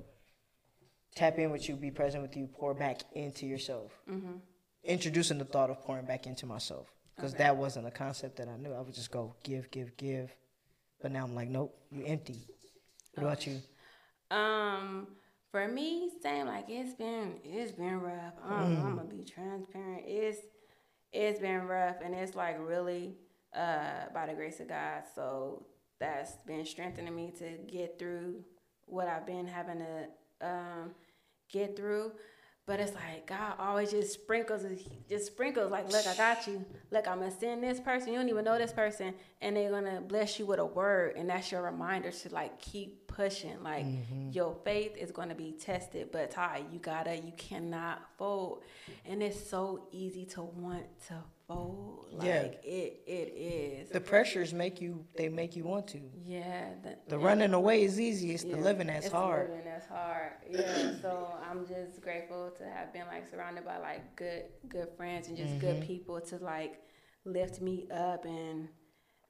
tap 1.15 1.37
in 1.39 1.51
with 1.51 1.67
you, 1.69 1.75
be 1.75 1.91
present 1.91 2.21
with 2.21 2.35
you, 2.35 2.47
pour 2.47 2.73
back 2.73 3.01
into 3.13 3.45
yourself. 3.45 3.91
Mm-hmm. 4.09 4.33
Introducing 4.83 5.37
the 5.37 5.45
thought 5.45 5.69
of 5.69 5.81
pouring 5.83 6.05
back 6.05 6.27
into 6.27 6.45
myself 6.45 6.87
because 7.15 7.33
Okay. 7.33 7.43
that 7.43 7.57
wasn't 7.57 7.87
a 7.87 7.91
concept 7.91 8.37
that 8.37 8.47
I 8.47 8.57
knew. 8.57 8.73
I 8.73 8.81
would 8.81 8.93
just 8.93 9.11
go 9.11 9.35
give, 9.43 9.69
give, 9.71 9.95
give, 9.97 10.33
but 11.01 11.11
now 11.11 11.23
I'm 11.23 11.35
like, 11.35 11.49
nope, 11.49 11.75
you 11.91 12.03
empty. 12.05 12.47
What 13.15 13.23
about 13.23 13.47
you? 13.47 13.61
Um, 14.29 15.07
for 15.51 15.67
me, 15.67 16.11
same. 16.21 16.45
Like 16.47 16.65
it's 16.69 16.93
been, 16.93 17.39
it's 17.43 17.71
been 17.71 17.99
rough. 18.01 18.33
I'm, 18.45 18.77
I'm 18.85 18.95
gonna 18.97 19.09
be 19.09 19.23
transparent. 19.23 20.03
It's, 20.05 20.39
it's 21.13 21.39
been 21.39 21.65
rough, 21.65 21.95
and 22.03 22.13
it's 22.13 22.35
like 22.35 22.57
really, 22.59 23.15
uh, 23.55 24.09
by 24.13 24.25
the 24.27 24.33
grace 24.33 24.59
of 24.59 24.67
God. 24.67 25.03
So 25.15 25.65
that's 25.99 26.33
been 26.45 26.65
strengthening 26.65 27.15
me 27.15 27.33
to 27.39 27.57
get 27.71 27.97
through 27.99 28.43
what 28.85 29.07
I've 29.07 29.25
been 29.25 29.47
having 29.47 29.79
to, 29.79 30.47
um, 30.47 30.91
get 31.51 31.75
through. 31.75 32.11
But 32.65 32.81
it's 32.81 32.93
like 32.93 33.25
God 33.27 33.53
always 33.59 33.91
just 33.91 34.13
sprinkles, 34.13 34.63
just 35.07 35.27
sprinkles. 35.27 35.71
Like, 35.71 35.89
look, 35.89 36.05
I 36.05 36.13
got 36.17 36.45
you. 36.47 36.65
Look, 36.91 37.07
I'm 37.07 37.19
gonna 37.19 37.31
send 37.31 37.63
this 37.63 37.79
person. 37.79 38.11
You 38.11 38.19
don't 38.19 38.27
even 38.27 38.43
know 38.43 38.57
this 38.57 38.73
person, 38.73 39.13
and 39.41 39.55
they're 39.55 39.71
gonna 39.71 40.01
bless 40.01 40.37
you 40.37 40.45
with 40.45 40.59
a 40.59 40.65
word, 40.65 41.15
and 41.15 41.29
that's 41.29 41.49
your 41.49 41.61
reminder 41.61 42.11
to 42.11 42.29
like 42.33 42.59
keep 42.59 43.07
pushing. 43.07 43.63
Like, 43.63 43.85
your 44.33 44.53
faith 44.65 44.97
is 44.97 45.13
gonna 45.13 45.33
be 45.33 45.53
tested, 45.53 46.09
but 46.11 46.31
Ty, 46.31 46.63
you 46.69 46.79
gotta, 46.79 47.15
you 47.15 47.31
cannot 47.37 48.01
fold, 48.17 48.63
and 49.05 49.23
it's 49.23 49.49
so 49.49 49.87
easy 49.93 50.25
to 50.25 50.41
want 50.41 50.83
to 51.07 51.15
fold. 51.47 52.07
Like, 52.11 52.25
Yeah. 52.27 52.41
it, 52.63 53.03
it 53.05 53.33
is. 53.37 53.89
The 53.89 54.01
pressures 54.01 54.53
make 54.53 54.81
you, 54.81 55.05
they 55.15 55.29
make 55.29 55.55
you 55.55 55.63
want 55.63 55.87
to. 55.89 56.01
yeah. 56.23 56.69
The, 56.83 56.97
The 57.07 57.17
running 57.17 57.53
away 57.53 57.83
is 57.83 57.99
easy. 57.99 58.31
It's 58.33 58.43
the 58.43 58.57
living 58.57 58.87
that's 58.87 59.05
it's 59.07 59.15
hard. 59.15 59.49
living 59.49 59.65
that's 59.65 59.87
hard. 59.87 60.31
Yeah. 60.49 60.91
so 61.01 61.33
I'm 61.49 61.65
just 61.67 62.01
grateful 62.01 62.51
to 62.57 62.63
have 62.65 62.93
been 62.93 63.07
like 63.07 63.27
surrounded 63.29 63.65
by 63.65 63.77
like 63.77 64.15
good 64.15 64.45
good 64.67 64.89
friends 64.97 65.27
and 65.27 65.37
just 65.37 65.59
good 65.59 65.77
mm-hmm. 65.77 65.87
people 65.87 66.21
to 66.21 66.37
like 66.37 66.81
lift 67.25 67.61
me 67.61 67.87
up 67.91 68.25
and 68.25 68.69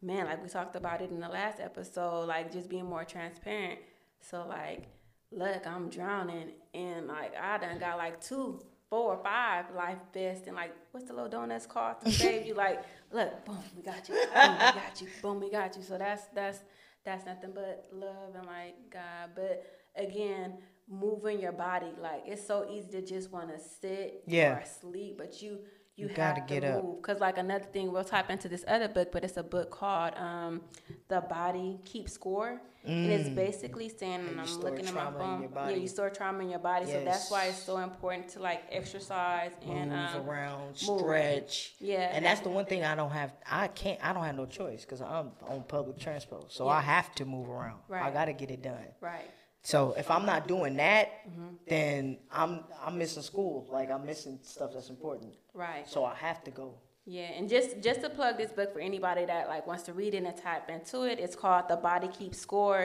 man, 0.01 0.25
like 0.25 0.41
we 0.41 0.49
talked 0.49 0.75
about 0.75 1.01
it 1.01 1.09
in 1.09 1.19
the 1.19 1.27
last 1.29 1.59
episode, 1.59 2.27
like 2.27 2.51
just 2.51 2.69
being 2.69 2.85
more 2.85 3.03
transparent. 3.03 3.79
So 4.21 4.45
like, 4.47 4.87
look, 5.31 5.65
I'm 5.65 5.89
drowning 5.89 6.51
and 6.73 7.07
like 7.07 7.35
I 7.35 7.57
done 7.57 7.79
got 7.79 7.97
like 7.97 8.21
two, 8.21 8.61
four, 8.89 9.15
or 9.15 9.23
five 9.23 9.65
life 9.75 9.97
vests 10.13 10.47
and 10.47 10.55
like 10.55 10.73
what's 10.91 11.07
the 11.07 11.13
little 11.13 11.29
donuts 11.29 11.65
called 11.65 11.99
to 12.01 12.11
save 12.11 12.45
you? 12.45 12.53
Like, 12.53 12.83
look, 13.11 13.45
boom, 13.45 13.57
we 13.75 13.83
got 13.83 14.07
you, 14.09 14.15
boom, 14.15 14.53
we 14.53 14.81
got 14.81 15.01
you, 15.01 15.07
boom, 15.21 15.39
we 15.41 15.49
got 15.51 15.75
you. 15.75 15.83
So 15.83 15.97
that's 15.97 16.23
that's 16.33 16.59
that's 17.03 17.25
nothing 17.25 17.51
but 17.53 17.87
love 17.91 18.35
and 18.35 18.45
like 18.45 18.75
God. 18.91 19.31
But 19.35 19.65
again, 19.95 20.57
moving 20.89 21.39
your 21.39 21.51
body, 21.51 21.91
like 22.01 22.23
it's 22.25 22.45
so 22.45 22.67
easy 22.71 22.89
to 22.91 23.01
just 23.01 23.31
want 23.31 23.49
to 23.49 23.59
sit 23.59 24.23
Yeah. 24.27 24.57
or 24.57 24.63
sleep, 24.65 25.17
but 25.17 25.41
you 25.41 25.59
you, 25.97 26.07
You 26.07 26.13
gotta 26.13 26.41
get 26.47 26.61
to 26.61 26.77
up. 26.77 27.01
Cause 27.01 27.19
like 27.19 27.37
another 27.37 27.65
thing, 27.65 27.91
we'll 27.91 28.03
type 28.03 28.29
into 28.29 28.47
this 28.47 28.63
other 28.67 28.87
book, 28.87 29.11
but 29.11 29.23
it's 29.25 29.35
a 29.37 29.43
book 29.43 29.69
called 29.71 30.13
um, 30.15 30.61
"The 31.09 31.21
Body 31.21 31.79
Keeps 31.85 32.13
Score," 32.13 32.61
and 32.85 33.11
it's 33.11 33.27
basically 33.29 33.89
saying, 33.89 34.21
and 34.27 34.37
Mm. 34.37 34.39
I'm 34.41 34.59
looking 34.61 34.85
at 34.87 34.93
my 34.93 35.11
phone. 35.11 35.49
Yeah, 35.55 35.69
you 35.71 35.87
store 35.87 36.09
trauma 36.11 36.43
in 36.43 36.49
your 36.51 36.59
body, 36.59 36.85
so 36.85 37.03
that's 37.03 37.29
why 37.31 37.45
it's 37.47 37.57
so 37.63 37.77
important 37.79 38.29
to 38.29 38.39
like 38.39 38.63
exercise 38.71 39.51
and 39.67 39.89
move 39.89 39.99
um, 40.15 40.29
around, 40.29 40.65
move. 40.87 40.99
stretch. 41.01 41.73
Yeah. 41.79 42.11
And 42.13 42.23
that's 42.23 42.41
the 42.41 42.49
one 42.49 42.65
thing 42.65 42.83
I 42.85 42.93
don't 42.95 43.11
have. 43.11 43.33
I 43.49 43.67
can't. 43.67 43.99
I 44.03 44.13
don't 44.13 44.23
have 44.23 44.35
no 44.35 44.45
choice 44.45 44.81
because 44.85 45.01
I'm 45.01 45.31
on 45.47 45.63
public 45.67 45.97
transport, 45.97 46.51
so 46.53 46.67
I 46.67 46.81
have 46.81 47.13
to 47.15 47.25
move 47.25 47.49
around. 47.49 47.79
right. 47.87 48.03
I 48.03 48.11
got 48.11 48.25
to 48.25 48.33
get 48.33 48.51
it 48.51 48.61
done. 48.61 48.85
right. 49.01 49.29
So 49.71 49.93
if 49.97 50.09
I'm 50.09 50.25
not 50.25 50.47
doing 50.47 50.77
that, 50.77 51.07
Mm-hmm. 51.27 51.55
then 51.67 52.17
I'm 52.31 52.53
I'm 52.85 52.97
missing 52.97 53.23
school. 53.31 53.67
Like 53.77 53.89
I'm 53.91 54.05
missing 54.05 54.39
stuff 54.41 54.71
that's 54.73 54.89
important. 54.89 55.33
Right. 55.53 55.85
So 55.93 56.05
I 56.05 56.15
have 56.15 56.41
to 56.45 56.51
go. 56.51 56.67
Yeah, 57.05 57.31
and 57.37 57.49
just 57.49 57.69
just 57.87 57.99
to 58.03 58.09
plug 58.09 58.37
this 58.37 58.51
book 58.59 58.69
for 58.73 58.79
anybody 58.79 59.25
that 59.25 59.49
like 59.49 59.67
wants 59.67 59.83
to 59.83 59.93
read 60.01 60.13
it 60.13 60.23
and 60.23 60.37
type 60.37 60.69
into 60.69 61.03
it, 61.03 61.19
it's 61.19 61.35
called 61.35 61.65
The 61.67 61.75
Body 61.89 62.07
Keeps 62.19 62.39
Score: 62.39 62.81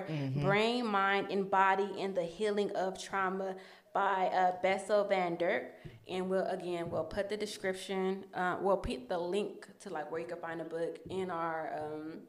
Brain, 0.46 0.84
Mind, 0.86 1.24
and 1.30 1.48
Body 1.48 1.88
in 2.04 2.14
the 2.14 2.24
Healing 2.38 2.70
of 2.84 2.90
Trauma 3.06 3.54
by 3.94 4.18
uh, 4.40 4.52
Bessel 4.62 5.04
van 5.04 5.36
der 5.36 5.58
Kolk. 5.60 5.92
And 6.08 6.28
we'll 6.30 6.46
again 6.58 6.90
we'll 6.90 7.10
put 7.16 7.28
the 7.28 7.36
description, 7.36 8.24
uh, 8.34 8.56
we'll 8.60 8.82
put 8.88 9.08
the 9.08 9.18
link 9.36 9.68
to 9.82 9.86
like 9.96 10.10
where 10.10 10.20
you 10.20 10.26
can 10.26 10.38
find 10.46 10.58
the 10.58 10.64
book 10.78 10.98
in 11.10 11.30
our 11.30 11.60
um, 11.78 12.22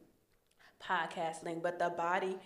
podcast 0.79 1.43
link. 1.43 1.63
But 1.63 1.79
the 1.79 1.89
body 1.89 2.37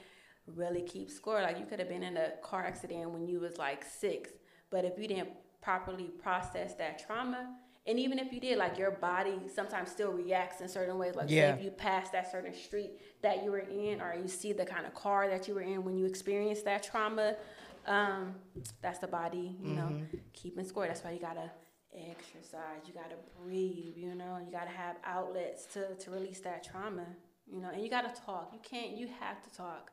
really 0.56 0.82
keep 0.82 1.10
score. 1.10 1.42
Like 1.42 1.60
you 1.60 1.66
could 1.66 1.80
have 1.80 1.90
been 1.90 2.04
in 2.04 2.18
a 2.18 2.32
car 2.42 2.66
accident 2.66 3.10
when 3.12 3.28
you 3.28 3.40
was 3.40 3.58
like 3.58 3.84
six, 3.84 4.32
but 4.70 4.86
if 4.86 4.98
you 4.98 5.08
didn't 5.08 5.30
properly 5.62 6.06
process 6.22 6.74
that 6.76 7.00
trauma, 7.06 7.56
and 7.86 7.98
even 7.98 8.20
if 8.20 8.34
you 8.34 8.42
did, 8.42 8.58
like 8.58 8.78
your 8.78 8.92
body 8.92 9.40
sometimes 9.54 9.90
still 9.90 10.12
reacts 10.12 10.60
in 10.62 10.68
certain 10.68 10.98
ways. 10.98 11.16
Like 11.16 11.30
Yeah. 11.30 11.54
say 11.54 11.60
if 11.60 11.64
you 11.66 11.72
pass 11.72 12.10
that 12.10 12.30
certain 12.30 12.54
street 12.54 13.00
that 13.22 13.44
you 13.44 13.52
were 13.52 13.60
in, 13.60 14.02
or 14.02 14.14
you 14.14 14.28
see 14.28 14.52
the 14.52 14.66
kind 14.66 14.86
of 14.86 14.94
car 14.94 15.30
that 15.30 15.48
you 15.48 15.56
were 15.56 15.62
in 15.62 15.84
when 15.86 15.98
you 15.98 16.06
experienced 16.06 16.66
that 16.66 16.84
trauma, 16.84 17.38
um, 17.86 18.36
that's 18.82 19.00
the 19.00 19.08
body, 19.08 19.56
you 19.62 19.74
know, 19.74 19.96
keeping 20.34 20.66
score. 20.66 20.86
That's 20.86 21.02
why 21.04 21.12
you 21.12 21.20
gotta 21.20 21.50
exercise. 21.94 22.82
You 22.86 22.94
gotta 22.94 23.16
breathe. 23.42 23.96
You 23.96 24.16
know, 24.16 24.38
you 24.46 24.52
gotta 24.52 24.70
have 24.70 24.98
outlets 25.06 25.66
to 25.68 25.96
to 25.96 26.12
release 26.12 26.42
that 26.42 26.64
trauma. 26.64 27.06
You 27.50 27.62
know, 27.62 27.70
and 27.70 27.82
you 27.82 27.90
gotta 27.90 28.14
talk. 28.26 28.52
You 28.54 28.60
can't. 28.62 28.98
You 28.98 29.08
have 29.22 29.42
to 29.44 29.50
talk. 29.56 29.92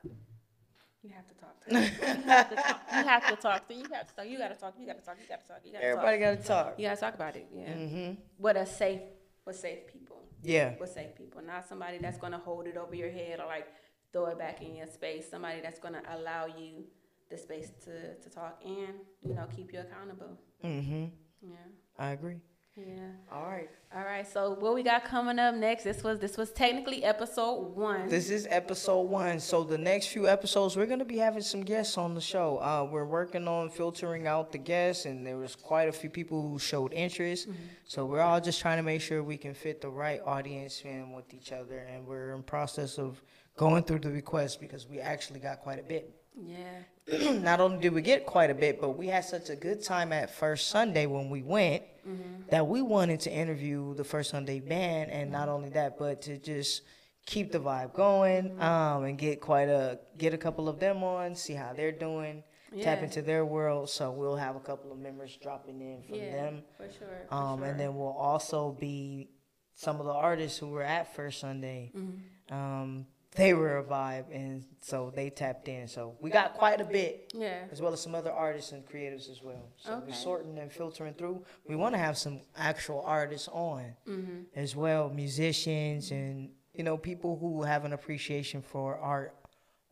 You 1.05 1.11
have 1.13 1.27
to 1.27 1.35
talk. 1.35 1.63
To 1.65 1.71
you 1.71 1.77
have 2.25 2.49
to 2.49 2.55
talk. 2.55 2.81
You 2.89 3.03
have 3.03 3.27
to 3.27 3.35
talk. 3.35 3.63
You 3.69 3.77
have 3.93 4.07
to 4.07 4.15
talk. 4.15 4.25
You 4.27 4.37
gotta 4.39 4.55
talk. 4.55 4.75
You 4.79 4.87
gotta 4.87 5.01
talk. 5.01 5.17
You 5.21 5.27
gotta 5.29 5.47
talk. 5.47 5.61
You 5.63 5.71
gotta 5.73 5.85
Everybody 5.85 6.17
talk. 6.17 6.25
got 6.25 6.41
to 6.41 6.47
talk. 6.47 6.73
You 6.79 6.87
gotta 6.87 6.99
talk 7.01 7.13
about 7.13 7.35
it. 7.35 7.47
Yeah. 7.53 7.73
Mm-hmm. 7.73 8.13
What 8.37 8.57
a 8.57 8.65
safe. 8.65 9.01
What 9.43 9.55
safe 9.55 9.85
people. 9.85 10.23
Yeah. 10.41 10.73
What 10.77 10.89
safe 10.89 11.15
people. 11.15 11.43
Not 11.45 11.67
somebody 11.69 11.99
that's 11.99 12.17
gonna 12.17 12.39
hold 12.39 12.65
it 12.65 12.75
over 12.75 12.95
your 12.95 13.11
head 13.11 13.39
or 13.39 13.45
like 13.45 13.67
throw 14.11 14.25
it 14.27 14.39
back 14.39 14.63
in 14.63 14.75
your 14.75 14.87
space. 14.87 15.29
Somebody 15.29 15.61
that's 15.61 15.79
gonna 15.79 16.01
allow 16.09 16.47
you 16.47 16.85
the 17.29 17.37
space 17.37 17.69
to 17.83 18.15
to 18.15 18.29
talk 18.29 18.61
and 18.65 18.95
you 19.21 19.35
know 19.35 19.45
keep 19.55 19.71
you 19.73 19.81
accountable. 19.81 20.39
Mm-hmm. 20.63 21.05
Yeah. 21.43 21.55
I 21.99 22.09
agree. 22.11 22.37
Yeah. 22.77 23.07
All 23.31 23.45
right. 23.45 23.69
All 23.95 24.03
right. 24.03 24.27
So 24.27 24.51
what 24.59 24.75
we 24.75 24.83
got 24.83 25.05
coming 25.05 25.39
up 25.39 25.55
next? 25.55 25.85
This 25.85 26.03
was 26.03 26.19
this 26.19 26.35
was 26.35 26.51
technically 26.51 27.05
episode 27.05 27.73
one. 27.73 28.09
This 28.09 28.29
is 28.29 28.47
episode 28.49 29.03
one. 29.03 29.39
So 29.39 29.63
the 29.63 29.77
next 29.77 30.07
few 30.07 30.27
episodes, 30.27 30.75
we're 30.75 30.85
gonna 30.85 31.05
be 31.05 31.17
having 31.17 31.41
some 31.41 31.61
guests 31.61 31.97
on 31.97 32.13
the 32.15 32.19
show. 32.19 32.57
Uh, 32.57 32.85
we're 32.91 33.05
working 33.05 33.47
on 33.47 33.69
filtering 33.69 34.27
out 34.27 34.51
the 34.51 34.57
guests, 34.57 35.05
and 35.05 35.25
there 35.25 35.37
was 35.37 35.55
quite 35.55 35.87
a 35.87 35.91
few 35.93 36.09
people 36.09 36.41
who 36.41 36.59
showed 36.59 36.91
interest. 36.91 37.47
So 37.85 38.05
we're 38.05 38.19
all 38.19 38.41
just 38.41 38.59
trying 38.59 38.77
to 38.77 38.83
make 38.83 38.99
sure 38.99 39.23
we 39.23 39.37
can 39.37 39.53
fit 39.53 39.79
the 39.79 39.89
right 39.89 40.19
audience 40.25 40.81
in 40.83 41.13
with 41.13 41.33
each 41.33 41.53
other, 41.53 41.77
and 41.77 42.05
we're 42.05 42.33
in 42.33 42.43
process 42.43 42.97
of 42.97 43.23
going 43.55 43.83
through 43.83 43.99
the 43.99 44.11
requests 44.11 44.57
because 44.57 44.85
we 44.85 44.99
actually 44.99 45.39
got 45.39 45.61
quite 45.61 45.79
a 45.79 45.83
bit. 45.83 46.13
yeah. 46.37 47.31
Not 47.39 47.61
only 47.61 47.77
did 47.77 47.93
we 47.93 48.01
get 48.01 48.25
quite 48.25 48.49
a 48.49 48.53
bit, 48.53 48.81
but 48.81 48.97
we 48.97 49.07
had 49.07 49.23
such 49.23 49.49
a 49.49 49.55
good 49.55 49.81
time 49.81 50.11
at 50.11 50.29
first 50.29 50.67
Sunday 50.67 51.05
when 51.05 51.29
we 51.29 51.41
went 51.41 51.83
that 52.49 52.67
we 52.67 52.81
wanted 52.81 53.19
to 53.21 53.31
interview 53.31 53.93
the 53.95 54.03
First 54.03 54.29
Sunday 54.31 54.59
band, 54.59 55.11
and 55.11 55.31
not 55.31 55.49
only 55.49 55.69
that, 55.69 55.97
but 55.97 56.21
to 56.23 56.37
just 56.37 56.83
keep 57.25 57.51
the 57.51 57.59
vibe 57.59 57.93
going 57.93 58.61
um, 58.61 59.03
and 59.03 59.17
get 59.17 59.41
quite 59.41 59.67
a 59.69 59.99
get 60.17 60.33
a 60.33 60.37
couple 60.37 60.69
of 60.69 60.79
them 60.79 61.03
on, 61.03 61.33
see 61.35 61.53
how 61.53 61.73
they're 61.73 61.91
doing, 61.91 62.43
tap 62.81 63.01
into 63.01 63.21
their 63.21 63.43
world. 63.45 63.89
So 63.89 64.11
we'll 64.11 64.35
have 64.35 64.55
a 64.55 64.59
couple 64.59 64.91
of 64.91 64.99
members 64.99 65.35
dropping 65.41 65.81
in 65.81 66.03
from 66.03 66.15
Yeah, 66.15 66.31
them. 66.31 66.63
for 66.77 66.87
sure. 66.91 67.25
for 67.29 67.33
Um, 67.33 67.59
sure. 67.59 67.67
And 67.67 67.79
then 67.79 67.95
we'll 67.95 68.09
also 68.09 68.71
be 68.79 69.29
some 69.73 69.99
of 69.99 70.05
the 70.05 70.13
artists 70.13 70.57
who 70.59 70.67
were 70.67 70.83
at 70.83 71.15
First 71.15 71.39
Sunday. 71.39 71.91
Mm-hmm. 71.97 72.53
Um, 72.53 73.07
they 73.35 73.53
were 73.53 73.77
a 73.77 73.83
vibe, 73.83 74.25
and 74.33 74.63
so 74.81 75.11
they 75.15 75.29
tapped 75.29 75.67
in. 75.67 75.87
So 75.87 76.15
we 76.21 76.29
got 76.29 76.53
quite 76.53 76.79
a 76.81 76.85
bit, 76.85 77.31
yeah. 77.35 77.63
as 77.71 77.81
well 77.81 77.93
as 77.93 78.01
some 78.01 78.15
other 78.15 78.31
artists 78.31 78.71
and 78.71 78.85
creatives 78.85 79.29
as 79.29 79.41
well. 79.43 79.69
So 79.77 79.93
Okay. 79.95 80.05
we're 80.07 80.13
sorting 80.13 80.57
and 80.57 80.71
filtering 80.71 81.13
through. 81.13 81.43
We 81.67 81.75
want 81.75 81.93
to 81.95 81.99
have 81.99 82.17
some 82.17 82.41
actual 82.55 83.01
artists 83.05 83.47
on 83.51 83.95
Mm-hmm. 84.07 84.41
as 84.55 84.75
well, 84.75 85.09
musicians 85.09 86.11
and 86.11 86.49
you 86.73 86.83
know 86.83 86.97
people 86.97 87.37
who 87.37 87.63
have 87.63 87.85
an 87.85 87.93
appreciation 87.93 88.61
for 88.61 88.97
art 88.97 89.33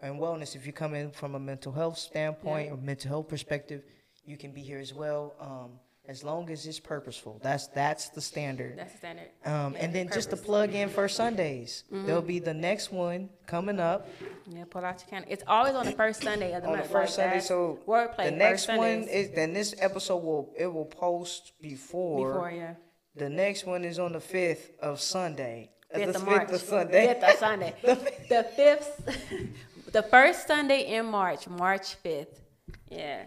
and 0.02 0.20
wellness. 0.20 0.56
If 0.56 0.66
you 0.68 0.74
come 0.74 0.94
in 0.96 1.12
from 1.12 1.36
a 1.36 1.40
mental 1.40 1.72
health 1.72 1.98
standpoint 1.98 2.72
or 2.72 2.78
mental 2.78 3.10
health 3.10 3.28
perspective, 3.30 3.84
you 4.26 4.38
can 4.38 4.52
be 4.52 4.62
here 4.62 4.80
as 4.80 4.94
well. 4.94 5.36
Um, 5.40 5.80
as 6.06 6.24
long 6.24 6.50
as 6.50 6.66
it's 6.66 6.80
purposeful, 6.80 7.40
that's 7.42 7.68
that's 7.68 8.10
the 8.10 8.20
standard. 8.22 8.78
That's 8.78 8.92
the 8.92 8.98
standard. 8.98 9.30
Um, 9.46 9.74
Yeah, 9.74 9.80
and 9.86 9.94
then 9.96 10.10
just 10.14 10.30
to. 10.32 10.36
Mm-hmm. 10.36 10.46
plug 10.46 10.74
in 10.76 10.90
for 10.90 11.08
Sundays, 11.08 11.84
there'll 11.90 12.22
be 12.22 12.40
the 12.40 12.54
next 12.54 12.92
one 12.92 13.30
coming 13.48 13.80
up 13.80 14.08
Yeah, 14.48 14.66
pull 14.70 14.84
out 14.84 15.00
your 15.02 15.08
calendar. 15.10 15.30
It's 15.32 15.44
always 15.48 15.76
on 15.76 15.86
the 15.86 15.94
first 15.94 16.22
Sunday 16.22 16.54
of 16.54 16.62
the 16.64 16.68
on 16.68 16.74
the 16.74 16.80
month. 16.80 16.92
first 16.92 17.18
like 17.18 17.26
Sunday. 17.26 17.40
that. 17.40 17.44
So 17.46 17.80
wordplay. 17.88 18.26
the 18.26 18.32
next 18.32 18.68
one 18.68 19.04
is 19.04 19.32
then 19.32 19.54
this 19.54 19.74
episode 19.80 20.18
will 20.18 20.54
it 20.58 20.68
will 20.68 20.86
post 20.86 21.54
before. 21.62 22.34
before 22.34 22.52
yeah. 22.52 22.74
The 23.16 23.30
next 23.30 23.66
one 23.66 23.86
is 23.86 24.00
on 24.00 24.12
the 24.14 24.20
fifth 24.20 24.72
of 24.80 25.00
Sunday. 25.00 25.70
Uh, 25.94 26.00
Fifth 26.00 26.14
the 26.14 26.20
of 26.20 26.24
fifth 26.24 26.26
March. 26.26 26.50
of 26.52 26.62
Sunday. 26.62 27.08
Fifth 27.08 27.24
of 27.24 27.38
Sunday. 27.40 27.74
the 28.30 28.44
fifth, 28.56 29.92
the 29.94 30.02
first 30.04 30.48
Sunday 30.48 30.82
in 30.98 31.06
March, 31.06 31.48
March 31.48 31.94
fifth. 31.96 32.42
Yeah. 32.90 33.26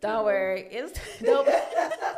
Don't 0.00 0.24
worry. 0.24 0.66
It's 0.70 0.98
don't. 1.22 1.48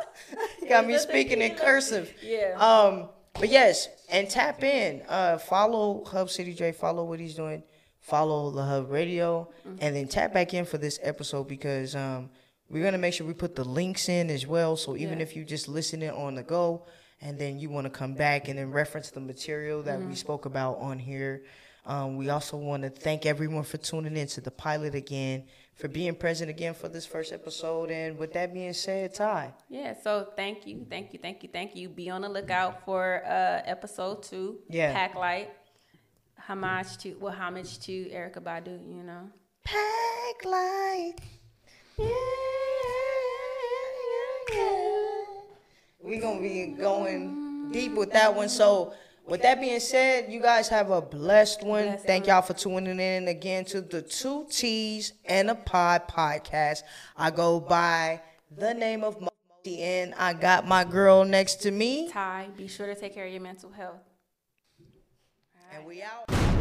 got 0.69 0.85
me 0.87 0.97
speaking 0.97 1.41
in 1.41 1.55
cursive. 1.55 2.13
Yeah. 2.23 2.55
Um, 2.57 3.09
but 3.33 3.49
yes, 3.49 3.87
and 4.09 4.29
tap 4.29 4.63
in. 4.63 5.01
Uh, 5.07 5.37
follow 5.37 6.03
Hub 6.05 6.29
City 6.29 6.53
J. 6.53 6.71
Follow 6.71 7.03
what 7.05 7.19
he's 7.19 7.35
doing. 7.35 7.63
Follow 7.99 8.51
the 8.51 8.63
Hub 8.63 8.89
Radio, 8.91 9.51
Mm-hmm. 9.67 9.77
and 9.81 9.95
then 9.95 10.07
tap 10.07 10.33
back 10.33 10.53
in 10.53 10.65
for 10.65 10.77
this 10.79 10.99
episode 11.03 11.47
because 11.47 11.95
um, 11.95 12.29
we're 12.69 12.83
gonna 12.83 12.97
make 12.97 13.13
sure 13.13 13.27
we 13.27 13.33
put 13.33 13.55
the 13.55 13.63
links 13.63 14.09
in 14.09 14.29
as 14.29 14.45
well. 14.47 14.75
So 14.75 14.95
even 14.97 15.17
Yeah. 15.19 15.23
if 15.23 15.35
you 15.35 15.43
just 15.45 15.67
listening 15.67 16.09
on 16.09 16.35
the 16.35 16.43
go, 16.43 16.85
and 17.21 17.37
then 17.37 17.59
you 17.59 17.69
want 17.69 17.85
to 17.85 17.91
come 17.91 18.15
back 18.15 18.47
and 18.47 18.57
then 18.57 18.71
reference 18.71 19.11
the 19.11 19.19
material 19.19 19.83
that 19.83 19.99
Mm-hmm. 19.99 20.09
we 20.09 20.15
spoke 20.15 20.45
about 20.45 20.77
on 20.79 20.97
here. 20.99 21.43
Um, 21.85 22.17
we 22.17 22.29
also 22.29 22.57
want 22.57 22.83
to 22.83 22.89
thank 22.89 23.25
everyone 23.25 23.63
for 23.63 23.77
tuning 23.77 24.15
in 24.17 24.27
to 24.27 24.41
the 24.41 24.51
pilot 24.51 24.93
again, 24.95 25.45
for 25.81 25.87
being 25.87 26.13
present 26.13 26.47
again 26.47 26.75
for 26.75 26.87
this 26.87 27.07
first 27.07 27.33
episode. 27.33 27.89
And 27.89 28.15
with 28.19 28.33
that 28.33 28.53
being 28.53 28.71
said, 28.71 29.15
Ty, 29.15 29.51
Yeah, 29.67 29.95
so 29.99 30.27
thank 30.35 30.67
you, 30.67 30.85
thank 30.87 31.11
you, 31.11 31.17
thank 31.19 31.41
you, 31.41 31.49
thank 31.51 31.75
you. 31.75 31.89
Be 31.89 32.11
on 32.11 32.21
the 32.21 32.29
lookout 32.29 32.85
for 32.85 33.23
uh 33.25 33.61
episode 33.65 34.21
two. 34.21 34.59
Yeah. 34.69 34.93
Pack 34.93 35.15
light. 35.15 35.49
Homage 36.37 36.97
to 36.99 37.15
well, 37.19 37.33
homage 37.33 37.79
to 37.79 37.91
Erykah 37.91 38.43
Badu, 38.43 38.79
you 38.95 39.03
know. 39.03 39.29
Pack 39.63 40.45
light. 40.45 41.15
Yeah, 41.97 42.05
yeah, 42.05 42.13
yeah. 44.53 45.25
We're 46.03 46.21
gonna 46.21 46.41
be 46.41 46.75
going 46.77 47.71
deep 47.71 47.93
with 47.93 48.11
that 48.11 48.35
one. 48.35 48.49
So, 48.49 48.93
with 49.27 49.41
that 49.43 49.59
being 49.61 49.79
said, 49.79 50.31
you 50.31 50.41
guys 50.41 50.67
have 50.69 50.91
a 50.91 51.01
blessed 51.01 51.63
one. 51.63 51.83
Blessed 51.85 52.05
Thank 52.05 52.27
y'all 52.27 52.41
for 52.41 52.53
tuning 52.53 52.99
in 52.99 53.27
again 53.27 53.65
to 53.65 53.81
the 53.81 54.01
Two 54.01 54.45
T's 54.49 55.13
and 55.25 55.49
a 55.49 55.55
Pod 55.55 56.07
podcast. 56.07 56.83
I 57.15 57.31
go 57.31 57.59
by 57.59 58.21
the 58.55 58.73
name 58.73 59.03
of 59.03 59.19
Multi, 59.19 59.81
and 59.81 60.13
I 60.15 60.33
got 60.33 60.67
my 60.67 60.83
girl 60.83 61.23
next 61.23 61.55
to 61.61 61.71
me, 61.71 62.09
Ty, 62.09 62.49
be 62.57 62.67
sure 62.67 62.87
to 62.87 62.95
take 62.95 63.13
care 63.13 63.25
of 63.25 63.31
your 63.31 63.41
mental 63.41 63.71
health. 63.71 64.01
and 65.73 65.85
we 65.85 66.01
out. 66.01 66.60